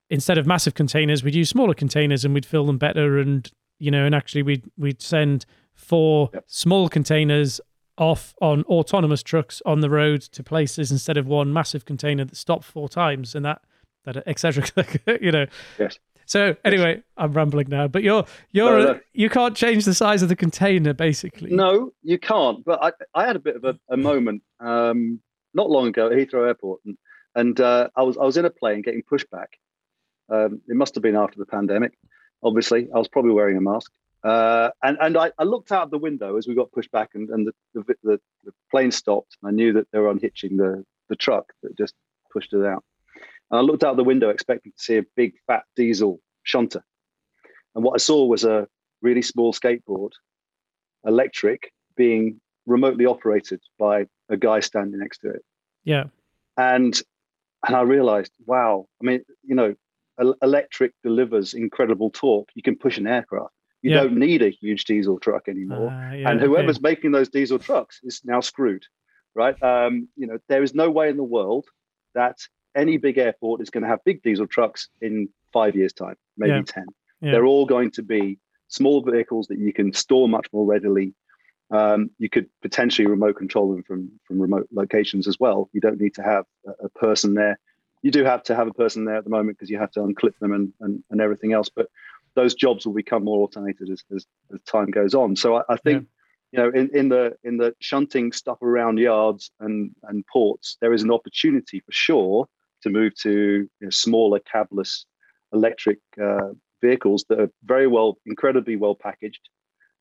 instead 0.09 0.37
of 0.37 0.45
massive 0.45 0.73
containers 0.73 1.23
we'd 1.23 1.35
use 1.35 1.49
smaller 1.49 1.73
containers 1.73 2.23
and 2.25 2.33
we'd 2.33 2.45
fill 2.45 2.65
them 2.65 2.77
better 2.77 3.17
and 3.19 3.51
you 3.79 3.89
know 3.89 4.05
and 4.05 4.13
actually 4.13 4.43
we'd 4.43 4.63
we'd 4.77 5.01
send 5.01 5.45
four 5.73 6.29
Yep. 6.33 6.43
small 6.47 6.89
containers 6.89 7.59
off 7.97 8.33
on 8.41 8.63
autonomous 8.65 9.23
trucks 9.23 9.61
on 9.65 9.79
the 9.79 9.89
road 9.89 10.21
to 10.21 10.43
places 10.43 10.91
instead 10.91 11.17
of 11.17 11.25
one 11.27 11.51
massive 11.53 11.85
container 11.85 12.25
that 12.25 12.35
stopped 12.35 12.65
four 12.65 12.89
times 12.89 13.35
and 13.35 13.45
that 13.45 13.61
that 14.03 14.17
etc 14.27 14.65
you 15.21 15.31
know 15.31 15.45
Yes. 15.79 15.97
so 16.25 16.55
anyway 16.65 17.01
i'm 17.17 17.31
rambling 17.31 17.67
now 17.69 17.87
but 17.87 18.03
you're 18.03 18.25
you're 18.51 18.79
No, 18.79 18.85
no. 18.93 18.99
you 19.13 19.29
can't 19.29 19.55
change 19.55 19.85
the 19.85 19.93
size 19.93 20.21
of 20.21 20.29
the 20.29 20.35
container 20.35 20.93
basically 20.93 21.51
No, 21.51 21.91
you 22.03 22.19
can't. 22.19 22.63
But 22.65 22.83
I, 22.83 22.91
I 23.19 23.25
had 23.25 23.35
a 23.37 23.39
bit 23.39 23.55
of 23.55 23.63
a, 23.63 23.79
a 23.89 23.97
moment 23.97 24.43
um, 24.59 25.19
not 25.53 25.69
long 25.69 25.87
ago 25.87 26.07
at 26.07 26.13
Heathrow 26.13 26.45
Airport, 26.47 26.81
and, 26.85 26.97
and 27.35 27.59
uh, 27.59 27.89
I 27.95 28.03
was 28.03 28.17
I 28.17 28.23
was 28.23 28.37
in 28.37 28.45
a 28.45 28.49
plane 28.49 28.81
getting 28.81 29.03
pushed 29.03 29.29
back. 29.29 29.57
Um, 30.29 30.61
it 30.67 30.75
must 30.75 30.95
have 30.95 31.03
been 31.03 31.15
after 31.15 31.37
the 31.37 31.45
pandemic. 31.45 31.97
Obviously, 32.43 32.87
I 32.93 32.97
was 32.97 33.07
probably 33.07 33.31
wearing 33.31 33.57
a 33.57 33.61
mask. 33.61 33.91
Uh, 34.23 34.71
and 34.81 34.97
and 34.99 35.17
I, 35.17 35.31
I 35.37 35.43
looked 35.43 35.71
out 35.71 35.91
the 35.91 35.99
window 35.99 36.37
as 36.37 36.47
we 36.47 36.55
got 36.55 36.71
pushed 36.71 36.91
back, 36.91 37.11
and, 37.13 37.29
and 37.29 37.47
the, 37.47 37.53
the, 37.73 37.95
the, 38.03 38.21
the 38.43 38.51
plane 38.71 38.91
stopped. 38.91 39.37
I 39.43 39.51
knew 39.51 39.73
that 39.73 39.87
they 39.91 39.99
were 39.99 40.09
unhitching 40.09 40.57
the, 40.57 40.83
the 41.09 41.15
truck 41.15 41.53
that 41.61 41.77
just 41.77 41.93
pushed 42.31 42.53
it 42.53 42.65
out. 42.65 42.83
And 43.51 43.59
I 43.59 43.61
looked 43.61 43.83
out 43.83 43.97
the 43.97 44.03
window 44.03 44.29
expecting 44.29 44.71
to 44.71 44.83
see 44.83 44.97
a 44.97 45.05
big 45.15 45.33
fat 45.45 45.63
diesel 45.75 46.19
shunter. 46.43 46.83
And 47.75 47.83
what 47.83 47.93
I 47.93 47.97
saw 47.97 48.25
was 48.25 48.43
a 48.43 48.67
really 49.01 49.21
small 49.21 49.53
skateboard, 49.53 50.11
electric, 51.05 51.71
being 51.95 52.41
remotely 52.65 53.05
operated 53.05 53.61
by 53.77 54.07
a 54.29 54.37
guy 54.37 54.59
standing 54.59 54.99
next 54.99 55.19
to 55.19 55.29
it. 55.29 55.45
yeah 55.83 56.05
And 56.57 56.99
and 57.65 57.75
I 57.75 57.81
realized, 57.81 58.31
wow, 58.45 58.87
I 59.01 59.05
mean, 59.05 59.21
you 59.43 59.55
know, 59.55 59.75
electric 60.41 60.93
delivers 61.03 61.53
incredible 61.53 62.09
torque. 62.09 62.49
You 62.55 62.61
can 62.63 62.77
push 62.77 62.97
an 62.97 63.07
aircraft. 63.07 63.53
You 63.81 63.91
Yeah. 63.91 64.03
don't 64.03 64.17
need 64.17 64.41
a 64.41 64.49
huge 64.49 64.85
diesel 64.85 65.19
truck 65.19 65.47
anymore 65.47 65.91
Ah, 65.93 66.13
yeah, 66.13 66.29
and 66.29 66.39
okay. 66.39 66.47
whoever's 66.47 66.81
making 66.81 67.11
those 67.11 67.29
diesel 67.29 67.59
trucks 67.59 67.99
is 68.03 68.21
now 68.23 68.39
screwed, 68.39 68.83
right? 69.35 69.61
Um, 69.61 70.07
you 70.15 70.25
know, 70.27 70.37
there 70.47 70.63
is 70.63 70.73
no 70.73 70.89
way 70.89 71.09
in 71.09 71.17
the 71.17 71.23
world 71.23 71.65
that 72.13 72.37
any 72.75 72.97
big 72.97 73.17
airport 73.17 73.61
is 73.61 73.69
going 73.69 73.83
to 73.83 73.87
have 73.89 74.03
big 74.03 74.21
diesel 74.23 74.47
trucks 74.47 74.89
in 75.01 75.29
five 75.53 75.75
years' 75.75 75.93
time, 75.93 76.15
maybe 76.37 76.51
Yeah. 76.55 76.61
ten. 76.65 76.85
Yeah. 77.21 77.31
They're 77.31 77.45
all 77.45 77.65
going 77.65 77.91
to 77.91 78.03
be 78.03 78.39
small 78.67 79.01
vehicles 79.01 79.47
that 79.47 79.59
you 79.59 79.71
can 79.71 79.93
store 79.93 80.27
much 80.27 80.47
more 80.51 80.65
readily. 80.65 81.13
Um, 81.71 82.11
you 82.19 82.29
could 82.29 82.47
potentially 82.61 83.07
remote 83.07 83.37
control 83.37 83.71
them 83.71 83.83
from 83.83 84.11
from 84.25 84.39
remote 84.39 84.67
locations 84.71 85.27
as 85.27 85.39
well. 85.39 85.69
You 85.73 85.81
don't 85.81 85.99
need 85.99 86.13
to 86.15 86.23
have 86.23 86.45
a, 86.67 86.85
a 86.85 86.89
person 86.89 87.33
there. 87.33 87.59
You 88.03 88.11
do 88.11 88.23
have 88.23 88.43
to 88.43 88.55
have 88.55 88.67
a 88.67 88.73
person 88.73 89.05
there 89.05 89.15
at 89.15 89.23
the 89.23 89.31
moment 89.31 89.57
because 89.57 89.69
you 89.69 89.79
have 89.79 89.91
to 89.91 90.01
unclip 90.01 90.37
them 90.39 90.53
and, 90.53 90.71
and, 90.79 91.03
and 91.09 91.21
everything 91.21 91.53
else. 91.53 91.69
But 91.75 91.87
those 92.35 92.53
jobs 92.53 92.85
will 92.85 92.93
become 92.93 93.23
more 93.23 93.39
automated 93.39 93.89
as, 93.89 94.03
as, 94.13 94.27
as 94.53 94.61
time 94.61 94.91
goes 94.91 95.15
on. 95.15 95.35
So 95.35 95.55
I, 95.55 95.63
I 95.69 95.77
think 95.77 96.07
you 96.51 96.59
know 96.59 96.69
in, 96.69 96.95
in 96.95 97.09
the 97.09 97.35
in 97.43 97.57
the 97.57 97.73
shunting 97.79 98.31
stuff 98.31 98.61
around 98.61 98.99
yards 98.99 99.49
and 99.59 99.91
and 100.03 100.25
ports, 100.27 100.77
there 100.81 100.93
is 100.93 101.03
an 101.03 101.11
opportunity 101.11 101.79
for 101.79 101.91
sure 101.91 102.47
to 102.83 102.89
move 102.89 103.15
to 103.15 103.31
you 103.31 103.69
know, 103.81 103.89
smaller 103.89 104.39
cabless 104.39 105.05
electric 105.51 105.99
uh, 106.21 106.49
vehicles 106.81 107.25
that 107.29 107.39
are 107.39 107.51
very 107.63 107.87
well, 107.87 108.17
incredibly 108.25 108.75
well 108.75 108.95
packaged, 108.95 109.49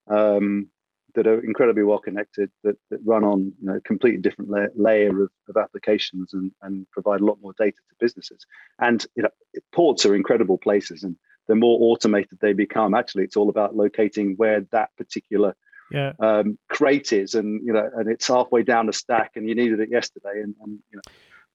um, 0.09 0.69
that 1.15 1.27
are 1.27 1.41
incredibly 1.41 1.83
well 1.83 1.99
connected, 1.99 2.51
that, 2.63 2.77
that 2.91 3.01
run 3.05 3.25
on 3.25 3.53
you 3.61 3.67
know, 3.67 3.77
a 3.77 3.81
completely 3.81 4.21
different 4.21 4.51
la- 4.51 4.67
layer 4.77 5.25
of, 5.25 5.31
of 5.49 5.57
applications 5.57 6.33
and, 6.33 6.53
and 6.63 6.91
provide 6.91 7.21
a 7.21 7.25
lot 7.25 7.39
more 7.43 7.55
data 7.59 7.77
to 7.77 7.95
businesses. 8.01 8.47
And 8.79 9.05
you 9.17 9.23
know, 9.23 9.29
ports 9.73 10.05
are 10.07 10.15
incredible 10.15 10.59
places, 10.59 11.03
and 11.03 11.17
the 11.49 11.55
more 11.55 11.79
automated 11.81 12.39
they 12.41 12.53
become, 12.53 12.95
actually, 12.95 13.25
it's 13.25 13.37
all 13.37 13.49
about 13.49 13.77
locating 13.77 14.35
where 14.37 14.63
that 14.73 14.91
particular 14.97 15.55
yeah 15.91 16.13
um, 16.19 16.59
crate 16.71 17.13
is, 17.13 17.35
and 17.35 17.61
you 17.65 17.73
know, 17.73 17.89
and 17.97 18.09
it's 18.09 18.27
halfway 18.27 18.63
down 18.63 18.87
the 18.87 18.93
stack, 18.93 19.33
and 19.37 19.49
you 19.49 19.55
needed 19.55 19.81
it 19.81 19.91
yesterday, 19.91 20.41
and, 20.43 20.55
and 20.63 20.79
you 20.91 20.97
know, 20.97 21.13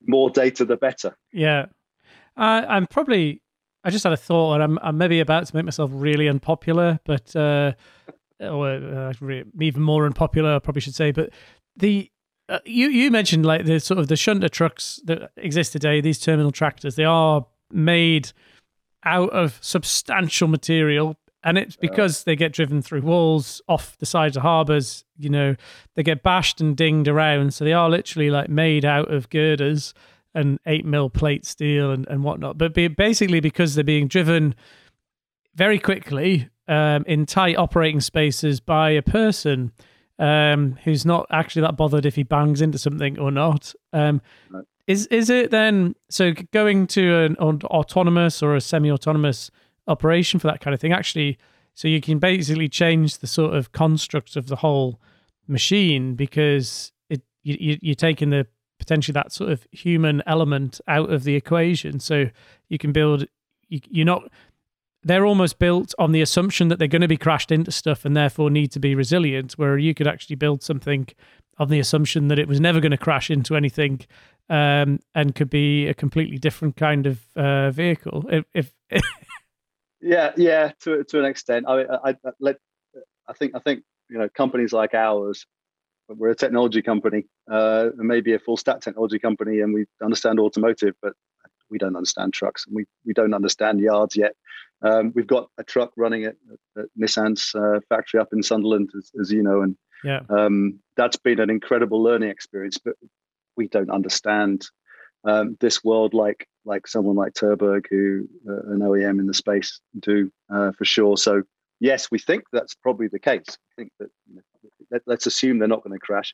more 0.08 0.30
data 0.30 0.66
the 0.66 0.78
better. 0.78 1.16
Yeah, 1.34 1.66
uh, 2.38 2.66
I'm 2.68 2.88
probably. 2.88 3.42
I 3.82 3.92
just 3.92 4.04
had 4.04 4.12
a 4.12 4.18
thought, 4.18 4.56
and 4.56 4.64
I'm, 4.64 4.80
I'm 4.82 4.98
maybe 4.98 5.22
about 5.22 5.48
to 5.48 5.56
make 5.56 5.64
myself 5.64 5.90
really 5.94 6.28
unpopular, 6.28 7.00
but 7.06 7.34
uh, 7.34 7.72
or 8.40 8.70
uh, 8.70 9.14
even 9.60 9.82
more 9.82 10.06
unpopular, 10.06 10.56
I 10.56 10.60
probably 10.60 10.82
should 10.82 10.96
say. 10.96 11.12
But 11.12 11.32
the 11.76 12.12
uh, 12.48 12.60
you 12.66 12.90
you 12.90 13.12
mentioned 13.12 13.46
like 13.46 13.66
the 13.66 13.80
sort 13.80 14.00
of 14.00 14.08
the 14.08 14.16
shunter 14.16 14.50
trucks 14.50 15.00
that 15.06 15.32
exist 15.38 15.72
today. 15.72 16.02
These 16.02 16.20
terminal 16.20 16.52
tractors, 16.52 16.96
they 16.96 17.06
are 17.06 17.46
made 17.72 18.32
out 19.04 19.30
of 19.30 19.60
substantial 19.62 20.48
material. 20.48 21.16
And 21.42 21.58
it's 21.58 21.78
because 21.78 22.26
they 22.26 22.36
get 22.36 22.52
driven 22.52 22.82
through 22.82 23.02
walls 23.02 23.62
off 23.70 23.98
the 24.00 24.06
sides 24.06 24.36
of 24.36 24.44
harbours, 24.44 25.06
you 25.18 25.30
know, 25.30 25.56
they 25.96 26.04
get 26.04 26.22
bashed 26.22 26.60
and 26.60 26.76
dinged 26.76 27.08
around. 27.08 27.54
So 27.54 27.64
they 27.64 27.72
are 27.72 27.90
literally 27.90 28.30
like 28.30 28.50
made 28.50 28.84
out 28.84 29.10
of 29.10 29.30
girders 29.30 29.94
and 30.36 30.60
eight 30.66 30.86
mil 30.86 31.10
plate 31.10 31.46
steel 31.46 31.92
and, 31.92 32.06
and 32.10 32.26
whatnot. 32.26 32.58
But 32.58 32.74
be, 32.74 32.90
basically, 32.90 33.40
because 33.40 33.76
they're 33.76 33.86
being 33.86 34.10
driven 34.10 34.54
very 35.56 35.80
quickly 35.80 36.50
um, 36.70 37.04
in 37.08 37.26
tight 37.26 37.58
operating 37.58 38.00
spaces 38.00 38.62
by 38.62 38.92
a 38.92 39.02
person 39.02 39.74
um, 40.20 40.78
who's 40.84 41.06
not 41.06 41.26
actually 41.32 41.64
that 41.64 41.76
bothered 41.76 42.06
if 42.06 42.16
he 42.16 42.24
bangs 42.24 42.62
into 42.62 42.78
something 42.78 43.20
or 43.20 43.32
not. 43.32 43.74
Um, 43.92 44.22
Right. 44.50 44.64
Is 44.90 45.06
is 45.08 45.30
it 45.30 45.52
then 45.52 45.96
so 46.10 46.34
going 46.52 46.88
to 46.88 47.18
an 47.20 47.36
aut- 47.36 47.64
autonomous 47.66 48.42
or 48.42 48.56
a 48.56 48.62
semi-autonomous 48.62 49.52
operation 49.88 50.40
for 50.40 50.48
that 50.48 50.62
kind 50.62 50.74
of 50.74 50.80
thing? 50.80 50.94
Actually, 50.94 51.38
so 51.76 51.88
you 51.88 52.02
can 52.02 52.18
basically 52.18 52.68
change 52.68 53.20
the 53.20 53.28
sort 53.28 53.54
of 53.54 53.72
construct 53.72 54.36
of 54.36 54.48
the 54.48 54.56
whole 54.56 55.00
machine 55.48 56.16
because 56.16 56.92
it 57.08 57.22
you, 57.44 57.56
you, 57.60 57.78
you're 57.84 57.94
taking 57.94 58.32
the 58.32 58.48
potentially 58.80 59.14
that 59.14 59.32
sort 59.32 59.52
of 59.52 59.68
human 59.72 60.24
element 60.26 60.82
out 60.88 61.12
of 61.12 61.24
the 61.24 61.36
equation. 61.36 62.00
So 62.00 62.32
you 62.68 62.80
can 62.80 62.92
build. 62.92 63.28
You, 63.68 63.82
you're 63.92 64.08
not. 64.08 64.24
They're 65.04 65.26
almost 65.26 65.60
built 65.60 65.94
on 65.98 66.12
the 66.12 66.22
assumption 66.22 66.68
that 66.68 66.80
they're 66.80 66.88
going 66.88 67.02
to 67.02 67.08
be 67.08 67.18
crashed 67.18 67.52
into 67.52 67.72
stuff 67.72 68.06
and 68.06 68.16
therefore 68.16 68.50
need 68.50 68.72
to 68.74 68.80
be 68.80 68.96
resilient. 68.96 69.54
Where 69.54 69.78
you 69.78 69.94
could 69.94 70.08
actually 70.08 70.36
build 70.36 70.62
something 70.62 71.08
on 71.58 71.70
the 71.70 71.80
assumption 71.80 72.28
that 72.30 72.40
it 72.40 72.48
was 72.48 72.60
never 72.60 72.80
going 72.80 72.92
to 72.92 72.98
crash 72.98 73.30
into 73.30 73.56
anything 73.56 74.02
um, 74.50 75.00
and 75.14 75.36
could 75.36 75.50
be 75.50 75.88
a 75.88 75.94
completely 75.94 76.38
different 76.38 76.76
kind 76.76 77.06
of 77.06 77.20
uh, 77.36 77.72
vehicle. 77.72 78.26
If, 78.30 78.46
if 78.54 78.72
Yeah, 80.02 80.32
yeah, 80.38 80.72
to 80.82 81.04
to 81.04 81.20
an 81.20 81.26
extent. 81.26 81.66
I, 81.68 81.82
I, 81.82 82.10
I 82.10 82.16
let 82.40 82.58
I 83.28 83.34
think 83.34 83.54
I 83.56 83.60
think 83.60 83.84
you 84.10 84.18
know 84.18 84.30
companies 84.30 84.72
like 84.72 84.94
ours, 84.94 85.46
we're 86.08 86.30
a 86.30 86.36
technology 86.36 86.82
company, 86.82 87.26
uh, 87.52 87.90
maybe 87.98 88.34
a 88.34 88.40
full 88.40 88.58
stack 88.58 88.82
technology 88.82 89.20
company, 89.20 89.60
and 89.60 89.74
we 89.74 89.86
understand 90.02 90.40
automotive, 90.40 90.96
but 91.02 91.14
we 91.70 91.78
don't 91.78 91.96
understand 91.96 92.34
trucks, 92.34 92.66
and 92.66 92.76
we 92.76 92.86
we 93.06 93.14
don't 93.14 93.34
understand 93.34 93.82
yards 93.82 94.16
yet. 94.16 94.36
Um, 94.82 95.12
we've 95.14 95.28
got 95.28 95.50
a 95.58 95.64
truck 95.64 95.92
running 95.98 96.24
at, 96.26 96.36
at 96.78 96.86
Nissan's 97.00 97.54
uh, 97.54 97.80
factory 97.90 98.20
up 98.20 98.30
in 98.32 98.42
Sunderland, 98.42 98.92
as, 98.98 99.12
as 99.20 99.32
you 99.32 99.44
know, 99.44 99.62
and 99.62 99.76
yeah. 100.04 100.22
um, 100.30 100.80
that's 100.96 101.18
been 101.18 101.40
an 101.40 101.50
incredible 101.50 102.02
learning 102.02 102.30
experience. 102.30 102.78
But 102.78 102.96
we 103.58 103.68
don't 103.68 103.90
understand 103.90 104.66
um, 105.26 105.58
this 105.60 105.84
world 105.84 106.14
like 106.14 106.48
like 106.66 106.88
someone 106.88 107.16
like 107.16 107.34
Terberg, 107.34 107.86
who 107.90 108.28
uh, 108.48 108.72
an 108.74 108.80
OEM 108.80 109.20
in 109.20 109.28
the 109.28 109.34
space, 109.34 109.82
do 110.00 110.32
uh, 110.54 110.72
for 110.72 110.86
sure. 110.86 111.18
So 111.18 111.44
yes, 111.80 112.10
we 112.12 112.20
think 112.20 112.44
that's 112.52 112.76
probably 112.76 113.08
the 113.08 113.20
case. 113.20 113.46
I 113.50 113.74
think 113.76 113.92
that 114.00 114.10
you 114.30 114.36
know, 114.36 115.00
let, 115.06 115.18
us 115.18 115.26
assume 115.26 115.60
they're 115.60 115.68
not 115.68 115.84
going 115.84 115.98
to 115.98 116.06
crash. 116.06 116.34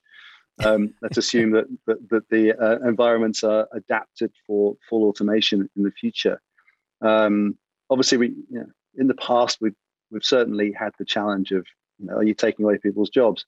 Um, 0.64 0.93
let's 1.02 1.18
assume 1.18 1.52
that 1.52 1.66
that, 1.88 2.10
that 2.10 2.30
the 2.30 2.54
uh, 2.54 2.88
environments 2.88 3.43
are 3.43 3.68
adapted 3.74 4.32
for 4.46 4.76
full 4.89 5.04
automation 5.06 5.70
in 5.76 5.84
the 5.84 5.91
future. 5.91 6.41
Um, 7.02 7.58
obviously, 7.89 8.17
we 8.17 8.27
you 8.29 8.59
know, 8.59 8.67
in 8.95 9.07
the 9.07 9.15
past 9.15 9.57
we've 9.61 9.75
we've 10.11 10.25
certainly 10.25 10.71
had 10.71 10.91
the 10.97 11.05
challenge 11.05 11.51
of 11.51 11.65
you 11.99 12.07
know, 12.07 12.15
are 12.15 12.23
you 12.23 12.33
taking 12.33 12.65
away 12.65 12.77
people's 12.77 13.09
jobs? 13.09 13.45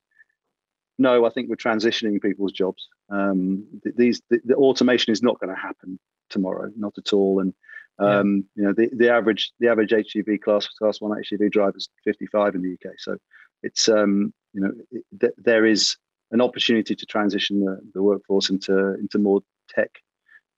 No, 1.00 1.26
I 1.26 1.30
think 1.30 1.50
we're 1.50 1.56
transitioning 1.56 2.22
people's 2.22 2.52
jobs. 2.52 2.88
Um, 3.10 3.66
these 3.84 4.22
the, 4.30 4.40
the, 4.44 4.56
automation 4.56 5.14
is 5.14 5.22
not 5.22 5.40
going 5.40 5.54
to 5.54 5.62
happen 5.62 6.00
tomorrow, 6.30 6.72
not 6.76 6.98
at 6.98 7.14
all. 7.14 7.40
And 7.40 7.54
um, 8.00 8.46
yeah. 8.56 8.62
you 8.62 8.68
know, 8.68 8.74
the, 8.74 8.90
the 8.96 9.10
average 9.10 9.52
the 9.60 9.70
average 9.70 9.92
HGV 9.92 10.42
class 10.42 10.68
class 10.68 11.00
one 11.00 11.12
HGV 11.12 11.52
driver 11.52 11.78
is 11.78 11.90
55 12.04 12.56
in 12.56 12.62
the 12.62 12.74
UK. 12.74 12.96
So 12.98 13.18
it's 13.64 13.88
um, 13.90 14.34
you 14.54 14.62
know 14.62 14.72
it, 14.92 15.34
there 15.38 15.66
is 15.66 15.98
an 16.32 16.42
opportunity 16.42 16.96
to 16.96 17.06
transition 17.06 17.64
the, 17.64 17.80
the 17.94 18.02
workforce 18.02 18.50
into 18.50 18.96
into 18.96 19.20
more 19.20 19.42
tech 19.70 19.92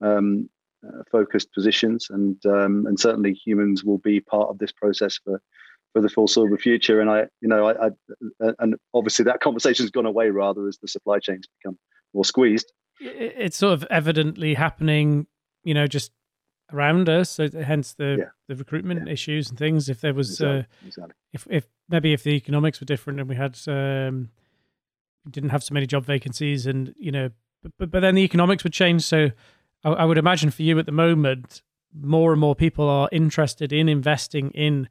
um, 0.02 0.50
uh, 0.86 1.04
focused 1.12 1.52
positions, 1.54 2.08
and 2.10 2.38
um, 2.46 2.86
and 2.86 3.00
certainly 3.00 3.34
humans 3.34 3.84
will 3.84 3.98
be 3.98 4.20
part 4.20 4.50
of 4.50 4.58
this 4.58 4.72
process 4.72 5.20
for 5.24 5.42
for 5.94 6.02
the 6.02 6.10
foreseeable 6.10 6.58
future. 6.58 7.02
And 7.02 7.10
I, 7.10 7.28
you 7.42 7.48
know, 7.48 7.68
I, 7.68 7.88
I 7.88 8.54
and 8.60 8.76
obviously 8.94 9.26
that 9.26 9.42
conversation 9.42 9.84
has 9.84 9.92
gone 9.92 10.06
away 10.06 10.30
rather 10.30 10.68
as 10.68 10.78
the 10.82 10.88
supply 10.88 11.20
chains 11.20 11.48
become 11.62 11.78
more 12.14 12.26
squeezed. 12.26 12.72
It's 13.00 13.58
sort 13.58 13.74
of 13.74 13.86
evidently 13.90 14.54
happening, 14.54 15.28
you 15.64 15.74
know, 15.74 15.88
just 15.88 16.12
around 16.72 17.10
us. 17.10 17.30
So 17.30 17.50
hence 17.50 17.94
the 17.94 18.18
yeah. 18.20 18.26
the 18.48 18.56
recruitment 18.56 19.08
yeah. 19.08 19.14
issues 19.14 19.50
and 19.50 19.58
things. 19.58 19.90
If 19.90 20.02
there 20.02 20.14
was, 20.14 20.32
exactly. 20.32 20.58
Uh, 20.58 20.88
exactly. 20.88 21.14
if 21.34 21.48
if 21.50 21.68
maybe 21.90 22.14
if 22.14 22.24
the 22.24 22.32
economics 22.32 22.80
were 22.80 22.86
different 22.86 23.20
and 23.20 23.30
we 23.30 23.36
had 23.36 23.58
um, 23.68 24.30
didn't 25.30 25.50
have 25.50 25.64
so 25.64 25.74
many 25.74 25.86
job 25.86 26.06
vacancies, 26.06 26.66
and 26.66 26.94
you 26.98 27.12
know, 27.12 27.30
but 27.64 27.72
but, 27.78 27.92
but 27.92 28.02
then 28.02 28.16
the 28.16 28.24
economics 28.24 28.64
would 28.64 28.74
change. 28.74 29.04
So 29.04 29.32
I, 29.84 29.90
I 29.90 30.06
would 30.06 30.18
imagine 30.18 30.52
for 30.52 30.64
you 30.64 30.80
at 30.80 30.86
the 30.86 30.92
moment, 30.92 31.62
more 31.94 32.32
and 32.32 32.40
more 32.40 32.56
people 32.56 32.88
are 32.88 33.10
interested 33.12 33.74
in 33.74 33.90
investing 33.90 34.52
in 34.52 34.90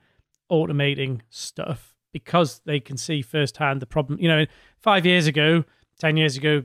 automating 0.51 1.21
stuff 1.31 1.95
because 2.13 2.61
they 2.65 2.81
can 2.81 2.97
see 2.97 3.23
firsthand 3.23 3.81
the 3.81 3.87
problem. 3.87 4.19
You 4.19 4.29
know, 4.29 4.47
five 4.79 5.07
years 5.07 5.27
ago, 5.27 5.65
ten 5.99 6.17
years 6.17 6.37
ago, 6.37 6.65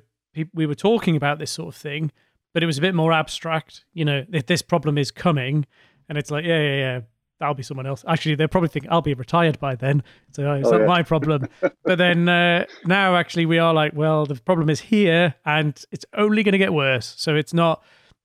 we 0.54 0.66
were 0.66 0.76
talking 0.76 1.16
about 1.16 1.40
this 1.40 1.52
sort 1.52 1.76
of 1.76 1.80
thing, 1.80 2.12
but 2.54 2.64
it 2.64 2.66
was 2.66 2.78
a 2.78 2.82
bit 2.82 2.96
more 2.96 3.12
abstract. 3.12 3.86
You 3.94 4.06
know, 4.06 4.26
if 4.32 4.46
this 4.46 4.62
problem 4.62 4.98
is 4.98 5.12
coming, 5.12 5.66
and 6.10 6.18
it's 6.18 6.32
like, 6.32 6.46
yeah, 6.46 6.60
yeah, 6.60 6.76
yeah, 6.76 7.02
that'll 7.40 7.56
be 7.56 7.64
someone 7.64 7.86
else. 7.86 8.04
Actually, 8.08 8.36
they'll 8.36 8.48
probably 8.48 8.70
think 8.70 8.88
I'll 8.90 9.02
be 9.02 9.14
retired 9.14 9.60
by 9.60 9.76
then, 9.76 10.04
so 10.32 10.54
it's 10.54 10.68
oh, 10.68 10.72
not 10.72 10.82
yeah. 10.82 10.88
my 10.88 11.04
problem. 11.04 11.48
but 11.84 11.98
then 11.98 12.30
uh, 12.30 12.66
now, 12.86 13.16
actually, 13.16 13.46
we 13.46 13.60
are 13.60 13.74
like, 13.74 13.94
well, 13.94 14.26
the 14.26 14.36
problem 14.36 14.70
is 14.70 14.80
here, 14.80 15.36
and 15.46 15.84
it's 15.92 16.06
only 16.16 16.44
going 16.44 16.54
to 16.54 16.58
get 16.58 16.74
worse. 16.74 17.14
So 17.18 17.36
it's 17.36 17.54
not, 17.54 17.84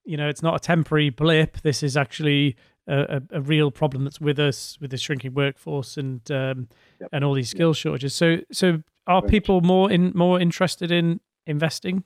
you 0.08 0.16
know, 0.16 0.28
it's 0.28 0.42
not 0.42 0.56
a 0.56 0.58
temporary 0.58 1.10
blip. 1.10 1.60
This 1.60 1.82
is 1.82 1.96
actually 1.96 2.56
a, 2.86 3.20
a, 3.30 3.42
real 3.42 3.70
problem 3.70 4.04
that's 4.04 4.18
with 4.20 4.38
us 4.38 4.78
with 4.80 4.90
the 4.90 4.96
shrinking 4.96 5.34
workforce 5.34 5.98
and 5.98 6.28
um, 6.30 6.68
yep. 6.98 7.10
and 7.12 7.22
all 7.24 7.34
these 7.34 7.50
skill 7.50 7.70
yep. 7.70 7.76
shortages. 7.76 8.14
So 8.14 8.38
so 8.50 8.82
are 9.06 9.20
people 9.20 9.60
more 9.60 9.90
in 9.90 10.12
more 10.14 10.40
interested 10.40 10.90
in 10.90 11.20
investing? 11.46 12.04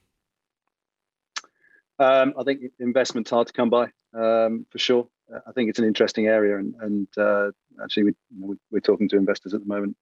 Um, 2.00 2.34
I 2.36 2.42
think 2.42 2.62
investment's 2.80 3.30
hard 3.30 3.46
to 3.46 3.52
come 3.52 3.70
by 3.70 3.84
um, 4.14 4.66
for 4.70 4.78
sure. 4.78 5.08
I 5.46 5.52
think 5.52 5.70
it's 5.70 5.78
an 5.78 5.86
interesting 5.86 6.26
area, 6.26 6.58
and, 6.58 6.74
and 6.80 7.08
uh, 7.16 7.52
actually, 7.82 8.02
we, 8.02 8.14
you 8.34 8.40
know, 8.40 8.56
we're 8.70 8.80
talking 8.80 9.08
to 9.10 9.16
investors 9.16 9.54
at 9.54 9.60
the 9.60 9.66
moment 9.66 9.96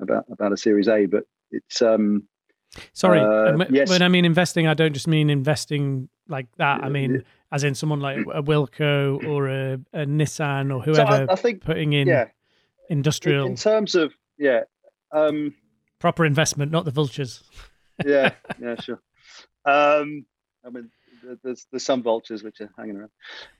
about 0.00 0.24
about 0.30 0.52
a 0.52 0.56
Series 0.56 0.88
A, 0.88 1.06
but 1.06 1.24
it's 1.52 1.80
um, 1.80 2.24
Sorry, 2.92 3.20
uh, 3.20 3.64
yes. 3.70 3.88
when 3.88 4.02
I 4.02 4.08
mean 4.08 4.24
investing, 4.24 4.66
I 4.66 4.74
don't 4.74 4.92
just 4.92 5.08
mean 5.08 5.30
investing 5.30 6.08
like 6.28 6.46
that. 6.56 6.84
I 6.84 6.88
mean, 6.88 7.24
as 7.50 7.64
in 7.64 7.74
someone 7.74 8.00
like 8.00 8.18
a 8.18 8.42
Wilko 8.42 9.26
or 9.26 9.48
a, 9.48 9.72
a 9.92 10.06
Nissan 10.06 10.74
or 10.74 10.82
whoever 10.82 11.16
so 11.16 11.26
I, 11.28 11.32
I, 11.32 11.36
think, 11.36 11.62
putting 11.62 11.92
in 11.94 12.06
yeah, 12.06 12.26
industrial. 12.90 13.46
In, 13.46 13.52
in 13.52 13.56
terms 13.56 13.94
of 13.94 14.12
yeah, 14.38 14.62
um, 15.12 15.54
proper 15.98 16.24
investment, 16.24 16.70
not 16.70 16.84
the 16.84 16.90
vultures. 16.90 17.42
yeah, 18.04 18.32
yeah, 18.60 18.76
sure. 18.80 19.00
Um, 19.64 20.26
I 20.64 20.70
mean, 20.70 20.90
there's 21.42 21.66
there's 21.70 21.84
some 21.84 22.02
vultures 22.02 22.42
which 22.42 22.60
are 22.60 22.70
hanging 22.76 22.96
around. 22.96 23.10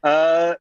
Uh, 0.02 0.54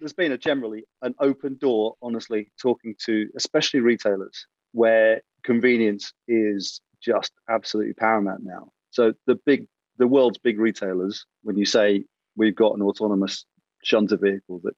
there's 0.00 0.12
been 0.12 0.32
a 0.32 0.38
generally 0.38 0.84
an 1.02 1.14
open 1.20 1.56
door, 1.60 1.96
honestly, 2.02 2.50
talking 2.60 2.94
to 3.04 3.28
especially 3.36 3.80
retailers 3.80 4.46
where 4.72 5.22
convenience 5.44 6.12
is 6.26 6.80
just 7.08 7.32
absolutely 7.48 7.94
paramount 7.94 8.42
now. 8.44 8.70
So 8.90 9.14
the 9.26 9.36
big, 9.46 9.66
the 9.98 10.06
world's 10.06 10.38
big 10.38 10.58
retailers, 10.58 11.24
when 11.42 11.56
you 11.56 11.64
say 11.64 12.04
we've 12.36 12.54
got 12.54 12.76
an 12.76 12.82
autonomous 12.82 13.44
shunter 13.82 14.16
vehicle 14.16 14.60
that 14.64 14.76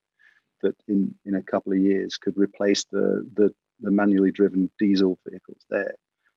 that 0.63 0.77
in 0.89 1.15
in 1.25 1.35
a 1.35 1.43
couple 1.43 1.73
of 1.73 1.79
years 1.79 2.17
could 2.17 2.37
replace 2.37 2.85
the 2.93 3.27
the, 3.35 3.51
the 3.81 3.91
manually 3.91 4.31
driven 4.31 4.71
diesel 4.79 5.19
vehicles, 5.29 5.63
they're 5.71 5.95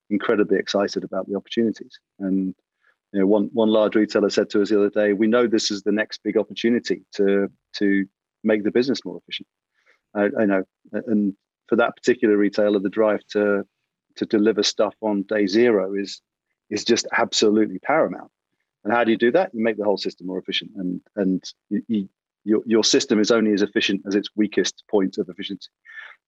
incredibly 0.09 0.57
excited 0.57 1.03
about 1.03 1.27
the 1.27 1.35
opportunities. 1.35 1.99
And 2.19 2.55
you 3.11 3.19
know, 3.19 3.27
one 3.27 3.49
one 3.53 3.69
large 3.69 3.95
retailer 3.95 4.29
said 4.29 4.49
to 4.51 4.61
us 4.61 4.69
the 4.69 4.79
other 4.79 4.89
day, 4.89 5.13
"We 5.13 5.27
know 5.27 5.45
this 5.47 5.69
is 5.71 5.83
the 5.83 5.91
next 5.91 6.23
big 6.23 6.37
opportunity 6.37 7.03
to 7.17 7.49
to 7.79 8.05
make 8.43 8.63
the 8.63 8.71
business 8.71 9.05
more 9.05 9.17
efficient." 9.17 9.47
I, 10.15 10.29
I 10.41 10.45
know, 10.45 10.63
and 10.91 11.33
for 11.67 11.75
that 11.77 11.95
particular 11.95 12.37
retailer, 12.37 12.79
the 12.79 12.89
drive 12.89 13.21
to 13.31 13.65
to 14.17 14.25
deliver 14.25 14.63
stuff 14.63 14.95
on 15.01 15.23
day 15.23 15.47
zero 15.47 15.93
is 15.95 16.21
is 16.69 16.83
just 16.83 17.07
absolutely 17.17 17.79
paramount. 17.79 18.31
And 18.83 18.93
how 18.93 19.03
do 19.03 19.11
you 19.11 19.17
do 19.17 19.31
that? 19.31 19.53
You 19.53 19.63
make 19.63 19.77
the 19.77 19.85
whole 19.85 19.97
system 19.97 20.27
more 20.27 20.39
efficient, 20.39 20.71
and 20.75 21.01
and 21.15 21.43
you, 21.69 21.81
you, 21.87 22.09
your 22.43 22.61
your 22.65 22.83
system 22.83 23.19
is 23.19 23.31
only 23.31 23.53
as 23.53 23.61
efficient 23.61 24.01
as 24.05 24.15
its 24.15 24.29
weakest 24.35 24.83
point 24.89 25.17
of 25.17 25.29
efficiency. 25.29 25.69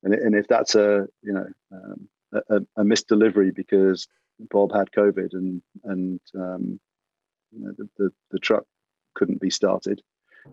And 0.03 0.13
and 0.13 0.35
if 0.35 0.47
that's 0.47 0.75
a 0.75 1.07
you 1.21 1.33
know 1.33 1.47
um, 1.71 2.07
a, 2.49 2.61
a 2.77 2.83
missed 2.83 3.07
delivery 3.07 3.51
because 3.51 4.07
Bob 4.39 4.73
had 4.73 4.91
COVID 4.91 5.33
and 5.33 5.61
and 5.83 6.19
um, 6.35 6.79
you 7.51 7.65
know, 7.65 7.73
the, 7.77 7.89
the 7.97 8.09
the 8.31 8.39
truck 8.39 8.63
couldn't 9.15 9.41
be 9.41 9.49
started, 9.49 10.01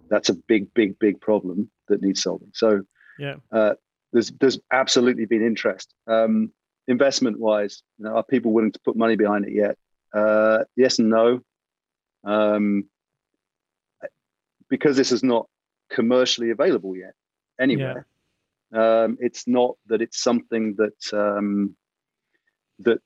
that's 0.08 0.28
a 0.28 0.34
big 0.34 0.72
big 0.74 0.98
big 0.98 1.20
problem 1.20 1.70
that 1.88 2.02
needs 2.02 2.22
solving. 2.22 2.50
So 2.52 2.82
yeah, 3.18 3.36
uh, 3.50 3.74
there's 4.12 4.30
there's 4.40 4.58
absolutely 4.72 5.26
been 5.26 5.44
interest. 5.44 5.94
Um, 6.06 6.52
investment 6.88 7.38
wise, 7.38 7.82
you 7.98 8.04
know, 8.04 8.16
are 8.16 8.24
people 8.24 8.52
willing 8.52 8.72
to 8.72 8.80
put 8.84 8.96
money 8.96 9.16
behind 9.16 9.46
it 9.46 9.52
yet? 9.52 9.76
Uh, 10.14 10.64
yes 10.76 10.98
and 10.98 11.10
no. 11.10 11.40
Um, 12.24 12.84
because 14.68 14.96
this 14.96 15.12
is 15.12 15.22
not 15.22 15.46
commercially 15.90 16.50
available 16.50 16.96
yet 16.96 17.14
anywhere. 17.60 18.06
Yeah. 18.72 19.02
Um, 19.04 19.18
it's 19.20 19.46
not 19.46 19.76
that 19.86 20.00
it's 20.00 20.22
something 20.22 20.76
that 20.76 21.18
um, 21.18 21.76
that 22.78 23.00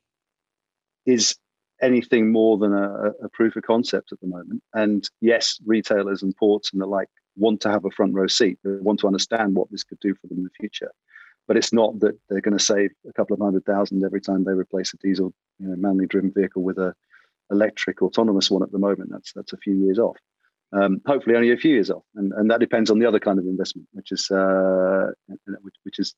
is 1.04 1.36
anything 1.82 2.30
more 2.30 2.56
than 2.56 2.72
a, 2.72 3.12
a, 3.24 3.28
proof 3.30 3.56
of 3.56 3.62
concept 3.64 4.12
at 4.12 4.20
the 4.20 4.26
moment. 4.26 4.62
And 4.74 5.08
yes, 5.20 5.58
retailers 5.66 6.22
and 6.22 6.36
ports 6.36 6.72
and 6.72 6.80
the 6.80 6.86
like 6.86 7.08
want 7.36 7.60
to 7.62 7.70
have 7.70 7.84
a 7.84 7.90
front 7.90 8.14
row 8.14 8.28
seat. 8.28 8.58
They 8.64 8.70
want 8.76 9.00
to 9.00 9.06
understand 9.08 9.56
what 9.56 9.70
this 9.70 9.84
could 9.84 10.00
do 10.00 10.14
for 10.14 10.28
them 10.28 10.38
in 10.38 10.44
the 10.44 10.50
future 10.50 10.92
but 11.46 11.56
it's 11.56 11.72
not 11.72 11.98
that 12.00 12.18
they're 12.28 12.40
going 12.40 12.56
to 12.56 12.64
save 12.64 12.90
a 13.08 13.12
couple 13.12 13.34
of 13.34 13.40
hundred 13.40 13.64
thousand 13.64 14.04
every 14.04 14.20
time 14.20 14.44
they 14.44 14.52
replace 14.52 14.92
a 14.94 14.96
diesel, 14.98 15.32
you 15.58 15.68
know, 15.68 15.76
manually 15.76 16.06
driven 16.06 16.32
vehicle 16.32 16.62
with 16.62 16.78
a 16.78 16.94
electric 17.50 18.02
autonomous 18.02 18.50
one. 18.50 18.62
At 18.62 18.72
the 18.72 18.78
moment, 18.78 19.10
that's 19.10 19.32
that's 19.32 19.52
a 19.52 19.58
few 19.58 19.74
years 19.74 19.98
off. 19.98 20.16
Um, 20.72 21.00
hopefully, 21.06 21.36
only 21.36 21.52
a 21.52 21.56
few 21.56 21.72
years 21.72 21.90
off, 21.90 22.02
and 22.16 22.32
and 22.32 22.50
that 22.50 22.60
depends 22.60 22.90
on 22.90 22.98
the 22.98 23.06
other 23.06 23.20
kind 23.20 23.38
of 23.38 23.46
investment, 23.46 23.88
which 23.92 24.12
is 24.12 24.30
uh, 24.30 25.10
which, 25.62 25.74
which 25.84 25.98
is 25.98 26.14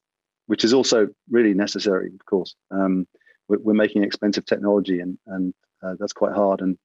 which 0.46 0.64
is 0.64 0.72
also 0.72 1.08
really 1.30 1.54
necessary, 1.54 2.10
of 2.14 2.24
course. 2.24 2.54
Um, 2.70 3.06
we're, 3.48 3.58
we're, 3.58 3.74
making 3.74 4.04
expensive 4.04 4.46
technology, 4.46 5.00
and 5.00 5.18
and 5.26 5.54
uh, 5.82 5.94
that's 5.98 6.14
quite 6.14 6.34
hard. 6.34 6.62
And 6.62 6.78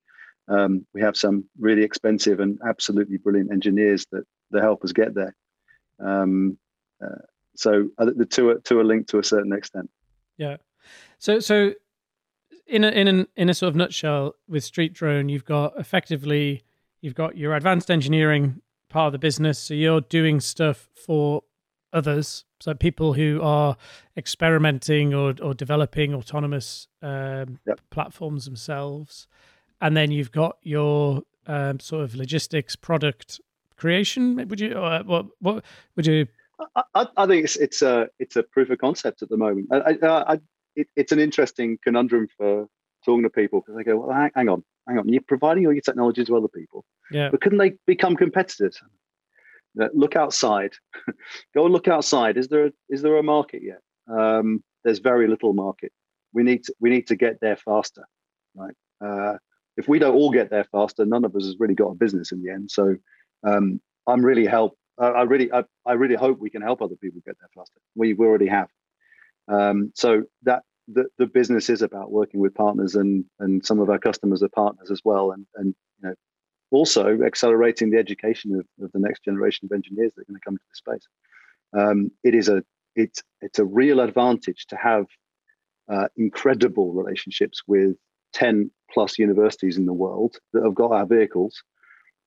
um, 0.49 0.85
we 0.93 1.01
have 1.01 1.15
some 1.15 1.45
really 1.57 1.83
expensive 1.83 2.41
and 2.41 2.59
absolutely 2.67 3.17
brilliant 3.17 3.51
engineers 3.51 4.05
that 4.11 4.25
that 4.51 4.61
help 4.61 4.83
us 4.83 4.91
get 4.91 5.13
there. 5.15 5.33
Um, 5.99 6.57
uh, 7.03 7.23
so 7.63 7.89
the 7.97 8.25
two 8.25 8.49
are, 8.49 8.59
two 8.59 8.79
are 8.79 8.83
linked 8.83 9.09
to 9.09 9.19
a 9.19 9.23
certain 9.23 9.53
extent. 9.53 9.89
Yeah. 10.37 10.57
So 11.17 11.39
so 11.39 11.73
in 12.67 12.83
a 12.83 12.89
in 12.89 13.07
an 13.07 13.27
in 13.35 13.49
a 13.49 13.53
sort 13.53 13.69
of 13.69 13.75
nutshell 13.75 14.35
with 14.47 14.63
StreetDrone, 14.63 15.29
you've 15.31 15.45
got 15.45 15.73
effectively 15.77 16.63
you've 17.01 17.15
got 17.15 17.37
your 17.37 17.55
advanced 17.55 17.89
engineering 17.89 18.61
part 18.89 19.07
of 19.07 19.13
the 19.13 19.19
business. 19.19 19.57
So 19.59 19.73
you're 19.73 20.01
doing 20.01 20.39
stuff 20.39 20.89
for 21.05 21.43
others, 21.91 22.45
so 22.59 22.73
people 22.73 23.13
who 23.13 23.39
are 23.41 23.77
experimenting 24.17 25.13
or 25.13 25.35
or 25.41 25.53
developing 25.53 26.13
autonomous 26.13 26.87
um, 27.01 27.59
Yep. 27.67 27.79
platforms 27.91 28.45
themselves, 28.45 29.27
and 29.79 29.95
then 29.95 30.11
you've 30.11 30.31
got 30.31 30.57
your 30.63 31.23
um, 31.47 31.79
sort 31.79 32.03
of 32.03 32.15
logistics 32.15 32.75
product 32.75 33.39
creation. 33.77 34.35
Would 34.47 34.59
you 34.59 34.71
uh, 34.77 35.03
what 35.03 35.27
what 35.39 35.63
would 35.95 36.07
you? 36.07 36.27
I, 36.75 36.83
I, 36.95 37.07
I 37.17 37.27
think 37.27 37.45
it's 37.45 37.55
it's 37.55 37.81
a 37.81 38.07
it's 38.19 38.35
a 38.35 38.43
proof 38.43 38.69
of 38.69 38.77
concept 38.77 39.21
at 39.21 39.29
the 39.29 39.37
moment. 39.37 39.67
I, 39.71 39.97
I, 40.01 40.33
I, 40.33 40.39
it, 40.75 40.87
it's 40.95 41.11
an 41.11 41.19
interesting 41.19 41.77
conundrum 41.83 42.27
for 42.37 42.67
talking 43.05 43.23
to 43.23 43.29
people 43.29 43.61
because 43.61 43.75
they 43.75 43.83
go, 43.83 43.97
well, 43.97 44.15
hang, 44.15 44.31
hang 44.35 44.49
on, 44.49 44.63
hang 44.87 44.97
on, 44.97 45.09
you're 45.09 45.21
providing 45.27 45.65
all 45.65 45.73
your 45.73 45.81
technology 45.81 46.23
to 46.23 46.37
other 46.37 46.47
people, 46.47 46.85
Yeah, 47.11 47.29
but 47.29 47.41
couldn't 47.41 47.59
they 47.59 47.73
become 47.85 48.15
competitors? 48.15 48.81
Look 49.93 50.15
outside. 50.15 50.73
Go 51.55 51.65
and 51.65 51.73
look 51.73 51.87
outside. 51.87 52.37
Is 52.37 52.47
there 52.47 52.67
a, 52.67 52.71
is 52.89 53.01
there 53.01 53.17
a 53.17 53.23
market 53.23 53.63
yet? 53.63 53.79
Um, 54.07 54.63
there's 54.83 54.99
very 54.99 55.27
little 55.27 55.53
market. 55.53 55.91
We 56.31 56.43
need 56.43 56.63
to 56.65 56.75
we 56.79 56.89
need 56.89 57.07
to 57.07 57.15
get 57.15 57.39
there 57.41 57.57
faster, 57.57 58.05
right? 58.55 58.75
Uh, 59.03 59.37
if 59.77 59.87
we 59.87 59.99
don't 59.99 60.15
all 60.15 60.31
get 60.31 60.49
there 60.49 60.65
faster, 60.65 61.05
none 61.05 61.25
of 61.25 61.35
us 61.35 61.45
has 61.45 61.55
really 61.59 61.73
got 61.73 61.89
a 61.89 61.95
business 61.95 62.31
in 62.31 62.43
the 62.43 62.51
end. 62.51 62.69
So 62.69 62.95
um, 63.43 63.81
I'm 64.07 64.23
really 64.23 64.45
help. 64.45 64.77
I 64.99 65.07
I 65.07 65.21
really 65.23 65.51
I, 65.51 65.63
I 65.85 65.93
really 65.93 66.15
hope 66.15 66.39
we 66.39 66.49
can 66.49 66.61
help 66.61 66.81
other 66.81 66.95
people 66.95 67.21
get 67.25 67.37
there 67.39 67.49
faster. 67.55 67.79
We 67.95 68.13
we 68.13 68.25
already 68.25 68.47
have. 68.47 68.69
Um, 69.47 69.91
so 69.93 70.23
that 70.43 70.63
the, 70.87 71.05
the 71.17 71.27
business 71.27 71.69
is 71.69 71.81
about 71.81 72.11
working 72.11 72.39
with 72.39 72.53
partners 72.55 72.95
and 72.95 73.25
and 73.39 73.65
some 73.65 73.79
of 73.79 73.89
our 73.89 73.99
customers 73.99 74.43
are 74.43 74.49
partners 74.49 74.91
as 74.91 75.01
well 75.03 75.31
and 75.31 75.45
and 75.55 75.75
you 76.01 76.09
know 76.09 76.15
also 76.71 77.21
accelerating 77.21 77.91
the 77.91 77.97
education 77.97 78.55
of, 78.55 78.65
of 78.83 78.91
the 78.91 78.99
next 78.99 79.23
generation 79.23 79.65
of 79.65 79.71
engineers 79.71 80.13
that 80.15 80.21
are 80.21 80.25
going 80.25 80.39
to 80.39 80.45
come 80.45 80.57
to 80.57 80.63
the 80.69 80.75
space. 80.75 81.07
Um, 81.77 82.11
it 82.23 82.35
is 82.35 82.49
a 82.49 82.63
it's 82.95 83.23
it's 83.41 83.59
a 83.59 83.65
real 83.65 83.99
advantage 83.99 84.65
to 84.67 84.75
have 84.75 85.05
uh, 85.91 86.07
incredible 86.17 86.93
relationships 86.93 87.61
with 87.67 87.95
10 88.33 88.71
plus 88.91 89.19
universities 89.19 89.77
in 89.77 89.85
the 89.85 89.93
world 89.93 90.37
that 90.53 90.63
have 90.63 90.75
got 90.75 90.91
our 90.91 91.05
vehicles 91.05 91.63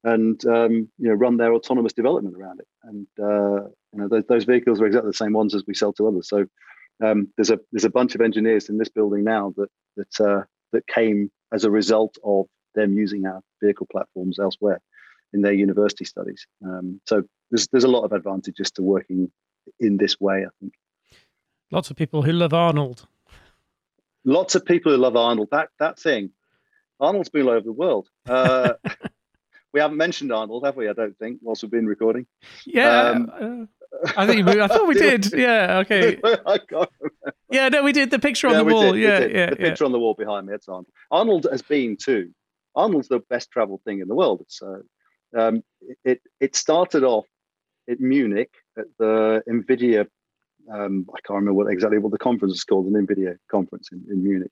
and 0.06 0.44
um, 0.46 0.88
you 0.98 1.08
know 1.08 1.14
run 1.14 1.36
their 1.36 1.52
autonomous 1.52 1.92
development 1.92 2.36
around 2.36 2.60
it 2.60 2.68
and 2.84 3.06
uh, 3.20 3.64
you 3.92 3.98
know 4.00 4.08
those, 4.08 4.24
those 4.28 4.44
vehicles 4.44 4.80
are 4.80 4.86
exactly 4.86 5.10
the 5.10 5.16
same 5.24 5.32
ones 5.32 5.54
as 5.54 5.64
we 5.66 5.74
sell 5.74 5.92
to 5.92 6.06
others 6.08 6.28
so 6.28 6.46
um, 7.04 7.28
there's 7.36 7.50
a 7.50 7.58
there's 7.72 7.84
a 7.84 7.90
bunch 7.90 8.14
of 8.14 8.20
engineers 8.20 8.68
in 8.68 8.78
this 8.78 8.88
building 8.88 9.24
now 9.24 9.52
that 9.56 9.68
that 9.96 10.20
uh, 10.20 10.44
that 10.72 10.86
came 10.86 11.30
as 11.52 11.64
a 11.64 11.70
result 11.70 12.16
of 12.24 12.46
them 12.74 12.96
using 12.96 13.26
our 13.26 13.40
vehicle 13.62 13.86
platforms 13.90 14.38
elsewhere 14.38 14.80
in 15.32 15.42
their 15.42 15.52
university 15.52 16.04
studies. 16.04 16.46
Um, 16.64 17.00
so 17.06 17.22
there's 17.50 17.68
there's 17.68 17.84
a 17.84 17.88
lot 17.88 18.04
of 18.04 18.12
advantages 18.12 18.70
to 18.72 18.82
working 18.82 19.30
in 19.80 19.96
this 19.96 20.20
way. 20.20 20.46
I 20.46 20.50
think 20.60 20.74
lots 21.70 21.90
of 21.90 21.96
people 21.96 22.22
who 22.22 22.32
love 22.32 22.54
Arnold. 22.54 23.06
lots 24.24 24.54
of 24.54 24.64
people 24.64 24.92
who 24.92 24.98
love 24.98 25.16
Arnold. 25.16 25.48
That 25.50 25.68
that 25.78 25.98
thing, 25.98 26.30
Arnold's 27.00 27.28
been 27.28 27.42
all 27.42 27.50
over 27.50 27.60
the 27.60 27.72
world. 27.72 28.08
Uh, 28.26 28.74
we 29.72 29.80
haven't 29.80 29.96
mentioned 29.96 30.32
Arnold, 30.32 30.64
have 30.64 30.76
we? 30.76 30.88
I 30.88 30.92
don't 30.92 31.16
think 31.18 31.40
whilst 31.42 31.62
we've 31.62 31.70
been 31.70 31.86
recording. 31.86 32.26
Yeah, 32.64 33.10
Um, 33.10 33.30
uh, 33.38 34.10
I 34.16 34.26
think 34.26 34.46
we, 34.46 34.60
I 34.60 34.66
thought 34.68 34.88
we 34.88 34.94
did. 35.08 35.32
Yeah, 35.32 35.78
okay. 35.78 36.18
I 36.46 36.58
can't 36.58 36.88
Yeah, 37.50 37.68
no, 37.68 37.82
we 37.82 37.92
did 37.92 38.10
the 38.10 38.18
picture 38.18 38.48
on 38.48 38.54
Yeah, 38.54 38.58
the 38.62 38.64
wall. 38.74 38.92
did, 38.92 39.02
yeah, 39.02 39.18
yeah, 39.20 39.50
The 39.50 39.56
yeah. 39.58 39.68
picture 39.68 39.84
on 39.84 39.92
the 39.92 39.98
wall 39.98 40.14
behind 40.14 40.46
me, 40.46 40.54
it's 40.54 40.68
Arnold. 40.68 40.86
Arnold 41.10 41.46
has 41.50 41.62
been 41.62 41.96
too. 41.96 42.30
Arnold's 42.74 43.08
the 43.08 43.20
best 43.30 43.50
traveled 43.50 43.82
thing 43.84 44.00
in 44.00 44.08
the 44.08 44.14
world. 44.14 44.40
It's 44.42 44.60
uh, 44.62 44.80
um, 45.36 45.62
it 46.04 46.20
it 46.40 46.54
started 46.56 47.04
off 47.04 47.26
at 47.88 48.00
Munich 48.00 48.50
at 48.78 48.86
the 48.98 49.42
Nvidia. 49.48 50.06
Um, 50.72 51.06
I 51.10 51.20
can't 51.20 51.36
remember 51.36 51.54
what 51.54 51.70
exactly 51.72 51.98
what 51.98 52.12
the 52.12 52.18
conference 52.18 52.54
is 52.54 52.64
called, 52.64 52.86
an 52.86 53.06
Nvidia 53.06 53.36
conference 53.50 53.88
in, 53.92 54.04
in 54.10 54.24
Munich. 54.24 54.50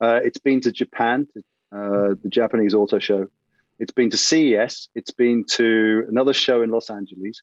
Uh, 0.00 0.20
it's 0.22 0.38
been 0.38 0.60
to 0.60 0.70
Japan, 0.70 1.26
to, 1.34 1.40
uh, 1.76 2.14
the 2.22 2.28
Japanese 2.28 2.74
auto 2.74 2.98
show. 2.98 3.26
It's 3.78 3.92
been 3.92 4.10
to 4.10 4.16
CES. 4.16 4.88
It's 4.94 5.10
been 5.12 5.44
to 5.50 6.04
another 6.08 6.32
show 6.32 6.62
in 6.62 6.70
Los 6.70 6.90
Angeles. 6.90 7.40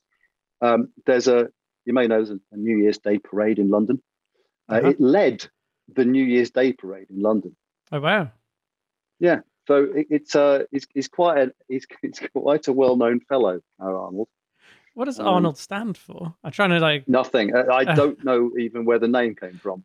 Um, 0.61 0.89
there's 1.05 1.27
a 1.27 1.49
you 1.85 1.93
may 1.93 2.07
know 2.07 2.17
there's 2.17 2.31
a, 2.31 2.39
a 2.51 2.57
New 2.57 2.77
Year's 2.77 2.97
Day 2.97 3.19
parade 3.19 3.59
in 3.59 3.69
London. 3.69 4.01
Uh, 4.69 4.75
Uh-huh. 4.75 4.89
It 4.89 4.99
led 5.01 5.47
the 5.93 6.03
New 6.05 6.23
Year's 6.23 6.49
Day 6.51 6.73
parade 6.73 7.07
in 7.09 7.21
London. 7.21 7.55
Oh 7.91 7.99
wow. 7.99 8.31
Yeah, 9.19 9.39
so 9.67 9.83
it, 9.83 10.07
it's 10.09 10.35
uh, 10.35 10.63
he's, 10.71 10.87
he's 10.93 11.07
quite 11.07 11.37
a 11.37 11.51
he's, 11.69 11.85
he's 12.01 12.19
quite 12.35 12.67
a 12.67 12.73
well 12.73 12.95
known 12.97 13.19
fellow, 13.21 13.61
Arnold. 13.79 14.27
What 14.95 15.05
does 15.05 15.19
Um, 15.19 15.27
Arnold 15.27 15.57
stand 15.57 15.97
for? 15.97 16.33
I'm 16.43 16.51
trying 16.51 16.71
to 16.71 16.79
like 16.79 17.07
Nothing. 17.07 17.55
I, 17.55 17.61
I 17.61 17.83
Uh. 17.83 17.95
don't 17.95 18.23
know 18.25 18.51
even 18.59 18.85
where 18.85 18.99
the 18.99 19.07
name 19.07 19.35
came 19.35 19.57
from. 19.57 19.83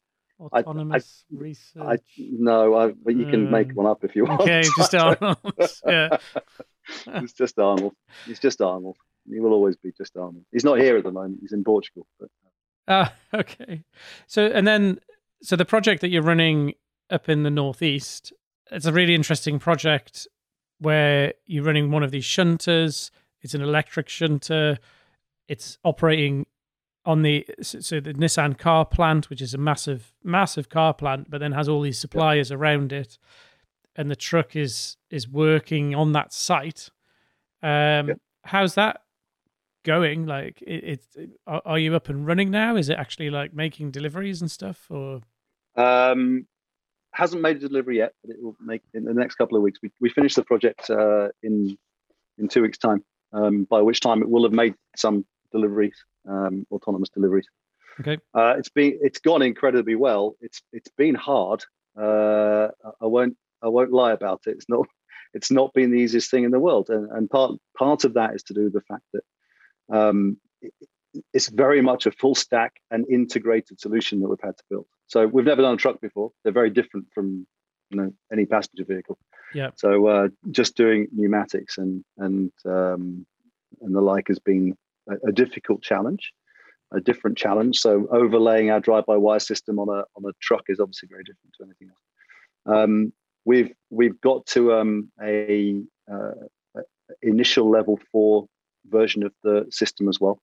I- 0.53 0.61
autonomous 0.61 1.24
research. 1.30 1.82
I 1.84 1.99
no, 2.18 2.74
I, 2.74 2.93
but 2.93 3.14
you 3.16 3.26
can 3.26 3.51
make 3.51 3.70
Uh, 3.70 3.74
one 3.74 3.86
up 3.86 4.05
if 4.05 4.16
you 4.16 4.24
want. 4.24 4.41
okay, 4.43 4.62
just 4.76 4.95
Arnold. 4.95 5.36
yeah. 5.86 6.16
it's 7.07 7.32
just 7.32 7.59
Arnold. 7.59 7.95
He's 8.26 8.38
just 8.41 8.61
Arnold. 8.61 8.97
He 9.28 9.38
will 9.41 9.53
always 9.53 9.76
be 9.76 9.93
just 9.97 10.16
Arnold. 10.16 10.45
He's 10.51 10.64
not 10.64 10.78
here 10.78 10.97
at 10.97 11.05
the 11.05 11.12
moment. 11.12 11.38
He's 11.41 11.53
in 11.53 11.62
Portugal. 11.64 12.07
But 12.18 12.28
Ah, 12.88 13.14
okay. 13.34 13.82
So 14.26 14.47
and 14.47 14.66
then 14.66 14.99
so 15.43 15.57
the 15.57 15.64
project 15.64 16.01
that 16.01 16.09
you're 16.09 16.22
running 16.22 16.74
up 17.11 17.28
in 17.28 17.43
the 17.43 17.51
northeast, 17.51 18.32
it's 18.70 18.86
a 18.86 18.93
really 18.93 19.14
interesting 19.14 19.59
project 19.59 20.26
where 20.78 21.34
you're 21.47 21.64
running 21.64 21.91
one 21.91 22.03
of 22.03 22.11
these 22.11 22.24
shunters. 22.24 23.11
It's 23.43 23.55
an 23.55 23.61
electric 23.62 24.09
shunter. 24.09 24.78
It's 25.49 25.78
operating 25.84 26.47
on 27.05 27.22
the 27.22 27.46
so 27.62 28.01
the 28.01 28.14
Nissan 28.14 28.59
car 28.59 28.84
plant, 28.84 29.30
which 29.30 29.42
is 29.42 29.55
a 29.55 29.59
massive, 29.59 30.12
massive 30.22 30.68
car 30.68 30.94
plant, 30.94 31.30
but 31.30 31.38
then 31.38 31.53
has 31.53 31.68
all 31.68 31.80
these 31.80 31.98
suppliers 31.98 32.53
around 32.53 32.92
it, 32.92 33.18
and 33.96 34.11
the 34.11 34.16
truck 34.16 34.57
is 34.57 34.96
is 35.11 35.28
working 35.28 35.94
on 35.94 36.12
that 36.12 36.32
site. 36.32 36.90
Um. 37.62 38.12
How's 38.42 38.74
that 38.76 39.03
going? 39.84 40.24
Like, 40.24 40.62
it, 40.62 41.05
it 41.14 41.30
are, 41.46 41.61
are 41.66 41.78
you 41.78 41.94
up 41.94 42.09
and 42.09 42.26
running 42.26 42.51
now? 42.51 42.74
Is 42.76 42.88
it 42.88 42.96
actually 42.98 43.28
like 43.28 43.53
making 43.53 43.90
deliveries 43.90 44.40
and 44.40 44.51
stuff, 44.51 44.86
or 44.88 45.20
um, 45.76 46.46
hasn't 47.12 47.42
made 47.42 47.57
a 47.57 47.68
delivery 47.68 47.98
yet, 47.98 48.14
but 48.22 48.34
it 48.34 48.42
will 48.42 48.57
make 48.61 48.80
in 48.94 49.05
the 49.05 49.12
next 49.12 49.34
couple 49.34 49.59
of 49.59 49.62
weeks. 49.62 49.78
We 49.82 49.90
we 50.01 50.09
finish 50.09 50.34
the 50.34 50.42
project 50.42 50.88
uh, 50.88 51.28
in 51.42 51.76
in 52.38 52.48
two 52.48 52.62
weeks' 52.62 52.78
time. 52.78 53.05
Um, 53.32 53.64
by 53.64 53.82
which 53.82 54.01
time 54.01 54.22
it 54.22 54.28
will 54.30 54.44
have 54.44 54.53
made 54.53 54.74
some 54.96 55.26
deliveries, 55.53 55.94
um, 56.29 56.66
autonomous 56.71 57.09
deliveries. 57.11 57.47
okay? 58.01 58.18
Uh, 58.35 58.55
it's 58.59 58.68
been 58.68 58.99
it's 59.03 59.18
gone 59.21 59.43
incredibly 59.43 59.95
well. 59.95 60.37
It's 60.41 60.62
it's 60.73 60.91
been 60.97 61.14
hard. 61.14 61.64
Uh, 61.99 62.68
I- 63.01 63.07
won't 63.07 63.37
I 63.62 63.68
won't 63.68 63.93
lie 63.93 64.12
about 64.12 64.43
it. 64.47 64.53
It's 64.53 64.68
not 64.68 64.87
it's 65.35 65.51
not 65.51 65.73
been 65.75 65.91
the 65.91 65.99
easiest 65.99 66.31
thing 66.31 66.45
in 66.45 66.51
the 66.51 66.59
world, 66.61 66.89
and, 66.91 67.11
and 67.11 67.29
part 67.31 67.53
part 67.77 68.05
of 68.05 68.14
that 68.14 68.35
is 68.35 68.43
to 68.45 68.55
do 68.55 68.64
with 68.64 68.73
the 68.73 68.81
fact 68.83 69.05
that 69.12 69.25
um, 69.97 70.37
it, 70.62 70.73
it's 71.35 71.49
very 71.49 71.81
much 71.83 72.07
a 72.07 72.12
full 72.12 72.35
stack 72.35 72.75
and 72.91 73.05
integrated 73.11 73.81
solution 73.81 74.21
that 74.21 74.29
we've 74.29 74.39
had 74.43 74.57
to 74.57 74.64
build. 74.71 74.87
So 75.09 75.27
we've 75.27 75.45
never 75.45 75.62
done 75.62 75.75
a 75.75 75.77
truck 75.77 76.01
before. 76.01 76.31
They're 76.45 76.53
very 76.53 76.71
different 76.71 77.07
from 77.12 77.47
you 77.91 77.97
know 78.01 78.12
any 78.33 78.47
passenger 78.47 78.85
vehicle. 78.85 79.18
Yeah. 79.53 79.71
So 79.75 80.07
uh, 80.07 80.29
just 80.53 80.77
doing 80.77 81.09
pneumatics 81.12 81.79
and 81.79 82.05
and 82.18 82.53
um, 82.64 83.27
and 83.83 83.95
the 83.95 84.01
like 84.01 84.29
has 84.29 84.39
been 84.39 84.77
a, 85.09 85.28
a 85.28 85.32
difficult 85.32 85.82
challenge 85.82 86.32
a 86.92 87.01
different 87.01 87.38
challenge. 87.38 87.78
So 87.78 88.07
overlaying 88.11 88.70
our 88.70 88.80
drive-by-wire 88.80 89.40
system 89.40 89.78
on 89.78 89.88
a 89.88 90.05
on 90.16 90.28
a 90.28 90.32
truck 90.40 90.64
is 90.68 90.80
obviously 90.80 91.09
very 91.09 91.22
different 91.24 91.55
to 91.59 91.64
anything 91.64 91.88
else. 91.88 92.76
Um, 92.76 93.12
we've 93.44 93.72
we've 93.90 94.20
got 94.20 94.46
to 94.46 94.74
um, 94.74 95.11
a, 95.22 95.82
uh, 96.11 96.32
initial 97.22 97.70
level 97.70 97.98
four 98.11 98.46
version 98.86 99.22
of 99.22 99.32
the 99.42 99.66
system 99.70 100.09
as 100.09 100.20
well. 100.20 100.40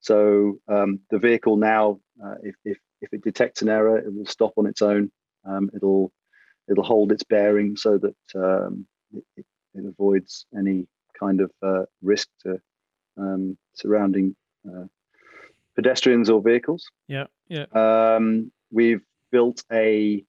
So 0.00 0.58
um, 0.68 1.00
the 1.10 1.18
vehicle 1.18 1.56
now, 1.56 2.00
uh, 2.24 2.36
if, 2.42 2.54
if 2.64 2.78
if 3.00 3.12
it 3.12 3.22
detects 3.22 3.62
an 3.62 3.68
error, 3.68 3.98
it 3.98 4.12
will 4.14 4.26
stop 4.26 4.54
on 4.56 4.66
its 4.66 4.82
own. 4.82 5.10
Um, 5.44 5.70
it'll 5.74 6.12
it'll 6.70 6.84
hold 6.84 7.12
its 7.12 7.24
bearing 7.24 7.76
so 7.76 7.98
that 7.98 8.16
um, 8.34 8.86
it, 9.12 9.24
it, 9.36 9.46
it 9.74 9.84
avoids 9.86 10.46
any 10.56 10.86
kind 11.18 11.40
of 11.40 11.50
uh, 11.62 11.84
risk 12.02 12.28
to 12.42 12.58
um, 13.16 13.56
surrounding 13.74 14.34
uh, 14.68 14.84
pedestrians 15.76 16.30
or 16.30 16.42
vehicles. 16.42 16.90
Yeah, 17.08 17.26
yeah. 17.48 17.66
Um, 17.72 18.52
we've 18.70 19.02
built 19.30 19.64
a, 19.72 20.24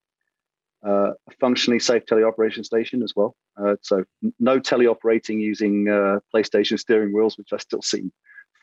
uh, 0.86 1.12
a 1.12 1.32
functionally 1.40 1.80
safe 1.80 2.06
teleoperation 2.06 2.66
station 2.66 3.04
as 3.04 3.14
well. 3.16 3.36
Uh, 3.58 3.76
so 3.82 4.04
no 4.40 4.60
teleoperating 4.60 5.40
using 5.40 5.88
uh, 5.90 6.20
PlayStation 6.34 6.80
steering 6.80 7.14
wheels, 7.14 7.38
which 7.38 7.54
I 7.54 7.58
still 7.58 7.82
see 7.82 8.12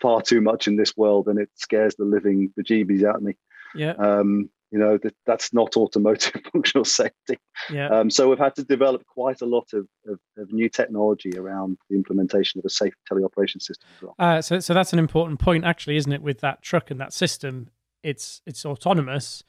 far 0.00 0.20
too 0.20 0.40
much 0.40 0.66
in 0.66 0.76
this 0.76 0.96
world, 0.96 1.28
and 1.28 1.38
it 1.38 1.48
scares 1.54 1.94
the 1.94 2.04
living 2.04 2.52
bejeebies 2.58 3.04
out 3.04 3.16
of 3.16 3.22
me. 3.22 3.36
Yeah. 3.74 3.92
Um, 3.92 4.50
you 4.72 4.78
know 4.78 4.98
that, 5.02 5.14
that's 5.26 5.52
not 5.52 5.76
automotive 5.76 6.40
functional 6.52 6.84
safety. 6.84 7.38
Yeah. 7.70 7.88
Um, 7.88 8.10
so 8.10 8.30
we've 8.30 8.38
had 8.38 8.56
to 8.56 8.64
develop 8.64 9.04
quite 9.06 9.42
a 9.42 9.46
lot 9.46 9.68
of, 9.74 9.86
of, 10.08 10.18
of, 10.38 10.50
new 10.50 10.70
technology 10.70 11.36
around 11.36 11.76
the 11.90 11.96
implementation 11.96 12.58
of 12.58 12.64
a 12.64 12.70
safe 12.70 12.94
teleoperation 13.10 13.60
system 13.60 13.88
as 13.96 14.02
well. 14.02 14.14
Uh, 14.18 14.40
so, 14.40 14.58
so 14.60 14.72
that's 14.72 14.94
an 14.94 14.98
important 14.98 15.38
point, 15.38 15.64
actually, 15.64 15.96
isn't 15.96 16.12
it? 16.12 16.22
With 16.22 16.40
that 16.40 16.62
truck 16.62 16.90
and 16.90 16.98
that 17.00 17.12
system, 17.12 17.68
it's 18.02 18.40
it's 18.46 18.64
autonomous, 18.64 19.44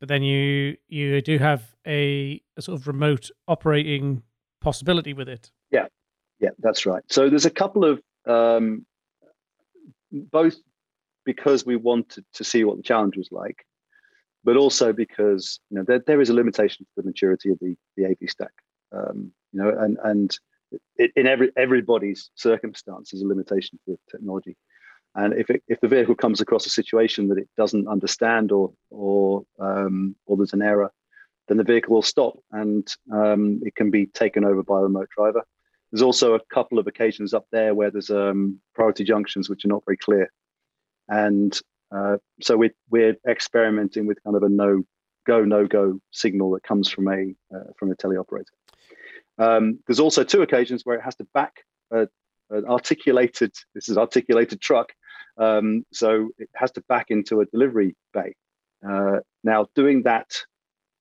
but 0.00 0.08
then 0.08 0.24
you 0.24 0.76
you 0.88 1.22
do 1.22 1.38
have 1.38 1.76
a, 1.86 2.42
a 2.56 2.62
sort 2.62 2.78
of 2.78 2.88
remote 2.88 3.30
operating 3.46 4.22
possibility 4.60 5.12
with 5.12 5.28
it. 5.28 5.52
Yeah, 5.70 5.86
yeah, 6.40 6.50
that's 6.58 6.86
right. 6.86 7.04
So 7.08 7.30
there's 7.30 7.46
a 7.46 7.50
couple 7.50 7.84
of 7.84 8.02
um, 8.26 8.84
both 10.10 10.56
because 11.24 11.64
we 11.64 11.76
wanted 11.76 12.24
to 12.34 12.42
see 12.42 12.64
what 12.64 12.76
the 12.76 12.82
challenge 12.82 13.16
was 13.16 13.28
like, 13.30 13.64
but 14.44 14.56
also 14.56 14.92
because 14.92 15.60
you 15.70 15.78
know 15.78 15.84
there, 15.86 16.02
there 16.06 16.20
is 16.20 16.30
a 16.30 16.34
limitation 16.34 16.84
to 16.84 17.02
the 17.02 17.06
maturity 17.06 17.50
of 17.50 17.58
the 17.60 17.76
the 17.96 18.06
AV 18.06 18.28
stack. 18.28 18.52
Um, 18.92 19.32
you 19.52 19.62
know, 19.62 19.70
and 19.78 19.98
and 20.02 20.38
it, 20.96 21.12
in 21.16 21.26
every 21.26 21.50
everybody's 21.56 22.30
circumstance 22.34 23.12
is 23.12 23.22
a 23.22 23.26
limitation 23.26 23.78
to 23.84 23.92
the 23.92 23.98
technology. 24.10 24.56
And 25.14 25.34
if 25.34 25.50
it, 25.50 25.62
if 25.66 25.80
the 25.80 25.88
vehicle 25.88 26.14
comes 26.14 26.40
across 26.40 26.66
a 26.66 26.70
situation 26.70 27.28
that 27.28 27.38
it 27.38 27.48
doesn't 27.56 27.88
understand 27.88 28.52
or 28.52 28.72
or 28.90 29.44
um, 29.58 30.14
or 30.26 30.36
there's 30.36 30.52
an 30.52 30.62
error, 30.62 30.92
then 31.48 31.56
the 31.56 31.64
vehicle 31.64 31.94
will 31.94 32.02
stop 32.02 32.34
and 32.52 32.88
um, 33.12 33.60
it 33.64 33.74
can 33.74 33.90
be 33.90 34.06
taken 34.06 34.44
over 34.44 34.62
by 34.62 34.78
a 34.78 34.82
remote 34.82 35.08
driver. 35.16 35.42
There's 35.90 36.02
also 36.02 36.34
a 36.34 36.40
couple 36.54 36.78
of 36.78 36.86
occasions 36.86 37.34
up 37.34 37.46
there 37.50 37.74
where 37.74 37.90
there's 37.90 38.10
um, 38.10 38.60
priority 38.76 39.02
junctions 39.02 39.50
which 39.50 39.64
are 39.64 39.68
not 39.68 39.84
very 39.84 39.96
clear, 39.96 40.30
and 41.08 41.58
uh, 41.94 42.16
so 42.40 42.56
we're, 42.56 42.74
we're 42.90 43.16
experimenting 43.28 44.06
with 44.06 44.22
kind 44.22 44.36
of 44.36 44.42
a 44.42 44.48
no 44.48 44.82
go 45.26 45.44
no 45.44 45.66
go 45.66 46.00
signal 46.12 46.52
that 46.52 46.62
comes 46.62 46.88
from 46.88 47.08
a 47.08 47.34
uh, 47.54 47.72
from 47.78 47.90
a 47.90 47.94
teleoperator. 47.94 48.44
Um, 49.38 49.80
there's 49.86 50.00
also 50.00 50.24
two 50.24 50.42
occasions 50.42 50.82
where 50.84 50.96
it 50.96 51.02
has 51.02 51.16
to 51.16 51.26
back 51.34 51.64
a, 51.90 52.08
an 52.50 52.64
articulated 52.66 53.52
this 53.74 53.88
is 53.88 53.98
articulated 53.98 54.60
truck, 54.60 54.92
um, 55.38 55.84
so 55.92 56.30
it 56.38 56.48
has 56.54 56.70
to 56.72 56.82
back 56.88 57.06
into 57.08 57.40
a 57.40 57.46
delivery 57.46 57.96
bay. 58.12 58.34
Uh, 58.88 59.18
now 59.44 59.66
doing 59.74 60.04
that 60.04 60.30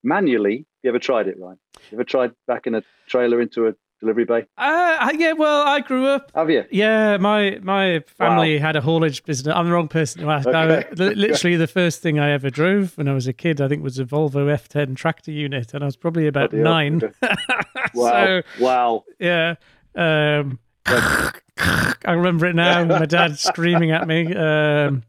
manually, 0.04 0.66
you 0.84 0.90
ever 0.90 1.00
tried 1.00 1.28
it, 1.28 1.38
Ryan? 1.40 1.60
You 1.92 1.98
ever 1.98 2.04
tried 2.04 2.32
backing 2.48 2.76
a 2.76 2.84
trailer 3.08 3.42
into 3.42 3.68
a 3.68 3.74
delivery 4.00 4.26
bay? 4.26 4.46
Uh, 4.58 5.12
yeah, 5.18 5.34
well, 5.34 5.68
I 5.68 5.80
grew 5.82 6.08
up. 6.08 6.32
Have 6.36 6.50
you? 6.50 6.66
Yeah, 6.72 7.18
my 7.18 7.60
my 7.62 8.02
family 8.18 8.56
wow. 8.56 8.62
had 8.62 8.76
a 8.76 8.82
haulage 8.82 9.24
business. 9.24 9.54
I'm 9.56 9.66
the 9.66 9.74
wrong 9.74 9.88
person 9.88 10.22
to 10.22 10.30
ask. 10.30 10.48
Okay. 10.48 10.58
I, 10.58 10.94
literally, 10.94 11.58
the 11.58 11.68
first 11.68 12.02
thing 12.02 12.20
I 12.20 12.32
ever 12.32 12.50
drove 12.50 12.98
when 12.98 13.08
I 13.08 13.14
was 13.14 13.28
a 13.28 13.34
kid, 13.34 13.62
I 13.62 13.68
think, 13.68 13.84
was 13.84 14.00
a 14.00 14.06
Volvo 14.06 14.46
F10 14.46 14.96
tractor 14.96 15.32
unit, 15.32 15.74
and 15.74 15.84
I 15.84 15.86
was 15.86 15.96
probably 15.96 16.28
about 16.28 16.54
oh, 16.54 16.58
nine. 16.58 17.02
wow! 17.94 18.12
so, 18.12 18.42
wow! 18.60 19.04
Yeah. 19.20 19.56
Um, 19.96 20.60
I 20.86 21.94
remember 22.08 22.46
it 22.46 22.56
now. 22.56 22.86
My 22.86 23.06
dad 23.06 23.38
screaming 23.38 23.92
at 23.92 24.08
me. 24.08 24.34
Um, 24.34 25.04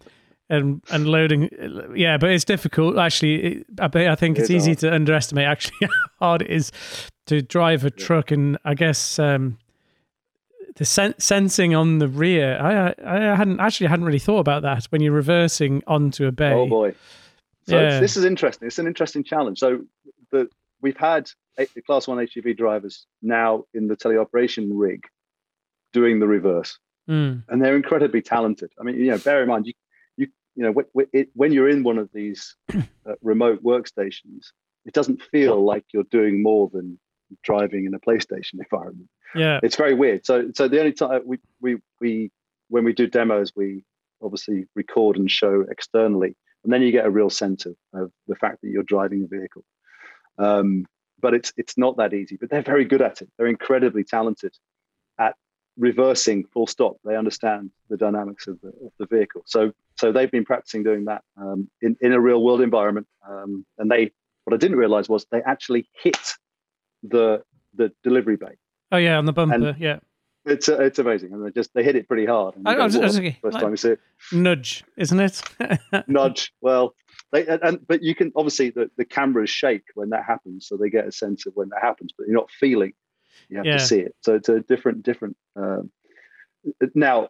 and 0.51 0.82
and 0.90 1.07
loading. 1.07 1.48
Yeah, 1.94 2.18
but 2.18 2.30
it's 2.30 2.44
difficult. 2.44 2.98
Actually, 2.98 3.44
it, 3.44 3.66
I, 3.80 3.86
I 4.09 4.14
think 4.14 4.38
it's, 4.38 4.51
it's 4.51 4.51
easy 4.51 4.72
hard. 4.72 4.78
to 4.78 4.94
underestimate 4.94 5.46
actually 5.46 5.78
how 5.82 6.26
hard 6.26 6.42
it 6.42 6.51
is 6.51 6.72
to 7.26 7.40
drive 7.40 7.84
a 7.84 7.90
truck, 7.90 8.30
and 8.30 8.59
I 8.64 8.74
guess 8.74 9.18
um, 9.18 9.59
the 10.76 10.84
sen- 10.84 11.18
sensing 11.18 11.74
on 11.74 11.98
the 11.98 12.09
rear. 12.09 12.59
I 12.61 12.94
I 13.05 13.36
hadn't 13.36 13.61
actually 13.61 13.86
hadn't 13.86 14.05
really 14.05 14.18
thought 14.18 14.40
about 14.40 14.62
that 14.62 14.84
when 14.86 15.01
you're 15.01 15.12
reversing 15.12 15.82
onto 15.86 16.26
a 16.26 16.32
bay. 16.32 16.53
Oh 16.53 16.66
boy! 16.66 16.94
So 17.68 17.80
yeah. 17.80 18.01
this 18.01 18.16
is 18.16 18.24
interesting. 18.24 18.66
It's 18.66 18.78
an 18.78 18.86
interesting 18.86 19.24
challenge. 19.24 19.59
So 19.59 19.84
the 20.30 20.48
we've 20.82 20.96
had 20.96 21.30
the 21.57 21.82
class 21.82 22.09
one 22.09 22.18
HGV 22.18 22.57
drivers 22.57 23.07
now 23.22 23.64
in 23.74 23.86
the 23.86 23.96
teleoperation 23.96 24.70
rig 24.72 25.05
doing 25.92 26.20
the 26.20 26.26
reverse. 26.26 26.78
Mm. 27.09 27.42
And 27.48 27.62
they're 27.62 27.76
incredibly 27.76 28.22
talented. 28.22 28.70
I 28.78 28.84
mean, 28.84 28.96
you 28.96 29.11
know, 29.11 29.18
bear 29.18 29.42
in 29.42 29.48
mind, 29.48 29.66
you 29.66 29.72
you 30.61 30.66
know, 30.66 31.22
when 31.32 31.52
you're 31.52 31.70
in 31.70 31.82
one 31.82 31.96
of 31.96 32.11
these 32.12 32.54
uh, 32.74 33.14
remote 33.22 33.64
workstations, 33.64 34.48
it 34.84 34.92
doesn't 34.92 35.22
feel 35.22 35.64
like 35.64 35.84
you're 35.94 36.04
doing 36.11 36.42
more 36.42 36.68
than 36.70 37.00
driving 37.42 37.86
in 37.86 37.94
a 37.94 37.98
PlayStation 37.98 38.54
environment. 38.58 39.08
Yeah, 39.34 39.61
it's 39.62 39.76
very 39.76 39.94
weird. 39.94 40.26
So, 40.26 40.50
so 40.54 40.68
the 40.68 40.78
only 40.78 40.92
time 40.92 41.22
we 41.24 41.38
we 41.62 41.78
we 41.98 42.30
when 42.68 42.84
we 42.84 42.92
do 42.92 43.06
demos, 43.06 43.52
we 43.56 43.84
obviously 44.22 44.66
record 44.74 45.16
and 45.16 45.30
show 45.30 45.64
externally, 45.70 46.36
and 46.62 46.70
then 46.70 46.82
you 46.82 46.92
get 46.92 47.06
a 47.06 47.11
real 47.11 47.30
sense 47.30 47.64
of, 47.64 47.74
of 47.94 48.12
the 48.28 48.36
fact 48.36 48.61
that 48.61 48.68
you're 48.68 48.82
driving 48.82 49.24
a 49.24 49.34
vehicle. 49.34 49.64
Um, 50.36 50.84
but 51.22 51.32
it's 51.32 51.54
it's 51.56 51.78
not 51.78 51.96
that 51.96 52.12
easy. 52.12 52.36
But 52.38 52.50
they're 52.50 52.61
very 52.61 52.84
good 52.84 53.00
at 53.00 53.22
it. 53.22 53.30
They're 53.38 53.46
incredibly 53.46 54.04
talented 54.04 54.52
reversing 55.76 56.44
full 56.52 56.66
stop. 56.66 56.96
They 57.04 57.16
understand 57.16 57.70
the 57.88 57.96
dynamics 57.96 58.46
of 58.46 58.60
the, 58.60 58.68
of 58.68 58.92
the 58.98 59.06
vehicle. 59.06 59.42
So 59.46 59.72
so 59.96 60.12
they've 60.12 60.30
been 60.30 60.44
practicing 60.44 60.82
doing 60.82 61.04
that 61.06 61.22
um, 61.36 61.68
in, 61.82 61.96
in 62.00 62.12
a 62.12 62.20
real 62.20 62.42
world 62.42 62.60
environment. 62.60 63.06
Um, 63.28 63.64
and 63.78 63.90
they 63.90 64.12
what 64.44 64.54
I 64.54 64.56
didn't 64.56 64.78
realize 64.78 65.08
was 65.08 65.26
they 65.30 65.42
actually 65.42 65.88
hit 66.02 66.34
the 67.02 67.42
the 67.74 67.92
delivery 68.02 68.36
bay. 68.36 68.56
Oh 68.92 68.96
yeah, 68.96 69.16
on 69.16 69.26
the 69.26 69.32
bumper. 69.32 69.54
And 69.54 69.80
yeah. 69.80 70.00
It's 70.46 70.70
uh, 70.70 70.78
it's 70.78 70.98
amazing, 70.98 71.34
and 71.34 71.44
they 71.44 71.50
just 71.50 71.74
they 71.74 71.84
hit 71.84 71.96
it 71.96 72.08
pretty 72.08 72.24
hard. 72.24 72.54
I, 72.64 72.74
was, 72.82 72.96
I 72.96 73.00
was, 73.00 73.18
okay. 73.18 73.38
First 73.42 73.54
like, 73.54 73.62
time 73.62 73.70
you 73.72 73.76
see 73.76 73.90
it, 73.90 74.00
nudge, 74.32 74.84
isn't 74.96 75.20
it? 75.20 75.42
nudge. 76.08 76.54
Well, 76.62 76.94
they 77.30 77.46
and 77.46 77.86
but 77.86 78.02
you 78.02 78.14
can 78.14 78.32
obviously 78.34 78.70
the, 78.70 78.90
the 78.96 79.04
cameras 79.04 79.50
shake 79.50 79.84
when 79.94 80.08
that 80.10 80.24
happens, 80.24 80.66
so 80.66 80.78
they 80.78 80.88
get 80.88 81.06
a 81.06 81.12
sense 81.12 81.44
of 81.44 81.52
when 81.56 81.68
that 81.68 81.82
happens, 81.82 82.14
but 82.16 82.26
you're 82.26 82.34
not 82.34 82.50
feeling 82.50 82.94
you 83.49 83.59
have 83.59 83.66
yeah. 83.66 83.78
to 83.78 83.80
see 83.80 84.01
it. 84.01 84.14
So 84.20 84.34
it's 84.34 84.49
a 84.49 84.61
different, 84.61 85.03
different. 85.03 85.36
Um, 85.57 85.91
now, 86.95 87.28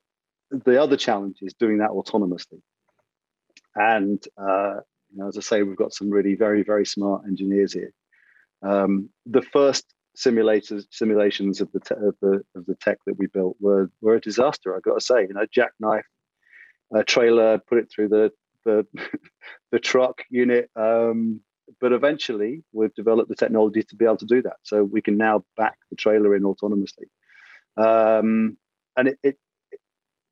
the 0.51 0.83
other 0.83 0.97
challenge 0.97 1.39
is 1.43 1.55
doing 1.55 1.79
that 1.79 1.91
autonomously. 1.91 2.61
And 3.75 4.23
uh, 4.37 4.81
you 5.11 5.19
know, 5.19 5.29
as 5.29 5.37
I 5.37 5.41
say, 5.41 5.63
we've 5.63 5.77
got 5.77 5.95
some 5.95 6.11
really 6.11 6.35
very, 6.35 6.63
very 6.63 6.85
smart 6.85 7.23
engineers 7.27 7.73
here. 7.73 7.93
Um, 8.63 9.11
the 9.27 9.43
first 9.43 9.87
simulators 10.17 10.85
simulations 10.91 11.61
of 11.61 11.71
the, 11.73 11.81
te- 11.81 11.95
of 11.95 12.17
the 12.21 12.43
of 12.57 12.67
the 12.67 12.75
tech 12.75 12.99
that 13.07 13.17
we 13.17 13.27
built 13.27 13.57
were 13.61 13.91
were 14.01 14.17
a 14.17 14.21
disaster. 14.21 14.75
I've 14.75 14.83
got 14.83 14.95
to 14.95 15.05
say, 15.05 15.23
you 15.23 15.35
know, 15.35 15.47
jackknife 15.51 16.05
a 16.93 17.05
trailer, 17.05 17.59
put 17.59 17.79
it 17.79 17.91
through 17.95 18.09
the 18.09 18.33
the 18.65 18.87
the 19.73 19.79
truck 19.79 20.23
unit, 20.31 20.71
um, 20.77 21.41
but 21.81 21.93
eventually 21.93 22.63
we've 22.73 22.95
developed 22.95 23.29
the 23.29 23.35
technology 23.35 23.83
to 23.83 23.97
be 23.97 24.05
able 24.05 24.17
to 24.19 24.27
do 24.27 24.43
that. 24.43 24.57
So 24.63 24.85
we 24.85 25.03
can 25.03 25.17
now 25.17 25.45
back 25.57 25.79
the 25.91 25.97
trailer 25.97 26.35
in 26.35 26.43
autonomously. 26.43 27.09
Um, 27.77 28.57
and 28.97 29.09
it, 29.09 29.19
it, 29.23 29.39
it, 29.71 29.81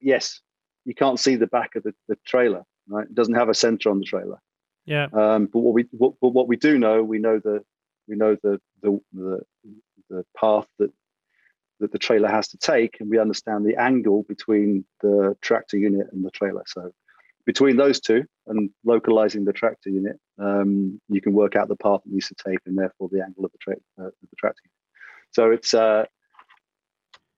yes, 0.00 0.40
you 0.84 0.94
can't 0.94 1.20
see 1.20 1.36
the 1.36 1.46
back 1.46 1.76
of 1.76 1.82
the, 1.82 1.94
the 2.08 2.16
trailer, 2.26 2.62
right? 2.88 3.06
It 3.06 3.14
doesn't 3.14 3.34
have 3.34 3.48
a 3.48 3.54
center 3.54 3.90
on 3.90 4.00
the 4.00 4.06
trailer. 4.06 4.38
Yeah. 4.86 5.08
Um, 5.12 5.46
but 5.46 5.60
what 5.60 5.74
we 5.74 5.86
what, 5.92 6.14
but 6.20 6.30
what 6.30 6.48
we 6.48 6.56
do 6.56 6.78
know, 6.78 7.02
we 7.02 7.18
know 7.18 7.38
the 7.38 7.62
we 8.08 8.16
know 8.16 8.36
the 8.42 8.60
the 8.82 8.98
the, 9.12 9.40
the 10.08 10.24
path 10.34 10.66
that 10.78 10.90
that 11.80 11.92
the 11.92 11.98
trailer 11.98 12.28
has 12.28 12.48
to 12.48 12.58
take, 12.58 12.96
and 12.98 13.10
we 13.10 13.18
understand 13.18 13.64
the 13.64 13.76
angle 13.76 14.24
between 14.24 14.84
the 15.02 15.36
tractor 15.42 15.76
unit 15.76 16.08
and 16.12 16.24
the 16.24 16.30
trailer. 16.30 16.64
So 16.66 16.90
between 17.48 17.78
those 17.78 17.98
two 17.98 18.24
and 18.46 18.68
localizing 18.84 19.46
the 19.46 19.54
tractor 19.54 19.88
unit, 19.88 20.16
um, 20.38 21.00
you 21.08 21.22
can 21.22 21.32
work 21.32 21.56
out 21.56 21.66
the 21.66 21.76
path 21.76 22.00
it 22.04 22.12
needs 22.12 22.28
to 22.28 22.34
take 22.46 22.58
and 22.66 22.76
therefore 22.76 23.08
the 23.10 23.24
angle 23.24 23.42
of 23.42 23.50
the, 23.52 23.58
tra- 23.58 23.74
uh, 23.98 24.10
the 24.20 24.36
tractor 24.36 24.60
unit. 24.62 24.74
So 25.30 25.50
it's 25.50 25.72
uh, 25.72 26.04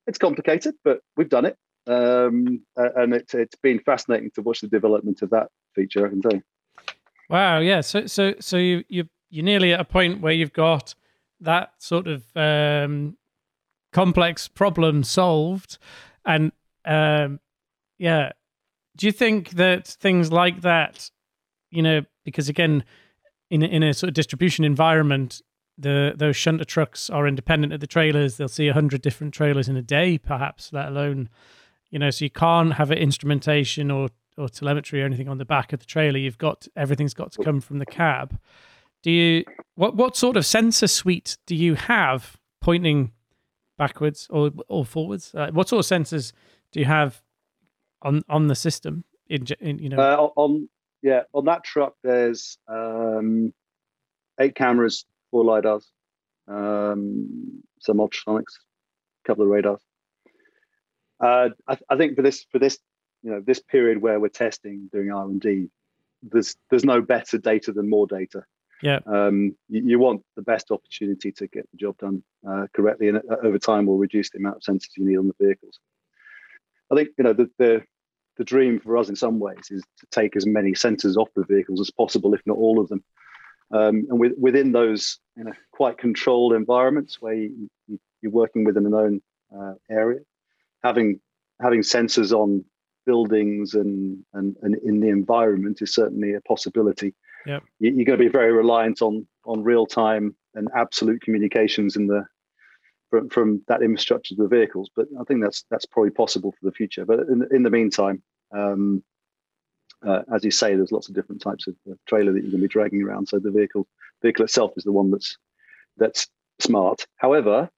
it's 0.08 0.18
complicated, 0.18 0.74
but 0.82 0.98
we've 1.16 1.28
done 1.28 1.44
it, 1.44 1.56
um, 1.86 2.60
and 2.74 3.14
it's 3.14 3.34
it's 3.34 3.54
been 3.62 3.78
fascinating 3.78 4.32
to 4.34 4.42
watch 4.42 4.62
the 4.62 4.66
development 4.66 5.22
of 5.22 5.30
that 5.30 5.46
feature. 5.76 6.04
I 6.04 6.08
can 6.08 6.22
tell 6.22 6.32
you. 6.32 6.42
Wow! 7.28 7.60
Yeah. 7.60 7.80
So 7.80 8.06
so 8.06 8.34
so 8.40 8.56
you 8.56 8.82
you 8.88 9.08
you're 9.28 9.44
nearly 9.44 9.72
at 9.72 9.78
a 9.78 9.84
point 9.84 10.20
where 10.20 10.32
you've 10.32 10.52
got 10.52 10.96
that 11.40 11.74
sort 11.78 12.08
of 12.08 12.24
um, 12.34 13.16
complex 13.92 14.48
problem 14.48 15.04
solved, 15.04 15.78
and 16.24 16.50
um, 16.84 17.38
yeah, 17.98 18.32
do 18.96 19.06
you 19.06 19.12
think 19.12 19.50
that 19.50 19.86
things 19.86 20.32
like 20.32 20.62
that, 20.62 21.10
you 21.70 21.82
know, 21.82 22.02
because 22.24 22.48
again, 22.48 22.84
in 23.50 23.62
a, 23.62 23.66
in 23.66 23.82
a 23.82 23.94
sort 23.94 24.08
of 24.08 24.14
distribution 24.14 24.64
environment, 24.64 25.42
the 25.78 26.12
those 26.16 26.36
shunter 26.36 26.64
trucks 26.64 27.08
are 27.10 27.26
independent 27.26 27.72
of 27.72 27.80
the 27.80 27.86
trailers. 27.86 28.36
They'll 28.36 28.48
see 28.48 28.68
a 28.68 28.74
hundred 28.74 29.02
different 29.02 29.34
trailers 29.34 29.68
in 29.68 29.76
a 29.76 29.82
day, 29.82 30.18
perhaps, 30.18 30.72
let 30.72 30.88
alone, 30.88 31.28
you 31.90 31.98
know, 31.98 32.10
so 32.10 32.24
you 32.24 32.30
can't 32.30 32.74
have 32.74 32.90
an 32.90 32.98
instrumentation 32.98 33.90
or 33.90 34.10
or 34.36 34.48
telemetry 34.48 35.02
or 35.02 35.06
anything 35.06 35.28
on 35.28 35.38
the 35.38 35.44
back 35.44 35.72
of 35.72 35.80
the 35.80 35.86
trailer. 35.86 36.18
You've 36.18 36.38
got 36.38 36.68
everything's 36.76 37.14
got 37.14 37.32
to 37.32 37.42
come 37.42 37.60
from 37.60 37.78
the 37.78 37.86
cab. 37.86 38.38
Do 39.02 39.10
you 39.10 39.44
what 39.74 39.96
what 39.96 40.16
sort 40.16 40.36
of 40.36 40.44
sensor 40.44 40.86
suite 40.86 41.38
do 41.46 41.54
you 41.54 41.74
have 41.74 42.36
pointing 42.60 43.12
backwards 43.78 44.26
or 44.30 44.50
or 44.68 44.84
forwards? 44.84 45.34
Uh, 45.34 45.50
what 45.52 45.68
sort 45.68 45.84
of 45.84 45.90
sensors 45.90 46.32
do 46.72 46.80
you 46.80 46.86
have 46.86 47.22
on 48.02 48.22
on 48.28 48.48
the 48.48 48.54
system? 48.54 49.04
In, 49.28 49.46
in 49.60 49.78
you 49.78 49.88
know, 49.88 49.98
uh, 49.98 50.28
on 50.36 50.68
yeah, 51.02 51.22
on 51.32 51.44
that 51.46 51.64
truck, 51.64 51.94
there's 52.02 52.58
um, 52.68 53.52
eight 54.38 54.54
cameras, 54.54 55.04
four 55.30 55.44
lidars, 55.44 55.84
um, 56.48 57.62
some 57.80 57.98
ultrasonics, 57.98 58.56
a 59.24 59.26
couple 59.26 59.44
of 59.44 59.50
radars. 59.50 59.80
Uh, 61.20 61.50
I, 61.68 61.78
I, 61.88 61.96
think 61.96 62.16
for 62.16 62.22
this 62.22 62.46
for 62.50 62.58
this 62.58 62.78
you 63.22 63.30
know 63.30 63.40
this 63.40 63.60
period 63.60 64.00
where 64.00 64.18
we're 64.18 64.28
testing, 64.28 64.88
doing 64.92 65.10
R 65.10 65.24
and 65.24 65.40
D, 65.40 65.70
there's 66.22 66.56
there's 66.70 66.84
no 66.84 67.00
better 67.00 67.38
data 67.38 67.72
than 67.72 67.88
more 67.88 68.06
data. 68.06 68.44
Yeah. 68.82 69.00
Um, 69.06 69.54
you, 69.68 69.82
you, 69.84 69.98
want 69.98 70.22
the 70.36 70.42
best 70.42 70.70
opportunity 70.70 71.32
to 71.32 71.46
get 71.48 71.70
the 71.70 71.76
job 71.76 71.98
done 71.98 72.22
uh, 72.48 72.66
correctly, 72.74 73.08
and 73.08 73.18
uh, 73.18 73.36
over 73.42 73.58
time 73.58 73.84
will 73.84 73.98
reduce 73.98 74.30
the 74.30 74.38
amount 74.38 74.56
of 74.56 74.62
sensors 74.62 74.88
you 74.96 75.04
need 75.04 75.18
on 75.18 75.26
the 75.26 75.34
vehicles. 75.38 75.78
I 76.90 76.96
think 76.96 77.10
you 77.18 77.24
know 77.24 77.34
the, 77.34 77.50
the 77.58 77.82
the 78.40 78.44
dream 78.44 78.80
for 78.80 78.96
us 78.96 79.10
in 79.10 79.16
some 79.16 79.38
ways 79.38 79.70
is 79.70 79.82
to 79.98 80.06
take 80.10 80.34
as 80.34 80.46
many 80.46 80.72
sensors 80.72 81.16
off 81.16 81.28
the 81.36 81.44
vehicles 81.44 81.78
as 81.78 81.90
possible, 81.90 82.32
if 82.32 82.40
not 82.46 82.56
all 82.56 82.80
of 82.80 82.88
them. 82.88 83.04
Um, 83.70 84.06
and 84.08 84.18
with, 84.18 84.32
within 84.38 84.72
those 84.72 85.18
you 85.36 85.44
know, 85.44 85.52
quite 85.72 85.98
controlled 85.98 86.54
environments 86.54 87.20
where 87.20 87.34
you, 87.34 87.68
are 88.24 88.30
working 88.30 88.64
within 88.64 88.86
a 88.86 88.88
known 88.88 89.20
uh, 89.54 89.74
area, 89.90 90.20
having 90.82 91.20
having 91.60 91.80
sensors 91.82 92.32
on 92.32 92.64
buildings 93.04 93.74
and, 93.74 94.24
and, 94.32 94.56
and 94.62 94.74
in 94.76 95.00
the 95.00 95.08
environment 95.08 95.82
is 95.82 95.92
certainly 95.92 96.32
a 96.32 96.40
possibility. 96.40 97.14
Yep. 97.44 97.62
You, 97.78 97.90
are 97.90 98.04
going 98.04 98.18
to 98.18 98.24
be 98.24 98.28
very 98.28 98.52
reliant 98.52 99.02
on 99.02 99.26
on 99.44 99.62
real 99.62 99.84
time 99.84 100.34
and 100.54 100.68
absolute 100.74 101.20
communications 101.20 101.96
in 101.96 102.06
the 102.06 102.24
from, 103.10 103.28
from 103.28 103.62
that 103.68 103.82
infrastructure 103.82 104.34
to 104.34 104.42
the 104.42 104.48
vehicles. 104.48 104.88
But 104.94 105.08
I 105.20 105.24
think 105.24 105.42
that's 105.42 105.64
that's 105.70 105.86
probably 105.86 106.10
possible 106.10 106.52
for 106.52 106.64
the 106.64 106.72
future. 106.72 107.04
But 107.04 107.20
in, 107.28 107.46
in 107.50 107.62
the 107.62 107.70
meantime, 107.70 108.22
um, 108.52 109.02
uh, 110.06 110.22
as 110.34 110.44
you 110.44 110.50
say, 110.50 110.74
there's 110.74 110.92
lots 110.92 111.08
of 111.08 111.14
different 111.14 111.42
types 111.42 111.66
of 111.66 111.74
trailer 112.06 112.32
that 112.32 112.42
you're 112.42 112.50
going 112.50 112.62
to 112.62 112.68
be 112.68 112.72
dragging 112.72 113.02
around. 113.02 113.26
So 113.26 113.38
the 113.38 113.50
vehicle 113.50 113.86
vehicle 114.22 114.44
itself 114.44 114.72
is 114.76 114.84
the 114.84 114.92
one 114.92 115.10
that's 115.10 115.36
that's 115.96 116.28
smart. 116.58 117.06
However, 117.16 117.70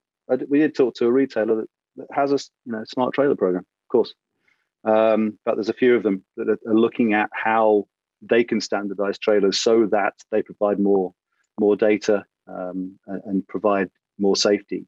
we 0.48 0.58
did 0.58 0.74
talk 0.74 0.94
to 0.96 1.06
a 1.06 1.12
retailer 1.12 1.56
that, 1.56 1.68
that 1.96 2.06
has 2.12 2.32
a 2.32 2.38
you 2.64 2.72
know 2.72 2.84
smart 2.84 3.14
trailer 3.14 3.36
program, 3.36 3.64
of 3.64 3.88
course. 3.88 4.14
Um, 4.84 5.38
but 5.44 5.54
there's 5.54 5.68
a 5.68 5.74
few 5.74 5.94
of 5.94 6.02
them 6.02 6.24
that 6.36 6.48
are, 6.48 6.58
are 6.70 6.78
looking 6.78 7.12
at 7.14 7.30
how 7.32 7.86
they 8.20 8.44
can 8.44 8.60
standardize 8.60 9.18
trailers 9.18 9.60
so 9.60 9.86
that 9.86 10.14
they 10.30 10.42
provide 10.42 10.78
more 10.78 11.12
more 11.58 11.76
data 11.76 12.24
um, 12.48 12.98
and, 13.06 13.22
and, 13.24 13.48
provide 13.48 13.88
more 14.18 14.34
safety 14.34 14.86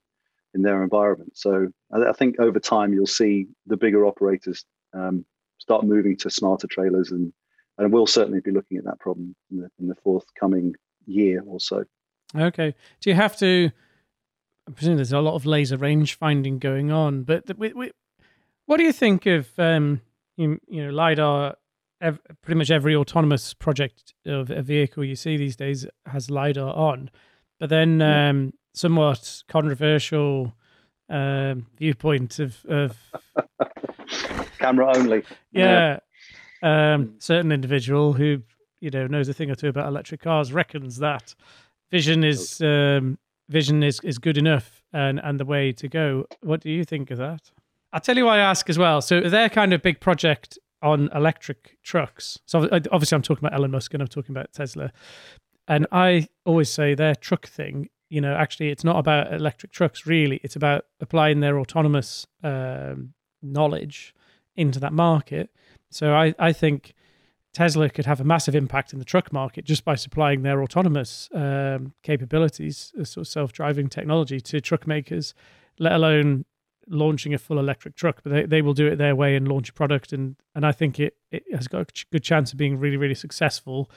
in 0.55 0.63
their 0.63 0.83
environment. 0.83 1.37
So 1.37 1.69
I, 1.93 2.11
I, 2.11 2.13
think 2.13 2.41
over 2.41 2.59
time 2.59 2.93
you'll 2.93 3.07
see 3.07 3.47
the 3.67 3.77
bigger 3.77 4.07
operators 4.07 4.65
um, 4.95 5.25
start 5.65 5.83
moving 5.83 6.15
to 6.19 6.31
smarter 6.31 6.67
trailers, 6.67 7.11
and 7.11 7.33
and 7.79 7.93
we'll 7.93 8.07
certainly 8.07 8.41
be 8.41 8.51
looking 8.51 8.77
at 8.77 8.85
that 8.85 9.01
problem 9.01 9.35
in 9.51 9.61
the, 9.61 9.71
in 9.81 9.89
the 9.89 9.95
forthcoming 9.97 10.75
year 11.07 11.43
or 11.47 11.59
so. 11.59 11.85
Okay. 12.37 12.75
Do 13.01 13.11
you 13.11 13.17
have 13.17 13.37
to? 13.39 13.71
I 14.69 14.73
presume 14.73 14.97
there's 14.97 15.13
a 15.13 15.21
lot 15.21 15.35
of 15.35 15.47
laser 15.47 15.77
range 15.77 16.17
finding 16.17 16.59
going 16.59 16.91
on, 16.93 17.23
but 17.23 17.47
the, 17.47 17.55
we, 17.55 17.73
we, 17.73 17.91
what 18.67 18.77
do 18.77 18.85
you 18.85 18.93
think 18.93 19.27
of 19.27 19.49
um, 19.59 20.01
you, 20.37 20.61
you 20.69 20.85
know 20.85 20.91
lidar? 20.91 21.57
Ev- 22.01 22.21
pretty 22.43 22.59
much 22.59 22.71
every 22.71 22.95
autonomous 22.95 23.55
project 23.55 24.15
of 24.27 24.51
a 24.51 24.61
vehicle 24.61 25.05
you 25.05 25.17
see 25.17 25.37
these 25.39 25.57
days 25.57 25.87
has 26.07 26.31
lidar 26.31 26.75
on, 26.75 27.09
but 27.59 27.71
then 27.71 28.03
um, 28.03 28.53
somewhat 28.75 29.43
controversial 29.49 30.55
um, 31.09 31.67
viewpoint 31.79 32.39
of, 32.39 32.65
of 32.67 32.99
camera 34.65 34.97
only. 34.97 35.25
Yeah, 35.53 35.99
yeah. 36.63 36.95
Um, 36.95 37.15
certain 37.19 37.53
individual 37.53 38.15
who 38.15 38.43
you 38.81 38.91
know 38.91 39.07
knows 39.07 39.29
a 39.29 39.35
thing 39.35 39.51
or 39.51 39.55
two 39.55 39.69
about 39.69 39.87
electric 39.87 40.21
cars 40.21 40.53
reckons 40.53 40.99
that 40.99 41.35
vision 41.91 42.25
is 42.25 42.61
um, 42.61 43.19
vision 43.49 43.83
is, 43.83 44.01
is 44.01 44.19
good 44.19 44.39
enough 44.39 44.83
and 44.93 45.21
and 45.23 45.39
the 45.39 45.45
way 45.45 45.73
to 45.73 45.89
go. 45.89 46.27
What 46.43 46.61
do 46.61 46.71
you 46.71 46.85
think 46.85 47.11
of 47.11 47.19
that? 47.19 47.51
I'll 47.93 48.01
tell 48.01 48.17
you 48.17 48.25
why 48.25 48.39
I 48.39 48.41
ask 48.41 48.69
as 48.69 48.79
well. 48.79 49.01
So 49.01 49.21
their 49.21 49.49
kind 49.49 49.73
of 49.73 49.81
big 49.81 50.01
project 50.01 50.59
on 50.83 51.09
electric 51.15 51.79
trucks. 51.83 52.39
So 52.45 52.69
obviously 52.93 53.17
I'm 53.17 53.23
talking 53.23 53.47
about 53.47 53.57
Elon 53.57 53.71
Musk 53.71 53.95
and 53.95 54.03
I'm 54.03 54.09
talking 54.09 54.35
about 54.35 54.53
Tesla. 54.53 54.93
And 55.67 55.87
I 55.93 56.29
always 56.45 56.69
say 56.69 56.95
their 56.95 57.15
truck 57.15 57.47
thing, 57.47 57.89
you 58.11 58.21
know, 58.21 58.35
actually 58.35 58.69
it's 58.69 58.85
not 58.85 58.99
about 58.99 59.33
electric 59.33 59.73
trucks 59.73 60.07
really. 60.07 60.41
It's 60.43 60.57
about 60.57 60.87
applying 61.01 61.41
their 61.41 61.59
autonomous 61.59 62.27
um, 62.43 63.15
knowledge 63.43 64.15
into 64.57 64.81
that 64.81 64.93
market. 64.93 65.51
So 65.91 66.15
I, 66.15 66.35
I 66.39 66.53
think 66.53 66.95
Tesla 67.53 67.89
could 67.89 68.07
have 68.07 68.21
a 68.21 68.25
massive 68.25 68.55
impact 68.55 68.93
in 68.93 68.99
the 68.99 69.05
truck 69.05 69.33
market 69.33 69.65
just 69.65 69.85
by 69.85 69.95
supplying 69.95 70.43
their 70.43 70.63
autonomous 70.63 71.29
um, 71.33 71.95
capabilities, 72.03 72.93
uh, 73.01 73.05
sort 73.05 73.27
of 73.27 73.29
self-driving 73.29 73.89
technology 73.89 74.41
to 74.41 74.61
truck 74.61 74.87
makers, 74.87 75.35
let 75.79 75.93
alone 75.93 76.45
launching 76.89 77.33
a 77.33 77.39
full 77.39 77.59
electric 77.59 77.95
truck, 77.95 78.21
but 78.23 78.33
they, 78.33 78.45
they 78.45 78.63
will 78.63 78.75
do 78.75 78.87
it 78.87 78.97
their 78.97 79.15
way 79.15 79.37
and 79.37 79.49
launch 79.49 79.71
a 79.71 79.73
product. 79.73 80.13
And, 80.13 80.37
and 80.55 80.67
I 80.67 80.73
think 80.73 80.99
it, 80.99 81.17
it 81.31 81.45
has 81.55 81.69
got 81.69 81.81
a 81.81 82.05
good 82.11 82.25
chance 82.25 82.53
of 82.53 82.59
being 82.59 82.79
really, 82.79 82.97
really 82.97 83.15
successful. 83.15 83.91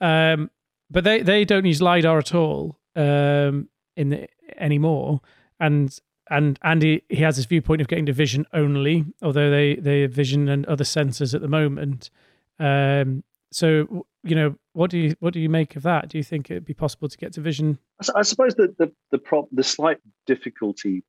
Um, 0.00 0.50
but 0.90 1.04
they, 1.04 1.22
they 1.22 1.44
don't 1.44 1.64
use 1.64 1.80
LiDAR 1.80 2.18
at 2.18 2.34
all 2.34 2.78
um, 2.94 3.68
in 3.96 4.10
the, 4.10 4.28
anymore. 4.58 5.20
And 5.58 5.98
and 6.30 6.58
Andy 6.62 7.02
he 7.08 7.16
has 7.16 7.36
this 7.36 7.46
viewpoint 7.46 7.80
of 7.80 7.88
getting 7.88 8.06
to 8.06 8.12
vision 8.12 8.46
only, 8.52 9.04
although 9.22 9.50
they 9.50 9.76
they 9.76 10.06
vision 10.06 10.48
and 10.48 10.66
other 10.66 10.84
sensors 10.84 11.34
at 11.34 11.40
the 11.40 11.48
moment. 11.48 12.10
Um, 12.58 13.22
so 13.52 14.06
you 14.22 14.34
know, 14.34 14.56
what 14.72 14.90
do 14.90 14.98
you 14.98 15.16
what 15.20 15.32
do 15.32 15.40
you 15.40 15.48
make 15.48 15.76
of 15.76 15.82
that? 15.82 16.08
Do 16.08 16.18
you 16.18 16.24
think 16.24 16.50
it'd 16.50 16.64
be 16.64 16.74
possible 16.74 17.08
to 17.08 17.16
get 17.16 17.32
to 17.34 17.40
vision? 17.40 17.78
I 18.14 18.22
suppose 18.22 18.54
that 18.56 18.76
the 18.78 18.92
the 19.10 19.18
prop 19.18 19.48
the 19.52 19.64
slight 19.64 19.98
difficulty 20.26 21.04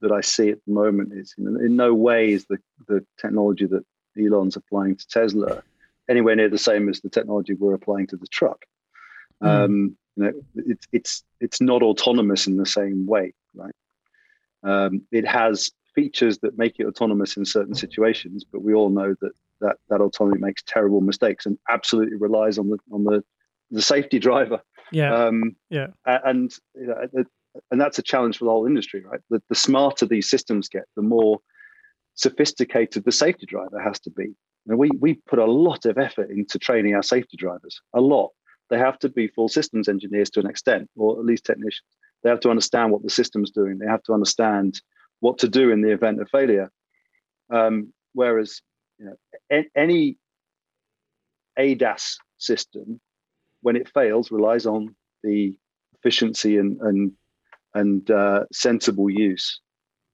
that 0.00 0.12
I 0.12 0.20
see 0.20 0.50
at 0.50 0.58
the 0.66 0.72
moment 0.72 1.12
is 1.12 1.34
in, 1.36 1.46
in 1.46 1.76
no 1.76 1.92
way 1.92 2.32
is 2.32 2.46
the, 2.46 2.58
the 2.86 3.04
technology 3.20 3.66
that 3.66 3.84
Elon's 4.16 4.54
applying 4.54 4.94
to 4.94 5.08
Tesla 5.08 5.62
anywhere 6.08 6.36
near 6.36 6.48
the 6.48 6.58
same 6.58 6.88
as 6.88 7.00
the 7.00 7.08
technology 7.08 7.54
we're 7.54 7.74
applying 7.74 8.06
to 8.08 8.16
the 8.16 8.26
truck. 8.26 8.64
Mm. 9.42 9.48
Um, 9.48 9.96
you 10.16 10.24
know, 10.24 10.32
it's 10.54 10.86
it's 10.92 11.24
it's 11.40 11.60
not 11.60 11.82
autonomous 11.82 12.46
in 12.46 12.56
the 12.56 12.66
same 12.66 13.06
way, 13.06 13.32
right? 13.54 13.74
Um, 14.62 15.02
it 15.12 15.26
has 15.26 15.70
features 15.94 16.38
that 16.38 16.58
make 16.58 16.78
it 16.78 16.86
autonomous 16.86 17.36
in 17.36 17.44
certain 17.44 17.74
situations, 17.74 18.44
but 18.44 18.62
we 18.62 18.74
all 18.74 18.90
know 18.90 19.14
that 19.20 19.32
that 19.60 19.76
that 19.88 20.00
autonomy 20.00 20.38
makes 20.40 20.62
terrible 20.62 21.00
mistakes 21.00 21.46
and 21.46 21.58
absolutely 21.68 22.16
relies 22.16 22.58
on 22.58 22.70
the 22.70 22.78
on 22.92 23.04
the 23.04 23.22
the 23.70 23.82
safety 23.82 24.18
driver. 24.28 24.60
Yeah. 24.92 25.14
Um, 25.14 25.56
yeah. 25.70 25.88
And 26.06 26.54
you 26.74 26.86
know, 26.86 27.24
and 27.70 27.80
that's 27.80 27.98
a 27.98 28.02
challenge 28.02 28.38
for 28.38 28.44
the 28.44 28.50
whole 28.50 28.66
industry, 28.66 29.02
right? 29.04 29.20
The, 29.30 29.42
the 29.48 29.54
smarter 29.54 30.06
these 30.06 30.30
systems 30.30 30.68
get, 30.68 30.84
the 30.96 31.02
more 31.02 31.40
sophisticated 32.14 33.04
the 33.04 33.12
safety 33.12 33.46
driver 33.46 33.80
has 33.80 33.98
to 34.00 34.10
be. 34.10 34.34
And 34.66 34.78
we 34.78 34.90
we 35.00 35.14
put 35.26 35.38
a 35.38 35.46
lot 35.46 35.86
of 35.86 35.98
effort 35.98 36.30
into 36.30 36.58
training 36.58 36.94
our 36.94 37.02
safety 37.02 37.36
drivers, 37.36 37.80
a 37.94 38.00
lot. 38.00 38.30
They 38.70 38.78
have 38.78 38.98
to 38.98 39.08
be 39.08 39.28
full 39.28 39.48
systems 39.48 39.88
engineers 39.88 40.28
to 40.30 40.40
an 40.40 40.46
extent, 40.46 40.90
or 40.96 41.18
at 41.18 41.24
least 41.24 41.44
technicians. 41.44 41.88
They 42.22 42.30
have 42.30 42.40
to 42.40 42.50
understand 42.50 42.92
what 42.92 43.02
the 43.02 43.10
system's 43.10 43.50
doing. 43.50 43.78
They 43.78 43.86
have 43.86 44.02
to 44.04 44.12
understand 44.12 44.80
what 45.20 45.38
to 45.38 45.48
do 45.48 45.70
in 45.70 45.82
the 45.82 45.92
event 45.92 46.20
of 46.20 46.28
failure. 46.30 46.70
Um, 47.50 47.92
whereas, 48.12 48.60
you 48.98 49.06
know, 49.06 49.62
any 49.74 50.18
ADAS 51.58 52.18
system, 52.38 53.00
when 53.62 53.76
it 53.76 53.88
fails, 53.88 54.30
relies 54.30 54.66
on 54.66 54.94
the 55.22 55.56
efficiency 55.98 56.58
and, 56.58 56.80
and 56.80 57.12
and 57.74 58.10
uh, 58.10 58.44
sensible 58.52 59.10
use 59.10 59.60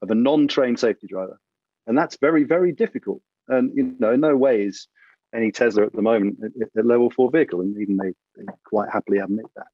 of 0.02 0.10
a 0.10 0.14
non-trained 0.14 0.78
safety 0.78 1.06
driver, 1.06 1.38
and 1.86 1.96
that's 1.96 2.16
very 2.16 2.44
very 2.44 2.72
difficult. 2.72 3.20
And 3.48 3.72
you 3.74 3.94
know, 3.98 4.12
in 4.12 4.20
no 4.20 4.36
way 4.36 4.62
is 4.62 4.88
any 5.34 5.50
Tesla 5.52 5.86
at 5.86 5.92
the 5.92 6.02
moment 6.02 6.38
a 6.78 6.82
level 6.82 7.10
four 7.10 7.30
vehicle, 7.30 7.60
and 7.60 7.76
even 7.78 7.96
they, 7.96 8.12
they 8.36 8.46
quite 8.64 8.88
happily 8.90 9.18
admit 9.18 9.46
that. 9.56 9.66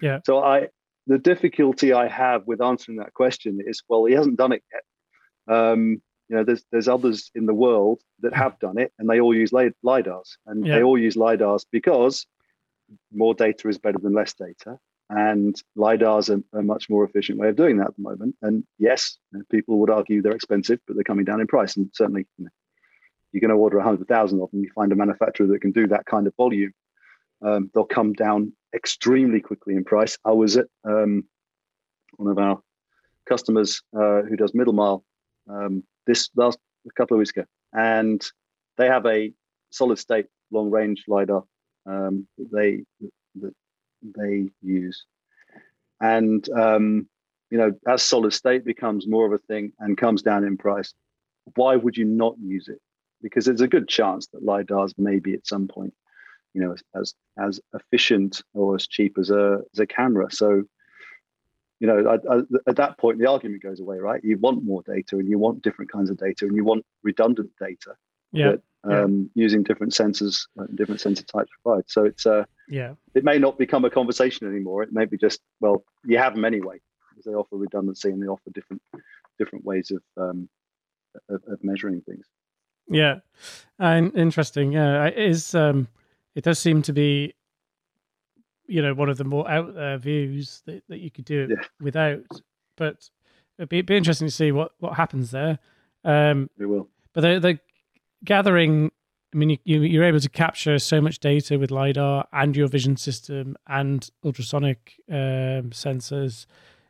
Yeah. 0.00 0.20
So 0.24 0.42
I, 0.42 0.68
the 1.06 1.18
difficulty 1.18 1.92
I 1.92 2.08
have 2.08 2.46
with 2.46 2.60
answering 2.60 2.98
that 2.98 3.14
question 3.14 3.60
is, 3.64 3.82
well, 3.88 4.04
he 4.04 4.14
hasn't 4.14 4.36
done 4.36 4.52
it 4.52 4.62
yet. 4.72 5.56
Um, 5.56 6.02
you 6.28 6.36
know, 6.36 6.44
there's 6.44 6.64
there's 6.70 6.88
others 6.88 7.30
in 7.34 7.46
the 7.46 7.54
world 7.54 8.00
that 8.20 8.34
have 8.34 8.58
done 8.60 8.78
it, 8.78 8.92
and 8.98 9.08
they 9.08 9.20
all 9.20 9.34
use 9.34 9.50
lidars, 9.50 10.36
and 10.46 10.64
yeah. 10.64 10.76
they 10.76 10.82
all 10.82 10.98
use 10.98 11.16
lidars 11.16 11.64
because 11.72 12.26
more 13.12 13.34
data 13.34 13.68
is 13.68 13.78
better 13.78 13.98
than 13.98 14.12
less 14.12 14.34
data, 14.34 14.78
and 15.10 15.60
LiDAR's 15.76 16.30
are 16.30 16.40
a, 16.52 16.62
much 16.62 16.88
more 16.88 17.04
efficient 17.04 17.38
way 17.38 17.48
of 17.48 17.56
doing 17.56 17.78
that 17.78 17.88
at 17.88 17.96
the 17.96 18.02
moment. 18.02 18.36
And 18.42 18.64
yes, 18.78 19.18
people 19.50 19.78
would 19.78 19.90
argue 19.90 20.22
they're 20.22 20.32
expensive, 20.32 20.78
but 20.86 20.94
they're 20.94 21.02
coming 21.02 21.24
down 21.24 21.40
in 21.40 21.48
price. 21.48 21.76
And 21.76 21.90
certainly, 21.92 22.26
you 22.38 22.44
know, 22.44 22.50
you're 23.32 23.40
going 23.40 23.50
to 23.50 23.56
order 23.56 23.78
100,000 23.78 24.40
of 24.40 24.50
them, 24.52 24.62
you 24.62 24.70
find 24.72 24.92
a 24.92 24.96
manufacturer 24.96 25.48
that 25.48 25.62
can 25.62 25.72
do 25.72 25.88
that 25.88 26.06
kind 26.06 26.28
of 26.28 26.34
volume, 26.36 26.72
um, 27.42 27.70
they'll 27.74 27.84
come 27.84 28.12
down 28.12 28.52
extremely 28.74 29.40
quickly 29.40 29.74
in 29.74 29.84
price. 29.84 30.18
I 30.24 30.32
was 30.32 30.56
at 30.56 30.66
um, 30.84 31.24
one 32.16 32.30
of 32.30 32.38
our 32.38 32.60
customers 33.28 33.82
uh, 33.96 34.22
who 34.22 34.36
does 34.36 34.54
middle 34.54 34.72
mile 34.72 35.04
um, 35.48 35.84
this 36.06 36.30
last 36.36 36.58
couple 36.96 37.16
of 37.16 37.18
weeks 37.18 37.30
ago, 37.30 37.44
and 37.72 38.22
they 38.78 38.86
have 38.86 39.06
a 39.06 39.32
solid 39.70 39.98
state 39.98 40.26
long 40.50 40.70
range 40.70 41.04
LiDAR 41.06 41.44
um, 41.86 42.26
that 42.38 42.50
they 42.52 42.84
that 43.40 43.54
they 44.02 44.48
use. 44.62 45.04
And 46.00 46.48
um, 46.50 47.08
you 47.50 47.58
know, 47.58 47.72
as 47.86 48.02
solid 48.02 48.32
state 48.32 48.64
becomes 48.64 49.06
more 49.06 49.26
of 49.26 49.32
a 49.32 49.38
thing 49.38 49.72
and 49.80 49.96
comes 49.96 50.22
down 50.22 50.44
in 50.44 50.56
price, 50.56 50.94
why 51.56 51.76
would 51.76 51.96
you 51.96 52.04
not 52.04 52.36
use 52.40 52.68
it? 52.68 52.80
Because 53.22 53.44
there's 53.44 53.60
a 53.60 53.68
good 53.68 53.88
chance 53.88 54.28
that 54.28 54.44
lidars 54.44 54.94
may 54.96 55.18
be 55.18 55.34
at 55.34 55.46
some 55.46 55.68
point, 55.68 55.92
you 56.54 56.60
know, 56.60 56.74
as 56.94 57.14
as 57.38 57.60
efficient 57.74 58.42
or 58.54 58.74
as 58.74 58.86
cheap 58.86 59.16
as 59.18 59.30
a 59.30 59.60
as 59.72 59.78
a 59.80 59.86
camera. 59.86 60.30
So, 60.30 60.64
you 61.78 61.86
know, 61.86 62.06
I, 62.08 62.34
I, 62.34 62.40
at 62.68 62.76
that 62.76 62.98
point, 62.98 63.18
the 63.18 63.30
argument 63.30 63.62
goes 63.62 63.80
away, 63.80 63.98
right? 63.98 64.22
You 64.22 64.38
want 64.38 64.64
more 64.64 64.82
data, 64.82 65.16
and 65.16 65.28
you 65.28 65.38
want 65.38 65.62
different 65.62 65.92
kinds 65.92 66.10
of 66.10 66.18
data, 66.18 66.46
and 66.46 66.56
you 66.56 66.64
want 66.64 66.84
redundant 67.02 67.50
data. 67.60 67.94
Yeah. 68.32 68.52
That, 68.52 68.62
um, 68.82 69.30
yeah. 69.34 69.42
using 69.42 69.62
different 69.62 69.92
sensors, 69.92 70.46
uh, 70.58 70.64
different 70.74 71.00
sensor 71.00 71.24
types 71.24 71.50
provide. 71.62 71.84
So 71.88 72.04
it's 72.04 72.24
uh, 72.26 72.44
yeah, 72.68 72.94
it 73.14 73.24
may 73.24 73.38
not 73.38 73.58
become 73.58 73.84
a 73.84 73.90
conversation 73.90 74.48
anymore. 74.48 74.82
It 74.82 74.92
may 74.92 75.04
be 75.04 75.18
just 75.18 75.40
well, 75.60 75.84
you 76.04 76.18
have 76.18 76.34
them 76.34 76.44
anyway 76.44 76.80
because 77.10 77.24
they 77.24 77.32
offer 77.32 77.56
redundancy 77.56 78.08
and 78.08 78.22
they 78.22 78.26
offer 78.26 78.50
different 78.54 78.82
different 79.38 79.64
ways 79.64 79.90
of 79.90 80.02
um, 80.16 80.48
of, 81.28 81.42
of 81.46 81.62
measuring 81.62 82.00
things. 82.02 82.24
Yeah, 82.88 83.16
and 83.78 84.16
interesting. 84.16 84.72
Yeah, 84.72 85.06
it 85.06 85.18
is. 85.18 85.54
Um, 85.54 85.88
it 86.34 86.44
does 86.44 86.58
seem 86.58 86.82
to 86.82 86.92
be, 86.92 87.34
you 88.66 88.82
know, 88.82 88.94
one 88.94 89.08
of 89.08 89.18
the 89.18 89.24
more 89.24 89.50
out 89.50 89.74
there 89.74 89.98
views 89.98 90.62
that, 90.66 90.82
that 90.88 91.00
you 91.00 91.10
could 91.10 91.24
do 91.24 91.42
it 91.42 91.50
yeah. 91.50 91.64
without. 91.80 92.20
But 92.76 93.08
it'd 93.58 93.68
be, 93.68 93.78
it'd 93.78 93.86
be 93.86 93.96
interesting 93.96 94.28
to 94.28 94.34
see 94.34 94.52
what 94.52 94.72
what 94.78 94.94
happens 94.94 95.30
there. 95.30 95.58
Um, 96.04 96.48
it 96.58 96.66
will. 96.66 96.88
But 97.12 97.22
the 97.22 97.40
the 97.40 97.58
gathering. 98.24 98.90
I 99.32 99.36
mean, 99.36 99.58
you, 99.62 99.82
you 99.82 100.00
are 100.00 100.06
able 100.06 100.18
to 100.18 100.28
capture 100.28 100.76
so 100.80 101.00
much 101.00 101.20
data 101.20 101.56
with 101.56 101.70
lidar 101.70 102.26
and 102.32 102.56
your 102.56 102.66
vision 102.66 102.96
system 102.96 103.56
and 103.68 104.10
ultrasonic 104.24 104.96
um, 105.08 105.70
sensors. 105.70 106.46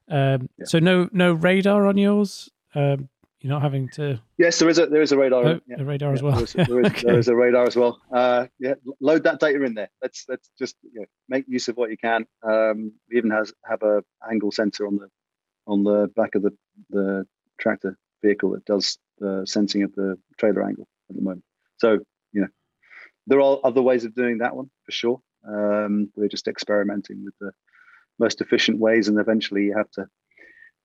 Um, 0.09 0.49
yeah. 0.59 0.65
So 0.65 0.79
no 0.79 1.11
no 1.13 1.35
radar 1.35 1.87
on 1.87 1.99
yours. 1.99 2.51
Um, 2.75 3.11
you're 3.41 3.53
not 3.53 3.63
having 3.63 3.89
to. 3.91 4.21
Yes, 4.37 4.59
there 4.59 4.69
is 4.69 4.79
a 4.79 4.87
there 4.87 5.01
is 5.01 5.13
a 5.13 5.19
radar. 5.19 5.47
Oh, 5.47 5.61
yeah. 5.67 5.81
A 5.81 5.85
radar 5.85 6.11
yeah, 6.11 6.15
as 6.15 6.23
well. 6.23 6.35
There 6.35 6.45
is, 6.45 6.53
there, 6.53 6.81
is, 6.81 6.87
okay. 6.87 7.03
there 7.05 7.19
is, 7.19 7.29
a 7.29 7.35
radar 7.35 7.65
as 7.65 7.77
well. 7.77 8.01
Uh, 8.13 8.47
yeah, 8.59 8.75
load 9.01 9.25
that 9.25 9.41
data 9.41 9.63
in 9.63 9.75
there. 9.75 9.89
Let's 10.03 10.27
let's 10.29 10.51
just 10.59 10.77
you 10.83 11.01
know, 11.01 11.07
make 11.29 11.45
use 11.49 11.69
of 11.69 11.77
what 11.77 11.91
you 11.91 11.97
can. 11.97 12.27
Um, 12.43 12.93
we 13.11 13.17
even 13.17 13.31
has 13.31 13.53
have 13.65 13.83
a 13.83 14.03
angle 14.31 14.51
sensor 14.51 14.87
on 14.87 14.97
the 14.97 15.09
on 15.67 15.85
the 15.85 16.11
back 16.15 16.35
of 16.35 16.43
the 16.43 16.51
the 16.91 17.27
tractor 17.59 17.97
vehicle 18.23 18.51
that 18.51 18.65
does 18.67 18.99
the 19.19 19.45
sensing 19.47 19.85
of 19.85 19.95
the 19.95 20.19
trailer 20.39 20.63
angle 20.63 20.87
at 21.09 21.17
the 21.17 21.23
moment. 21.23 21.45
So 21.79 21.99
you 22.33 22.43
know, 22.43 22.49
there 23.27 23.41
are 23.41 23.59
other 23.65 23.81
ways 23.81 24.05
of 24.05 24.15
doing 24.15 24.39
that 24.39 24.55
one 24.55 24.71
for 24.85 24.93
sure. 24.93 25.21
Um, 25.49 26.11
we're 26.15 26.29
just 26.29 26.49
experimenting 26.49 27.25
with 27.25 27.35
the 27.41 27.53
most 28.19 28.43
efficient 28.43 28.79
ways, 28.79 29.09
and 29.09 29.19
eventually 29.19 29.65
you 29.65 29.77
have 29.77 29.91
to 29.93 30.07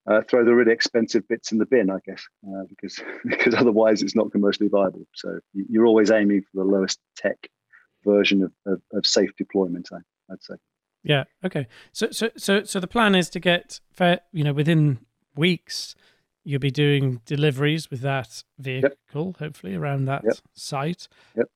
uh, 0.08 0.22
throw 0.22 0.45
the 0.45 0.53
really 0.53 0.72
expensive 0.72 1.28
bits 1.28 1.51
in 1.51 1.58
the 1.58 1.66
bin, 1.66 1.89
I 1.89 1.97
guess, 2.06 2.24
uh, 2.47 2.64
because 2.70 3.01
because 3.26 3.56
otherwise 3.56 4.01
it's 4.01 4.16
not 4.16 4.32
commercially 4.32 4.70
viable. 4.70 5.06
So 5.14 5.39
you're 5.53 5.86
always 5.86 6.12
aiming 6.12 6.41
for 6.41 6.64
the 6.64 6.70
lowest 6.70 6.99
tech 7.16 7.49
version 8.03 8.43
of, 8.43 8.51
of, 8.66 8.82
of 8.93 9.06
safe 9.06 9.32
deployment. 9.38 9.89
I, 9.91 9.97
would 10.30 10.43
say. 10.43 10.56
Yeah. 11.03 11.24
Okay. 11.43 11.68
So 11.91 12.12
so 12.12 12.30
so 12.38 12.64
so 12.64 12.80
the 12.80 12.88
plan 12.88 13.16
is 13.16 13.30
to 13.32 13.39
get 13.39 13.80
fair, 13.91 14.22
you 14.32 14.43
know, 14.43 14.53
within 14.53 14.99
weeks. 15.36 15.95
You'll 16.47 16.60
be 16.60 16.70
doing 16.70 17.22
deliveries 17.26 17.89
with 17.89 18.01
that 18.01 18.43
vehicle, 18.60 18.93
yep. 19.16 19.38
hopefully 19.39 19.74
around 19.74 20.06
that 20.06 20.22
yep. 20.24 20.36
site. 20.53 21.08
Yep. 21.36 21.49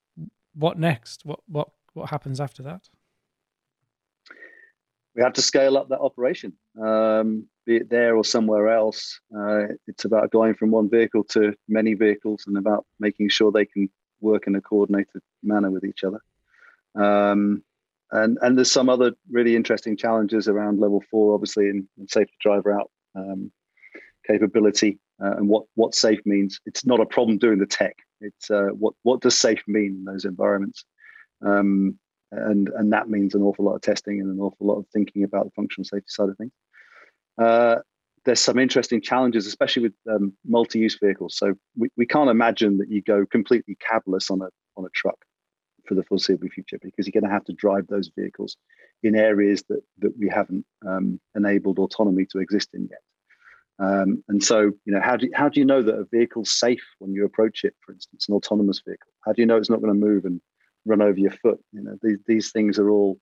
What 0.56 0.80
next? 0.80 1.26
What 1.26 1.41
what 1.47 1.70
what 1.93 2.10
happens 2.10 2.41
after 2.41 2.64
that? 2.64 2.89
We 5.16 5.22
have 5.22 5.34
to 5.34 5.41
scale 5.41 5.78
up 5.78 5.89
that 5.89 6.00
operation. 6.00 6.54
Um, 6.82 7.47
be 7.70 7.76
it 7.76 7.89
there 7.91 8.17
or 8.17 8.26
somewhere 8.26 8.67
else. 8.70 9.20
Uh, 9.38 9.67
it's 9.86 10.03
about 10.03 10.32
going 10.32 10.55
from 10.55 10.72
one 10.72 10.89
vehicle 10.89 11.24
to 11.24 11.53
many 11.67 11.93
vehicles 11.93 12.45
and 12.47 12.57
about 12.57 12.84
making 12.99 13.30
sure 13.30 13.51
they 13.51 13.65
can 13.65 13.88
work 14.22 14.47
in 14.47 14.55
a 14.55 14.61
coordinated 14.61 15.22
manner 15.43 15.70
with 15.70 15.86
each 15.86 16.03
other. 16.03 16.20
Um, 16.95 17.63
and 18.11 18.39
and 18.41 18.57
there's 18.57 18.72
some 18.72 18.89
other 18.89 19.11
really 19.30 19.55
interesting 19.55 19.95
challenges 19.95 20.47
around 20.47 20.80
level 20.80 21.03
four, 21.11 21.36
obviously, 21.36 21.70
in, 21.70 21.88
in 21.99 22.07
safe 22.07 22.28
driver 22.41 22.72
out 22.74 22.89
um, 23.13 23.51
capability 24.26 24.97
uh, 25.24 25.36
and 25.38 25.47
what 25.47 25.65
what 25.76 25.93
safe 25.93 26.22
means. 26.26 26.59
It's 26.65 26.88
not 26.88 26.99
a 26.99 27.05
problem 27.05 27.38
doing 27.38 27.59
the 27.59 27.67
tech. 27.67 27.97
It's 28.20 28.49
uh, 28.49 28.70
what 28.84 28.95
what 29.03 29.22
does 29.22 29.38
safe 29.38 29.61
mean 29.67 29.91
in 29.99 30.05
those 30.05 30.26
environments. 30.26 30.86
Um, 31.45 31.99
and 32.32 32.70
and 32.70 32.91
that 32.93 33.09
means 33.09 33.36
an 33.36 33.43
awful 33.43 33.65
lot 33.65 33.76
of 33.76 33.82
testing 33.82 34.20
and 34.22 34.32
an 34.32 34.39
awful 34.39 34.65
lot 34.65 34.80
of 34.80 34.88
thinking 34.88 35.24
about 35.24 35.45
the 35.45 35.51
functional 35.51 35.86
safety 35.86 36.09
side 36.09 36.30
of 36.30 36.38
things. 36.38 36.51
Uh, 37.40 37.78
there's 38.26 38.42
some 38.42 38.60
interesting 38.60 39.02
challenges, 39.02 39.48
especially 39.48 39.84
with 39.84 39.94
um, 40.12 40.34
multi-use 40.46 40.98
vehicles. 41.02 41.38
So 41.38 41.54
we, 41.78 41.90
we 41.96 42.06
can't 42.06 42.30
imagine 42.30 42.78
that 42.80 42.92
you 42.92 43.02
go 43.02 43.26
completely 43.26 43.78
cabless 43.78 44.30
on 44.30 44.42
a 44.42 44.50
on 44.76 44.86
a 44.86 44.90
truck 44.94 45.18
for 45.88 45.96
the 45.96 46.04
foreseeable 46.04 46.50
future 46.50 46.78
because 46.82 47.08
you're 47.08 47.20
going 47.20 47.30
to 47.30 47.34
have 47.34 47.46
to 47.46 47.54
drive 47.54 47.88
those 47.88 48.12
vehicles 48.16 48.58
in 49.04 49.16
areas 49.16 49.64
that 49.70 49.82
that 50.00 50.14
we 50.20 50.30
haven't 50.30 50.66
um, 50.88 51.20
enabled 51.36 51.80
autonomy 51.80 52.26
to 52.26 52.40
exist 52.40 52.70
in 52.74 52.88
yet. 52.90 53.00
Um, 53.80 54.24
and 54.28 54.44
so, 54.44 54.72
you 54.86 54.94
know, 54.94 55.02
how 55.02 55.16
do 55.16 55.30
how 55.34 55.48
do 55.48 55.60
you 55.60 55.66
know 55.66 55.82
that 55.82 55.96
a 55.96 56.06
vehicle's 56.12 56.52
safe 56.52 56.84
when 57.00 57.14
you 57.14 57.26
approach 57.26 57.64
it? 57.64 57.74
For 57.86 57.94
instance, 57.94 58.28
an 58.28 58.36
autonomous 58.36 58.82
vehicle. 58.86 59.12
How 59.26 59.32
do 59.32 59.42
you 59.42 59.46
know 59.46 59.58
it's 59.58 59.70
not 59.70 59.82
going 59.82 59.94
to 59.94 60.08
move 60.08 60.26
and 60.26 60.42
run 60.86 61.02
over 61.02 61.18
your 61.18 61.32
foot? 61.32 61.60
You 61.72 61.82
know, 61.82 61.98
these 62.02 62.18
these 62.28 62.52
things 62.52 62.78
are 62.78 62.90
all 62.90 63.18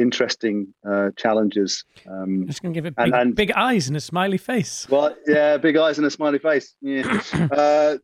interesting 0.00 0.74
uh, 0.88 1.10
challenges. 1.16 1.84
Um, 2.08 2.46
Just 2.46 2.62
going 2.62 2.72
to 2.72 2.78
give 2.78 2.86
it 2.86 2.96
big, 2.96 3.06
and, 3.06 3.14
and, 3.14 3.34
big, 3.34 3.52
eyes 3.52 3.88
and 3.88 3.96
a 3.96 4.00
smiley 4.00 4.38
face. 4.38 4.88
Well, 4.88 5.14
yeah, 5.26 5.58
big 5.58 5.76
eyes 5.76 5.98
and 5.98 6.06
a 6.06 6.10
smiley 6.10 6.38
face. 6.38 6.74
Yeah. 6.80 7.20
uh, 7.52 7.98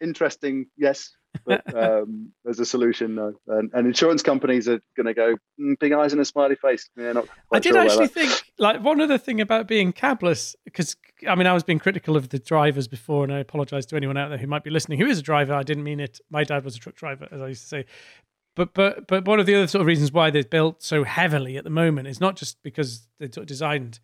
interesting, 0.00 0.66
yes. 0.76 1.10
But 1.44 1.74
um, 1.76 2.32
there's 2.44 2.60
a 2.60 2.64
solution, 2.64 3.16
no. 3.16 3.34
And, 3.48 3.70
and 3.74 3.86
insurance 3.86 4.22
companies 4.22 4.68
are 4.68 4.80
going 4.96 5.06
to 5.06 5.14
go 5.14 5.36
mm, 5.60 5.78
big 5.78 5.92
eyes 5.92 6.12
and 6.12 6.20
a 6.20 6.24
smiley 6.24 6.56
face. 6.56 6.88
Yeah, 6.96 7.12
not 7.12 7.28
I 7.52 7.58
did 7.58 7.74
sure 7.74 7.82
actually 7.82 8.08
think, 8.08 8.32
like, 8.58 8.82
one 8.82 9.00
other 9.00 9.18
thing 9.18 9.40
about 9.40 9.66
being 9.66 9.92
cabless, 9.92 10.54
because 10.64 10.96
I 11.28 11.34
mean, 11.34 11.46
I 11.46 11.52
was 11.52 11.62
being 11.62 11.78
critical 11.78 12.16
of 12.16 12.28
the 12.28 12.38
drivers 12.38 12.88
before, 12.88 13.24
and 13.24 13.32
I 13.32 13.38
apologize 13.38 13.86
to 13.86 13.96
anyone 13.96 14.16
out 14.16 14.28
there 14.28 14.38
who 14.38 14.46
might 14.46 14.64
be 14.64 14.70
listening 14.70 14.98
who 14.98 15.06
is 15.06 15.18
a 15.18 15.22
driver. 15.22 15.54
I 15.54 15.62
didn't 15.62 15.84
mean 15.84 16.00
it. 16.00 16.20
My 16.30 16.44
dad 16.44 16.64
was 16.64 16.76
a 16.76 16.78
truck 16.78 16.94
driver, 16.94 17.28
as 17.30 17.40
I 17.40 17.48
used 17.48 17.62
to 17.62 17.68
say. 17.68 17.84
But 18.56 18.74
but 18.74 19.06
but 19.06 19.26
one 19.26 19.38
of 19.38 19.46
the 19.46 19.54
other 19.54 19.68
sort 19.68 19.82
of 19.82 19.86
reasons 19.86 20.10
why 20.10 20.30
they're 20.30 20.42
built 20.42 20.82
so 20.82 21.04
heavily 21.04 21.56
at 21.56 21.64
the 21.64 21.70
moment 21.70 22.08
is 22.08 22.20
not 22.20 22.36
just 22.36 22.60
because 22.62 23.06
they're 23.20 23.28
designed, 23.28 24.00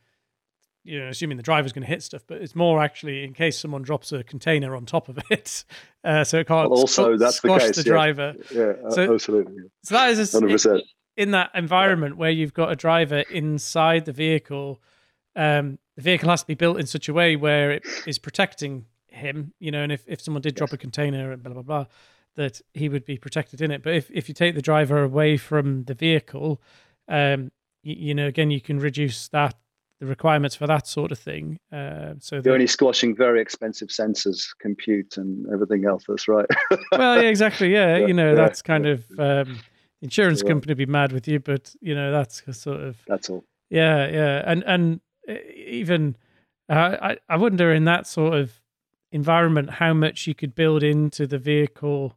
you 0.84 1.00
know, 1.00 1.09
assuming 1.09 1.38
the 1.38 1.42
driver's 1.42 1.72
going 1.72 1.82
to 1.82 1.88
hit 1.88 2.03
stuff, 2.03 2.22
but 2.26 2.42
it's 2.42 2.55
more 2.55 2.80
actually 2.80 3.24
in 3.24 3.32
case 3.32 3.59
someone 3.59 3.82
drops 3.82 4.12
a 4.12 4.22
container 4.22 4.76
on 4.76 4.84
top 4.84 5.09
of 5.09 5.18
it, 5.30 5.64
uh, 6.05 6.22
so 6.22 6.38
it 6.38 6.46
can't 6.46 6.70
well, 6.70 6.80
also 6.80 7.16
that's 7.16 7.36
squash 7.36 7.62
the, 7.62 7.68
case, 7.68 7.76
the 7.76 7.82
yeah. 7.82 7.92
driver. 7.92 8.34
Yeah, 8.53 8.72
so, 8.90 9.14
absolutely. 9.14 9.64
So 9.82 9.94
that 9.94 10.11
is 10.11 10.34
a, 10.34 10.38
hundred 10.38 10.53
percent 10.53 10.82
in 11.16 11.30
that 11.30 11.50
environment 11.55 12.18
where 12.18 12.30
you've 12.30 12.55
got 12.55 12.70
a 12.70 12.76
driver 12.76 13.20
inside 13.30 14.05
the 14.05 14.12
vehicle. 14.12 14.82
Um, 15.34 15.78
the 15.96 16.03
vehicle 16.03 16.28
has 16.28 16.42
to 16.42 16.46
be 16.46 16.55
built 16.55 16.78
in 16.78 16.86
such 16.86 17.09
a 17.09 17.14
way 17.14 17.36
where 17.36 17.70
it 17.70 17.84
is 18.07 18.18
protecting 18.18 18.84
him, 19.07 19.53
you 19.59 19.70
know, 19.70 19.82
and 19.82 19.92
if, 19.92 20.05
if 20.07 20.20
someone 20.20 20.42
did 20.42 20.55
drop 20.55 20.72
a 20.72 20.76
container 20.76 21.32
and 21.32 21.42
blah 21.42 21.55
blah 21.55 21.62
blah, 21.62 21.86
that 22.37 22.61
he 22.74 22.89
would 22.89 23.05
be 23.05 23.18
protected 23.18 23.61
in 23.61 23.70
it. 23.70 23.83
But 23.83 23.95
if, 23.95 24.11
if 24.11 24.28
you 24.28 24.35
take 24.35 24.55
the 24.55 24.62
driver 24.62 25.03
away 25.03 25.37
from 25.37 25.85
the 25.85 25.95
vehicle, 25.95 26.61
um, 27.09 27.53
you, 27.83 27.97
you 27.99 28.14
know, 28.14 28.26
again, 28.26 28.51
you 28.51 28.61
can 28.61 28.78
reduce 28.78 29.28
that 29.28 29.55
the 30.03 30.07
requirements 30.07 30.57
for 30.57 30.66
that 30.66 30.89
sort 30.89 31.12
of 31.12 31.18
thing. 31.18 31.61
Uh, 31.72 32.14
so 32.18 32.43
you're 32.45 32.55
only 32.55 32.66
squashing 32.66 33.14
very 33.14 33.41
expensive 33.41 33.89
sensors, 33.89 34.49
compute, 34.59 35.16
and 35.16 35.47
everything 35.53 35.85
else. 35.85 36.03
That's 36.09 36.26
right. 36.26 36.47
well, 36.93 37.22
yeah, 37.22 37.28
exactly. 37.28 37.72
Yeah, 37.72 37.99
yeah 37.99 38.07
you 38.07 38.12
know, 38.12 38.30
yeah, 38.30 38.35
that's 38.35 38.62
kind 38.62 38.87
of 38.87 39.05
um, 39.16 39.61
insurance 40.01 40.43
company 40.43 40.74
be 40.74 40.87
mad 40.87 41.12
with 41.12 41.28
you, 41.28 41.39
but 41.39 41.72
you 41.80 41.95
know, 41.95 42.11
that's 42.11 42.43
sort 42.59 42.80
of 42.80 42.97
that's 43.07 43.30
all. 43.30 43.45
Yeah, 43.70 44.09
yeah, 44.09 44.43
and 44.45 44.64
and 44.64 45.01
even 45.55 46.16
uh, 46.68 46.97
I 47.01 47.16
I 47.28 47.37
wonder 47.37 47.72
in 47.72 47.85
that 47.85 48.09
sort 48.09 48.35
of 48.35 48.61
environment 49.12 49.70
how 49.70 49.95
much 49.95 50.26
you 50.26 50.35
could 50.35 50.57
build 50.57 50.83
into 50.83 51.28
the 51.28 51.39
vehicle 51.39 52.16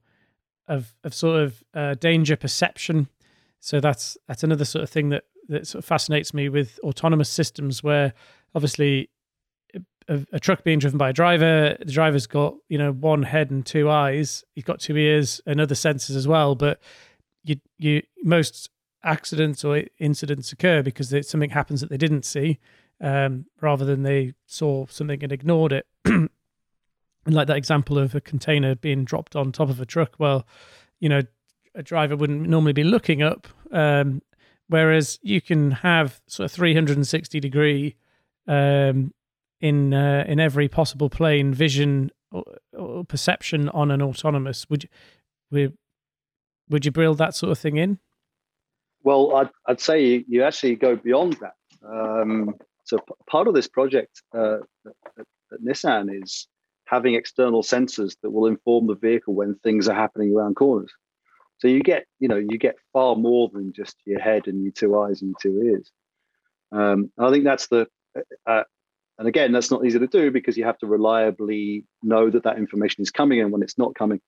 of 0.68 0.94
of 1.04 1.14
sort 1.14 1.42
of 1.42 1.64
uh, 1.74 1.96
danger 1.96 2.36
perception. 2.36 3.08
So 3.60 3.80
that's 3.80 4.18
that's 4.28 4.44
another 4.44 4.66
sort 4.66 4.84
of 4.84 4.90
thing 4.90 5.10
that 5.10 5.24
that 5.50 5.68
sort 5.68 5.84
of 5.84 5.86
fascinates 5.86 6.34
me 6.34 6.50
with 6.50 6.80
autonomous 6.84 7.30
systems, 7.30 7.84
where 7.84 8.14
obviously 8.54 9.10
a, 10.08 10.26
a, 10.32 10.40
truck 10.40 10.64
being 10.64 10.80
driven 10.80 10.98
by 10.98 11.10
a 11.10 11.14
driver, 11.14 11.76
the 11.80 11.92
driver's 11.92 12.28
got 12.28 12.56
you 12.70 12.78
know 12.78 12.92
one 12.92 13.24
head 13.24 13.52
and 13.52 13.66
two 13.66 13.90
eyes, 13.90 14.44
he's 14.54 14.64
got 14.64 14.80
two 14.80 14.98
ears 14.98 15.42
and 15.46 15.60
other 15.60 15.76
senses 15.76 16.16
as 16.16 16.28
well. 16.28 16.56
But 16.56 16.80
you 17.44 17.58
you 17.78 18.04
most 18.24 18.70
accidents 19.04 19.64
or 19.64 19.84
incidents 20.00 20.52
occur 20.52 20.82
because 20.82 21.14
something 21.28 21.52
happens 21.52 21.82
that 21.82 21.90
they 21.90 21.98
didn't 21.98 22.26
see, 22.26 22.60
um, 23.02 23.46
rather 23.62 23.86
than 23.86 24.04
they 24.04 24.34
saw 24.46 24.86
something 24.88 25.24
and 25.24 25.32
ignored 25.32 25.74
it. 25.74 25.88
like 27.26 27.48
that 27.48 27.58
example 27.58 27.98
of 27.98 28.16
a 28.16 28.22
container 28.22 28.76
being 28.76 29.04
dropped 29.04 29.36
on 29.36 29.52
top 29.52 29.70
of 29.70 29.80
a 29.80 29.86
truck, 29.86 30.16
well, 30.20 30.46
you 31.00 31.10
know, 31.10 31.22
a 31.74 31.84
driver 31.84 32.16
wouldn't 32.16 32.48
normally 32.48 32.74
be 32.74 32.84
looking 32.84 33.22
up 33.22 33.48
Um, 33.72 34.22
whereas 34.68 35.20
you 35.22 35.42
can 35.42 35.72
have 35.72 36.22
sort 36.28 36.46
of 36.46 36.52
360 36.52 37.40
degree 37.40 37.96
um, 38.48 39.14
in 39.60 39.94
uh, 39.94 40.24
in 40.28 40.40
every 40.40 40.68
possible 40.68 41.10
plane 41.10 41.54
vision 41.54 42.12
or, 42.32 42.44
or, 42.74 43.04
perception 43.04 43.70
on 43.70 43.92
an 43.92 44.02
autonomous. 44.02 44.70
Would 44.70 44.84
you 44.84 44.90
would, 45.52 45.78
would 46.70 46.86
you 46.86 46.92
build 46.92 47.18
that 47.18 47.36
sort 47.36 47.52
of 47.52 47.60
thing 47.60 47.78
in? 47.78 48.00
Well, 49.04 49.36
I'd, 49.36 49.50
I'd 49.68 49.82
say 49.82 50.26
you, 50.28 50.44
actually 50.44 50.76
go 50.76 50.96
beyond 50.96 51.38
that. 51.42 51.56
Um, 51.88 52.56
so 52.86 52.98
p- 52.98 53.14
part 53.28 53.48
of 53.48 53.54
this 53.54 53.68
project 53.68 54.22
uh, 54.36 54.58
at, 54.86 55.26
at 55.54 55.62
Nissan 55.64 56.24
is 56.24 56.48
having 56.86 57.16
external 57.16 57.64
sensors 57.64 58.16
that 58.22 58.32
will 58.32 58.46
inform 58.48 58.88
the 58.88 58.96
vehicle 58.96 59.34
when 59.34 59.56
things 59.56 59.88
are 59.88 59.96
happening 59.96 60.34
around 60.36 60.56
corners. 60.56 60.92
So 61.58 61.68
you 61.68 61.82
get, 61.82 62.06
you 62.20 62.28
know, 62.28 62.38
you 62.38 62.58
get 62.58 62.76
far 62.94 63.16
more 63.16 63.50
than 63.52 63.74
just 63.74 63.96
your 64.06 64.20
head 64.20 64.48
and 64.48 64.64
your 64.64 64.72
two 64.72 64.98
eyes 65.00 65.22
and 65.22 65.30
your 65.32 65.38
two 65.42 65.64
ears. 65.66 65.92
Um, 66.72 67.12
I 67.18 67.32
think 67.32 67.44
that's 67.44 67.68
the, 67.68 67.88
uh, 68.18 68.22
uh, 68.50 68.64
and 69.18 69.28
again, 69.28 69.52
that's 69.52 69.72
not 69.72 69.86
easy 69.86 70.00
to 70.00 70.08
do 70.08 70.30
because 70.30 70.58
you 70.58 70.66
have 70.66 70.78
to 70.80 70.88
reliably 70.88 71.86
know 72.04 72.30
that 72.30 72.44
that 72.44 72.58
information 72.58 73.02
is 73.02 73.12
coming 73.12 73.40
and 73.40 73.52
when 73.52 73.64
it's 73.64 73.78
not 73.78 73.96
coming. 73.96 74.20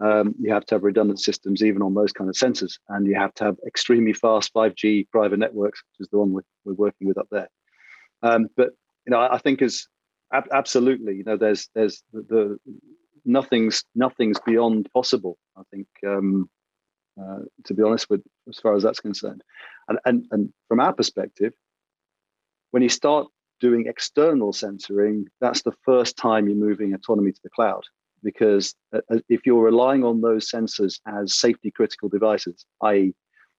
Um, 0.00 0.34
you 0.40 0.52
have 0.52 0.64
to 0.66 0.76
have 0.76 0.84
redundant 0.84 1.20
systems 1.20 1.62
even 1.62 1.82
on 1.82 1.94
those 1.94 2.12
kind 2.12 2.30
of 2.30 2.36
sensors, 2.36 2.78
and 2.88 3.06
you 3.06 3.16
have 3.16 3.34
to 3.34 3.44
have 3.44 3.56
extremely 3.66 4.14
fast 4.14 4.54
5G 4.54 5.08
private 5.10 5.38
networks, 5.38 5.82
which 5.82 6.06
is 6.06 6.10
the 6.10 6.18
one 6.18 6.32
we're, 6.32 6.40
we're 6.64 6.72
working 6.72 7.06
with 7.06 7.18
up 7.18 7.28
there. 7.30 7.48
Um, 8.22 8.48
but 8.56 8.70
you 9.04 9.10
know, 9.10 9.18
I, 9.18 9.34
I 9.34 9.38
think 9.38 9.60
as 9.60 9.86
ab- 10.32 10.48
absolutely, 10.52 11.16
you 11.16 11.24
know, 11.24 11.36
there's 11.36 11.68
there's 11.74 12.02
the, 12.12 12.22
the, 12.22 12.58
nothing's 13.24 13.84
nothing's 13.94 14.38
beyond 14.40 14.88
possible. 14.92 15.38
I 15.56 15.62
think 15.70 15.86
um, 16.06 16.48
uh, 17.20 17.40
to 17.64 17.74
be 17.74 17.82
honest 17.82 18.08
with 18.10 18.22
as 18.48 18.58
far 18.58 18.74
as 18.74 18.82
that's 18.82 19.00
concerned, 19.00 19.42
and 19.88 19.98
and 20.04 20.26
and 20.30 20.52
from 20.68 20.80
our 20.80 20.92
perspective, 20.92 21.52
when 22.70 22.82
you 22.82 22.88
start 22.88 23.28
doing 23.60 23.86
external 23.86 24.52
censoring, 24.52 25.26
that's 25.40 25.62
the 25.62 25.74
first 25.84 26.16
time 26.16 26.48
you're 26.48 26.56
moving 26.56 26.94
autonomy 26.94 27.32
to 27.32 27.40
the 27.44 27.50
cloud 27.50 27.82
because 28.22 28.74
uh, 28.94 29.00
uh, 29.10 29.18
if 29.28 29.46
you're 29.46 29.62
relying 29.62 30.04
on 30.04 30.20
those 30.20 30.50
sensors 30.50 31.00
as 31.06 31.38
safety 31.38 31.70
critical 31.70 32.08
devices, 32.08 32.64
i.e., 32.82 33.14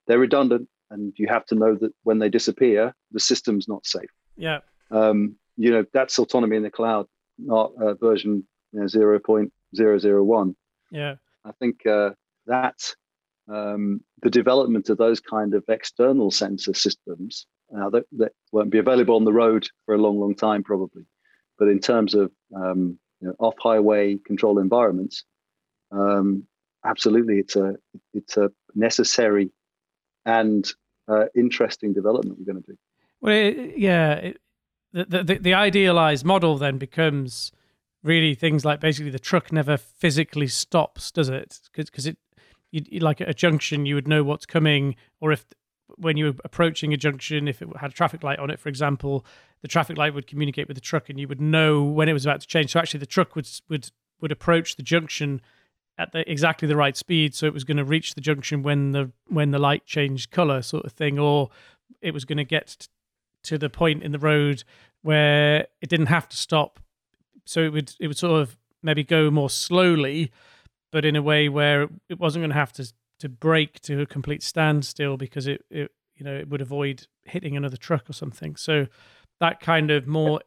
they're 0.07 0.19
redundant 0.19 0.67
and 0.89 1.13
you 1.17 1.27
have 1.27 1.45
to 1.45 1.55
know 1.55 1.75
that 1.75 1.91
when 2.03 2.19
they 2.19 2.29
disappear, 2.29 2.93
the 3.11 3.19
system's 3.19 3.67
not 3.67 3.85
safe. 3.85 4.09
Yeah. 4.35 4.59
Um, 4.91 5.35
you 5.61 5.71
know, 5.71 5.85
that's 5.93 6.17
autonomy 6.17 6.57
in 6.57 6.63
the 6.63 6.71
cloud, 6.71 7.07
not 7.37 7.71
uh, 7.81 7.93
version 7.95 8.47
you 8.71 8.79
know, 8.79 8.85
0.001. 8.85 10.55
Yeah. 10.91 11.15
I 11.45 11.51
think 11.59 11.85
uh, 11.85 12.11
that 12.47 12.77
um, 13.51 14.01
the 14.21 14.29
development 14.29 14.89
of 14.89 14.97
those 14.97 15.19
kind 15.19 15.53
of 15.53 15.63
external 15.67 16.31
sensor 16.31 16.73
systems 16.73 17.45
uh, 17.77 17.89
that, 17.89 18.05
that 18.13 18.31
won't 18.51 18.69
be 18.69 18.79
available 18.79 19.15
on 19.15 19.25
the 19.25 19.33
road 19.33 19.67
for 19.85 19.95
a 19.95 19.97
long, 19.97 20.19
long 20.19 20.35
time, 20.35 20.63
probably. 20.63 21.03
But 21.57 21.67
in 21.67 21.79
terms 21.79 22.15
of 22.15 22.31
um, 22.55 22.97
you 23.19 23.27
know, 23.27 23.35
off 23.39 23.55
highway 23.59 24.17
control 24.17 24.59
environments, 24.59 25.23
um, 25.91 26.47
absolutely, 26.85 27.37
it's 27.37 27.55
a 27.55 27.75
it's 28.13 28.37
a 28.37 28.51
necessary 28.73 29.51
and 30.25 30.67
uh, 31.07 31.25
interesting 31.35 31.93
development 31.93 32.39
we're 32.39 32.51
going 32.51 32.63
to 32.63 32.71
do. 32.71 32.77
Well, 33.21 33.33
it, 33.33 33.77
yeah, 33.77 34.13
it, 34.13 34.37
the, 34.93 35.23
the 35.23 35.37
the 35.39 35.53
idealized 35.53 36.25
model 36.25 36.57
then 36.57 36.77
becomes 36.77 37.51
really 38.03 38.33
things 38.33 38.65
like 38.65 38.79
basically 38.79 39.11
the 39.11 39.19
truck 39.19 39.51
never 39.51 39.77
physically 39.77 40.47
stops, 40.47 41.11
does 41.11 41.29
it? 41.29 41.59
Because 41.73 42.07
it 42.07 42.17
you, 42.71 42.81
you, 42.87 42.99
like 42.99 43.21
at 43.21 43.29
a 43.29 43.33
junction, 43.33 43.85
you 43.85 43.95
would 43.95 44.07
know 44.07 44.23
what's 44.23 44.45
coming, 44.45 44.95
or 45.19 45.31
if 45.31 45.45
when 45.97 46.17
you 46.17 46.25
were 46.25 46.35
approaching 46.43 46.93
a 46.93 46.97
junction, 46.97 47.47
if 47.47 47.61
it 47.61 47.67
had 47.77 47.91
a 47.91 47.93
traffic 47.93 48.23
light 48.23 48.39
on 48.39 48.49
it, 48.49 48.59
for 48.59 48.69
example, 48.69 49.25
the 49.61 49.67
traffic 49.67 49.97
light 49.97 50.13
would 50.13 50.27
communicate 50.27 50.67
with 50.67 50.75
the 50.75 50.81
truck, 50.81 51.09
and 51.09 51.19
you 51.19 51.27
would 51.27 51.41
know 51.41 51.83
when 51.83 52.09
it 52.09 52.13
was 52.13 52.25
about 52.25 52.41
to 52.41 52.47
change. 52.47 52.71
So 52.71 52.79
actually, 52.79 53.01
the 53.01 53.05
truck 53.05 53.35
would 53.35 53.47
would 53.69 53.91
would 54.19 54.31
approach 54.31 54.75
the 54.75 54.83
junction 54.83 55.41
at 55.97 56.13
the, 56.13 56.29
exactly 56.29 56.67
the 56.67 56.75
right 56.75 56.95
speed, 56.95 57.35
so 57.35 57.45
it 57.45 57.53
was 57.53 57.63
going 57.63 57.77
to 57.77 57.83
reach 57.83 58.15
the 58.15 58.21
junction 58.21 58.63
when 58.63 58.91
the 58.91 59.11
when 59.27 59.51
the 59.51 59.59
light 59.59 59.85
changed 59.85 60.31
color, 60.31 60.61
sort 60.61 60.85
of 60.85 60.93
thing, 60.93 61.19
or 61.19 61.49
it 62.01 62.13
was 62.13 62.25
going 62.25 62.37
to 62.37 62.45
get 62.45 62.87
to 63.43 63.57
the 63.57 63.69
point 63.69 64.03
in 64.03 64.11
the 64.11 64.19
road 64.19 64.63
where 65.01 65.67
it 65.81 65.89
didn't 65.89 66.07
have 66.07 66.29
to 66.29 66.37
stop. 66.37 66.79
So 67.45 67.61
it 67.61 67.69
would 67.73 67.93
it 67.99 68.07
would 68.07 68.17
sort 68.17 68.41
of 68.41 68.57
maybe 68.83 69.03
go 69.03 69.31
more 69.31 69.49
slowly, 69.49 70.31
but 70.91 71.05
in 71.05 71.15
a 71.15 71.21
way 71.21 71.49
where 71.49 71.87
it 72.09 72.19
wasn't 72.19 72.41
going 72.41 72.51
to 72.51 72.55
have 72.55 72.73
to 72.73 72.91
to 73.19 73.29
brake 73.29 73.79
to 73.81 74.01
a 74.01 74.05
complete 74.05 74.41
standstill 74.41 75.17
because 75.17 75.47
it, 75.47 75.63
it 75.69 75.91
you 76.15 76.25
know 76.25 76.35
it 76.35 76.49
would 76.49 76.61
avoid 76.61 77.07
hitting 77.25 77.55
another 77.55 77.77
truck 77.77 78.09
or 78.09 78.13
something. 78.13 78.55
So 78.55 78.87
that 79.39 79.59
kind 79.59 79.91
of 79.91 80.07
more 80.07 80.41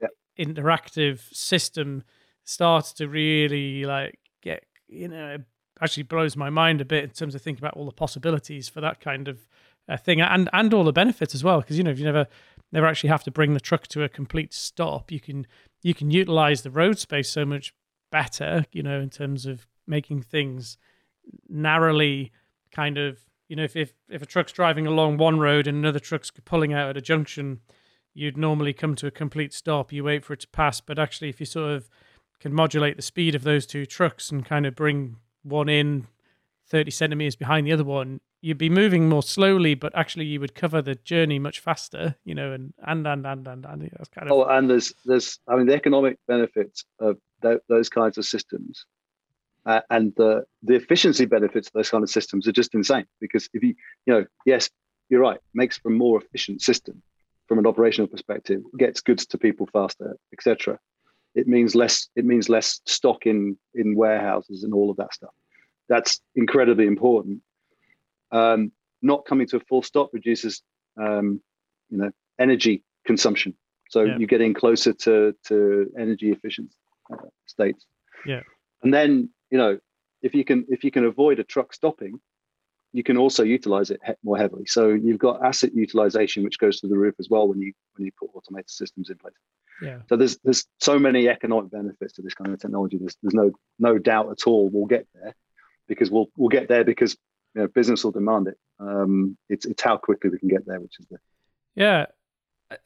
yeah. 0.00 0.08
interactive 0.38 1.20
system 1.34 2.02
starts 2.44 2.92
to 2.94 3.08
really 3.08 3.84
like 3.84 4.18
get 4.42 4.64
you 4.88 5.08
know 5.08 5.38
actually 5.80 6.04
blows 6.04 6.36
my 6.36 6.50
mind 6.50 6.80
a 6.80 6.84
bit 6.84 7.04
in 7.04 7.10
terms 7.10 7.34
of 7.34 7.42
thinking 7.42 7.62
about 7.62 7.76
all 7.76 7.86
the 7.86 7.92
possibilities 7.92 8.68
for 8.68 8.80
that 8.80 9.00
kind 9.00 9.26
of 9.26 9.48
uh, 9.88 9.96
thing 9.96 10.20
and 10.20 10.48
and 10.52 10.72
all 10.72 10.84
the 10.84 10.92
benefits 10.92 11.34
as 11.34 11.42
well 11.42 11.60
because 11.60 11.76
you 11.76 11.84
know 11.84 11.90
if 11.90 11.98
you 11.98 12.04
never 12.04 12.26
never 12.70 12.86
actually 12.86 13.10
have 13.10 13.24
to 13.24 13.30
bring 13.30 13.54
the 13.54 13.60
truck 13.60 13.86
to 13.86 14.02
a 14.02 14.08
complete 14.08 14.54
stop 14.54 15.10
you 15.10 15.20
can 15.20 15.46
you 15.82 15.94
can 15.94 16.10
utilize 16.10 16.62
the 16.62 16.70
road 16.70 16.98
space 16.98 17.30
so 17.30 17.44
much 17.44 17.74
better 18.10 18.64
you 18.72 18.82
know 18.82 19.00
in 19.00 19.10
terms 19.10 19.46
of 19.46 19.66
making 19.86 20.22
things 20.22 20.76
narrowly 21.48 22.30
kind 22.70 22.98
of 22.98 23.20
you 23.48 23.56
know 23.56 23.64
if, 23.64 23.76
if 23.76 23.92
if 24.08 24.22
a 24.22 24.26
truck's 24.26 24.52
driving 24.52 24.86
along 24.86 25.16
one 25.16 25.38
road 25.38 25.66
and 25.66 25.76
another 25.76 25.98
truck's 25.98 26.30
pulling 26.44 26.72
out 26.72 26.90
at 26.90 26.96
a 26.96 27.00
junction 27.00 27.60
you'd 28.14 28.36
normally 28.36 28.72
come 28.74 28.94
to 28.94 29.06
a 29.06 29.10
complete 29.10 29.54
stop. 29.54 29.90
You 29.90 30.04
wait 30.04 30.24
for 30.24 30.34
it 30.34 30.40
to 30.40 30.48
pass 30.48 30.80
but 30.80 30.98
actually 30.98 31.28
if 31.28 31.40
you 31.40 31.46
sort 31.46 31.72
of 31.72 31.88
can 32.40 32.52
modulate 32.52 32.96
the 32.96 33.02
speed 33.02 33.34
of 33.34 33.44
those 33.44 33.66
two 33.66 33.86
trucks 33.86 34.30
and 34.30 34.44
kind 34.44 34.66
of 34.66 34.74
bring 34.74 35.16
one 35.42 35.68
in 35.68 36.06
30 36.68 36.90
centimeters 36.90 37.36
behind 37.36 37.66
the 37.66 37.72
other 37.72 37.84
one 37.84 38.20
you'd 38.42 38.58
be 38.58 38.68
moving 38.68 39.08
more 39.08 39.22
slowly 39.22 39.74
but 39.74 39.94
actually 39.96 40.24
you 40.24 40.40
would 40.40 40.54
cover 40.54 40.82
the 40.82 40.94
journey 40.96 41.38
much 41.38 41.60
faster 41.60 42.16
you 42.24 42.34
know 42.34 42.52
and 42.52 42.74
and 42.86 43.06
and 43.06 43.26
and 43.26 43.46
and, 43.46 43.64
and 43.64 43.90
that's 43.96 44.08
kind 44.08 44.28
of 44.28 44.32
oh 44.32 44.44
and 44.44 44.68
there's 44.68 44.92
there's 45.04 45.38
i 45.48 45.56
mean 45.56 45.66
the 45.66 45.74
economic 45.74 46.18
benefits 46.28 46.84
of 47.00 47.16
th- 47.42 47.60
those 47.68 47.88
kinds 47.88 48.18
of 48.18 48.24
systems 48.24 48.84
uh, 49.64 49.80
and 49.90 50.12
the 50.16 50.44
the 50.62 50.74
efficiency 50.74 51.24
benefits 51.24 51.68
of 51.68 51.72
those 51.72 51.90
kind 51.90 52.02
of 52.02 52.10
systems 52.10 52.46
are 52.46 52.52
just 52.52 52.74
insane 52.74 53.06
because 53.20 53.48
if 53.54 53.62
you 53.62 53.74
you 54.06 54.12
know 54.12 54.26
yes 54.44 54.68
you're 55.08 55.20
right 55.20 55.40
makes 55.54 55.78
for 55.78 55.88
a 55.88 55.92
more 55.92 56.20
efficient 56.20 56.60
system 56.60 57.02
from 57.46 57.58
an 57.58 57.66
operational 57.66 58.08
perspective 58.08 58.60
gets 58.78 59.00
goods 59.00 59.24
to 59.24 59.38
people 59.38 59.68
faster 59.72 60.16
etc 60.32 60.78
it 61.34 61.46
means 61.48 61.74
less 61.74 62.08
it 62.16 62.24
means 62.24 62.48
less 62.48 62.80
stock 62.86 63.26
in 63.26 63.56
in 63.74 63.96
warehouses 63.96 64.64
and 64.64 64.74
all 64.74 64.90
of 64.90 64.96
that 64.96 65.14
stuff. 65.14 65.32
That's 65.88 66.20
incredibly 66.34 66.86
important 66.86 67.40
um, 68.32 68.72
not 69.00 69.24
coming 69.24 69.46
to 69.46 69.56
a 69.56 69.60
full 69.60 69.82
stop 69.82 70.10
reduces 70.12 70.62
um, 71.00 71.40
you 71.90 71.98
know 71.98 72.10
energy 72.38 72.82
consumption 73.06 73.54
so 73.88 74.02
yeah. 74.02 74.16
you're 74.18 74.26
getting 74.26 74.54
closer 74.54 74.92
to 74.92 75.34
to 75.46 75.90
energy 75.98 76.32
efficient 76.32 76.74
uh, 77.12 77.16
states 77.46 77.86
yeah 78.26 78.40
and 78.82 78.92
then 78.92 79.30
you 79.52 79.58
know, 79.58 79.78
if 80.22 80.34
you 80.34 80.44
can 80.44 80.64
if 80.68 80.82
you 80.82 80.90
can 80.90 81.04
avoid 81.04 81.38
a 81.38 81.44
truck 81.44 81.72
stopping, 81.74 82.18
you 82.92 83.02
can 83.02 83.16
also 83.16 83.44
utilize 83.44 83.90
it 83.90 84.00
he- 84.04 84.14
more 84.24 84.38
heavily. 84.38 84.64
So 84.66 84.88
you've 84.88 85.18
got 85.18 85.44
asset 85.44 85.74
utilization, 85.74 86.42
which 86.42 86.58
goes 86.58 86.80
to 86.80 86.88
the 86.88 86.96
roof 86.96 87.14
as 87.20 87.28
well 87.28 87.46
when 87.46 87.60
you 87.60 87.72
when 87.94 88.06
you 88.06 88.12
put 88.18 88.30
automated 88.34 88.70
systems 88.70 89.10
in 89.10 89.18
place. 89.18 89.34
Yeah. 89.82 89.98
So 90.08 90.16
there's 90.16 90.38
there's 90.38 90.64
so 90.80 90.98
many 90.98 91.28
economic 91.28 91.70
benefits 91.70 92.14
to 92.14 92.22
this 92.22 92.34
kind 92.34 92.52
of 92.52 92.60
technology. 92.60 92.98
There's 92.98 93.16
there's 93.22 93.34
no 93.34 93.52
no 93.78 93.98
doubt 93.98 94.30
at 94.30 94.46
all 94.46 94.70
we'll 94.70 94.86
get 94.86 95.06
there 95.14 95.34
because 95.86 96.10
we'll 96.10 96.30
we'll 96.36 96.48
get 96.48 96.68
there 96.68 96.84
because 96.84 97.16
you 97.54 97.62
know, 97.62 97.68
business 97.68 98.04
will 98.04 98.12
demand 98.12 98.48
it. 98.48 98.58
Um, 98.78 99.36
it's 99.48 99.66
it's 99.66 99.82
how 99.82 99.96
quickly 99.96 100.30
we 100.30 100.38
can 100.38 100.48
get 100.48 100.66
there, 100.66 100.80
which 100.80 100.98
is 100.98 101.06
the 101.10 101.18
yeah. 101.74 102.06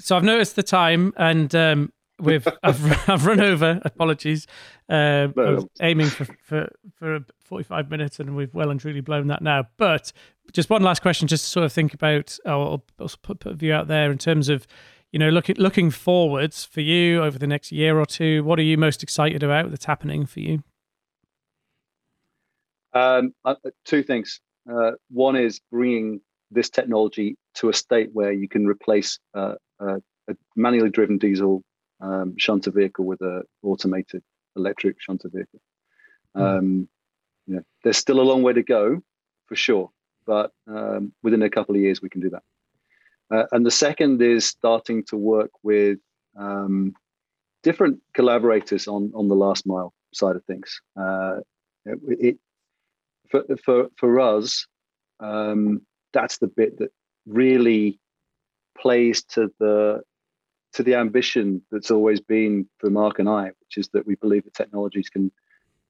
So 0.01 0.17
I've 0.17 0.25
noticed 0.25 0.57
the 0.57 0.63
time, 0.63 1.13
and 1.17 1.55
um, 1.55 1.93
We've 2.21 2.47
I've, 2.63 3.09
I've 3.09 3.27
run 3.27 3.41
over. 3.41 3.81
Apologies. 3.85 4.47
Uh, 4.89 5.29
no, 5.37 5.45
I 5.45 5.51
was 5.51 5.67
aiming 5.81 6.07
for, 6.07 6.25
for 6.43 6.69
for 6.95 7.21
45 7.45 7.91
minutes, 7.91 8.21
and 8.21 8.37
we've 8.37 8.53
well 8.55 8.71
and 8.71 8.81
truly 8.81 9.01
blown 9.01 9.27
that 9.29 9.43
now. 9.43 9.65
But 9.77 10.13
just 10.53 10.71
one 10.71 10.83
last 10.83 11.03
question, 11.03 11.29
just 11.29 11.45
to 11.45 11.51
sort 11.51 11.65
of 11.65 11.73
think 11.73 11.93
about, 11.93 12.39
or 12.47 12.83
put, 12.97 13.41
put 13.41 13.47
a 13.47 13.55
view 13.55 13.73
out 13.73 13.89
there 13.89 14.11
in 14.11 14.19
terms 14.19 14.49
of, 14.49 14.67
you 15.13 15.19
know, 15.19 15.29
looking 15.29 15.57
looking 15.57 15.91
forwards 15.91 16.65
for 16.65 16.81
you 16.81 17.23
over 17.23 17.39
the 17.39 17.47
next 17.47 17.73
year 17.73 17.99
or 17.99 18.07
two. 18.07 18.43
What 18.45 18.59
are 18.59 18.63
you 18.63 18.79
most 18.79 19.03
excited 19.03 19.43
about 19.43 19.71
that's 19.71 19.85
happening 19.85 20.25
for 20.27 20.41
you? 20.41 20.63
Um, 22.95 23.35
uh, 23.45 23.57
two 23.85 24.03
things. 24.03 24.41
Uh, 24.71 24.93
one 25.11 25.37
is 25.37 25.61
bringing 25.71 26.21
this 26.51 26.71
technology 26.71 27.37
to 27.55 27.69
a 27.69 27.73
state 27.73 28.11
where 28.13 28.33
you 28.33 28.49
can 28.49 28.67
replace 28.67 29.19
uh, 29.35 29.55
a 29.81 30.01
manually 30.57 30.91
driven 30.91 31.19
diesel 31.19 31.63
um, 32.01 32.35
shunter 32.37 32.71
vehicle 32.71 33.05
with 33.05 33.21
an 33.21 33.43
automated 33.63 34.23
electric 34.57 34.97
shunter 35.01 35.29
vehicle. 35.33 35.61
Mm. 36.37 36.59
Um, 36.59 36.89
you 37.47 37.57
know, 37.57 37.63
there's 37.85 37.99
still 37.99 38.21
a 38.21 38.23
long 38.23 38.43
way 38.43 38.53
to 38.53 38.63
go, 38.63 39.01
for 39.47 39.57
sure. 39.57 39.91
but 40.27 40.51
um, 40.67 41.13
within 41.23 41.43
a 41.43 41.51
couple 41.51 41.75
of 41.75 41.81
years 41.81 42.03
we 42.03 42.09
can 42.09 42.21
do 42.21 42.31
that. 42.31 42.43
Uh, 43.31 43.45
and 43.53 43.65
the 43.65 43.71
second 43.71 44.21
is 44.21 44.47
starting 44.47 45.05
to 45.05 45.17
work 45.17 45.51
with 45.63 45.99
um, 46.37 46.95
different 47.63 48.01
collaborators 48.15 48.87
on 48.87 49.13
on 49.15 49.29
the 49.29 49.35
last 49.35 49.67
mile 49.67 49.93
side 50.13 50.37
of 50.37 50.45
things. 50.45 50.81
Uh, 51.01 51.37
it, 51.85 52.39
for 53.31 53.45
for 53.65 53.89
for 53.97 54.21
us, 54.21 54.67
um, 55.21 55.83
that's 56.13 56.39
the 56.39 56.47
bit 56.47 56.79
that 56.79 56.91
really 57.27 57.99
plays 58.79 59.25
to 59.25 59.53
the 59.59 60.03
to 60.75 60.83
the 60.83 60.95
ambition 60.95 61.63
that's 61.71 61.91
always 61.91 62.21
been 62.21 62.69
for 62.79 62.91
Mark 62.91 63.19
and 63.19 63.29
I, 63.29 63.45
which 63.45 63.79
is 63.79 63.89
that 63.95 64.07
we 64.07 64.15
believe 64.17 64.45
that 64.45 64.55
technologies 64.55 65.09
can, 65.09 65.33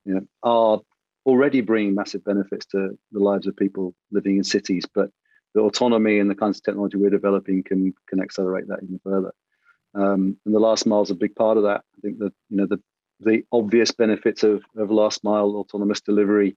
you 0.04 0.14
know, 0.14 0.26
are 0.44 0.80
already 1.26 1.60
bringing 1.60 1.94
massive 1.94 2.24
benefits 2.24 2.66
to 2.66 2.96
the 3.10 3.18
lives 3.18 3.48
of 3.48 3.56
people 3.56 3.94
living 4.12 4.36
in 4.36 4.44
cities, 4.44 4.86
but 4.94 5.10
the 5.54 5.60
autonomy 5.60 6.20
and 6.20 6.30
the 6.30 6.36
kinds 6.36 6.58
of 6.58 6.62
technology 6.62 6.96
we're 6.98 7.10
developing 7.10 7.62
can 7.62 7.92
can 8.08 8.20
accelerate 8.20 8.68
that 8.68 8.82
even 8.82 9.00
further. 9.02 9.32
Um, 9.94 10.36
and 10.44 10.54
the 10.54 10.60
last 10.60 10.86
mile 10.86 11.02
is 11.02 11.10
a 11.10 11.14
big 11.14 11.34
part 11.34 11.56
of 11.56 11.64
that. 11.64 11.82
I 11.96 12.00
think 12.02 12.18
that 12.18 12.32
you 12.50 12.56
know 12.58 12.66
the 12.66 12.80
the 13.20 13.42
obvious 13.50 13.90
benefits 13.90 14.42
of, 14.42 14.62
of 14.76 14.90
last 14.90 15.24
mile 15.24 15.56
autonomous 15.56 16.00
delivery 16.00 16.56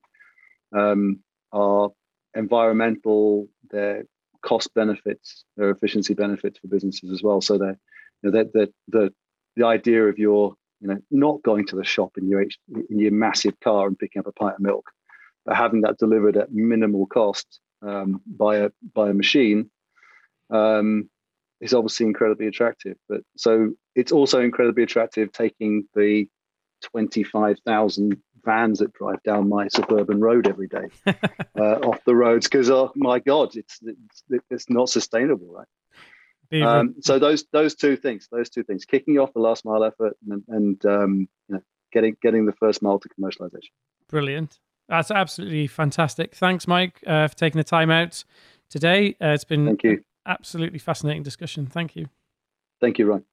um, 0.75 1.19
are 1.51 1.89
environmental, 2.35 3.47
their 3.71 4.03
cost 4.41 4.73
benefits, 4.73 5.43
their 5.57 5.69
efficiency 5.69 6.13
benefits 6.13 6.59
for 6.59 6.67
businesses 6.67 7.11
as 7.11 7.21
well. 7.23 7.41
So 7.41 7.57
they 7.57 7.73
you 8.21 8.31
know, 8.31 8.31
that 8.31 8.53
the 8.53 8.71
the 8.87 9.13
the 9.55 9.65
idea 9.65 10.05
of 10.05 10.17
your 10.17 10.55
you 10.79 10.87
know 10.87 10.99
not 11.11 11.43
going 11.43 11.65
to 11.67 11.75
the 11.75 11.83
shop 11.83 12.11
in 12.17 12.27
your 12.27 12.41
in 12.41 12.99
your 12.99 13.11
massive 13.11 13.59
car 13.59 13.87
and 13.87 13.97
picking 13.97 14.19
up 14.19 14.27
a 14.27 14.31
pint 14.31 14.55
of 14.55 14.61
milk, 14.61 14.89
but 15.45 15.55
having 15.55 15.81
that 15.81 15.97
delivered 15.97 16.37
at 16.37 16.51
minimal 16.51 17.05
cost 17.07 17.59
um, 17.81 18.21
by 18.25 18.57
a 18.57 18.69
by 18.93 19.09
a 19.09 19.13
machine 19.13 19.69
um, 20.49 21.09
is 21.61 21.73
obviously 21.73 22.05
incredibly 22.05 22.47
attractive. 22.47 22.97
But 23.07 23.21
so 23.37 23.71
it's 23.95 24.11
also 24.11 24.41
incredibly 24.41 24.83
attractive 24.83 25.31
taking 25.31 25.87
the 25.95 26.27
twenty 26.81 27.23
five 27.23 27.57
thousand 27.65 28.17
vans 28.43 28.79
that 28.79 28.93
drive 28.93 29.21
down 29.23 29.49
my 29.49 29.67
suburban 29.67 30.19
road 30.19 30.47
every 30.47 30.67
day 30.67 30.87
uh, 31.57 31.79
off 31.79 31.99
the 32.05 32.15
roads 32.15 32.47
because 32.47 32.69
oh 32.69 32.91
my 32.95 33.19
god, 33.19 33.55
it's, 33.55 33.79
it's 33.83 34.41
it's 34.49 34.69
not 34.69 34.89
sustainable, 34.89 35.47
right? 35.51 35.67
Um, 36.51 36.95
so 37.01 37.19
those 37.19 37.45
those 37.51 37.75
two 37.75 37.95
things, 37.95 38.27
those 38.31 38.49
two 38.49 38.63
things, 38.63 38.85
kicking 38.85 39.19
off 39.19 39.33
the 39.33 39.39
last 39.39 39.65
mile 39.65 39.83
effort 39.83 40.17
and, 40.27 40.43
and 40.47 40.85
um, 40.85 41.29
you 41.47 41.55
know, 41.55 41.61
getting 41.91 42.15
getting 42.21 42.45
the 42.45 42.53
first 42.53 42.81
mile 42.81 42.99
to 42.99 43.09
commercialization. 43.09 43.69
Brilliant. 44.07 44.59
That's 44.87 45.11
absolutely 45.11 45.67
fantastic. 45.67 46.33
Thanks, 46.33 46.67
Mike, 46.67 47.03
uh, 47.05 47.27
for 47.27 47.35
taking 47.35 47.59
the 47.59 47.63
time 47.63 47.91
out 47.91 48.23
today. 48.69 49.15
Uh, 49.21 49.27
it's 49.27 49.43
been 49.43 49.67
Thank 49.67 49.83
you. 49.83 50.03
absolutely 50.25 50.79
fascinating 50.79 51.21
discussion. 51.21 51.67
Thank 51.67 51.95
you. 51.95 52.07
Thank 52.81 52.97
you, 52.97 53.05
Ryan. 53.05 53.25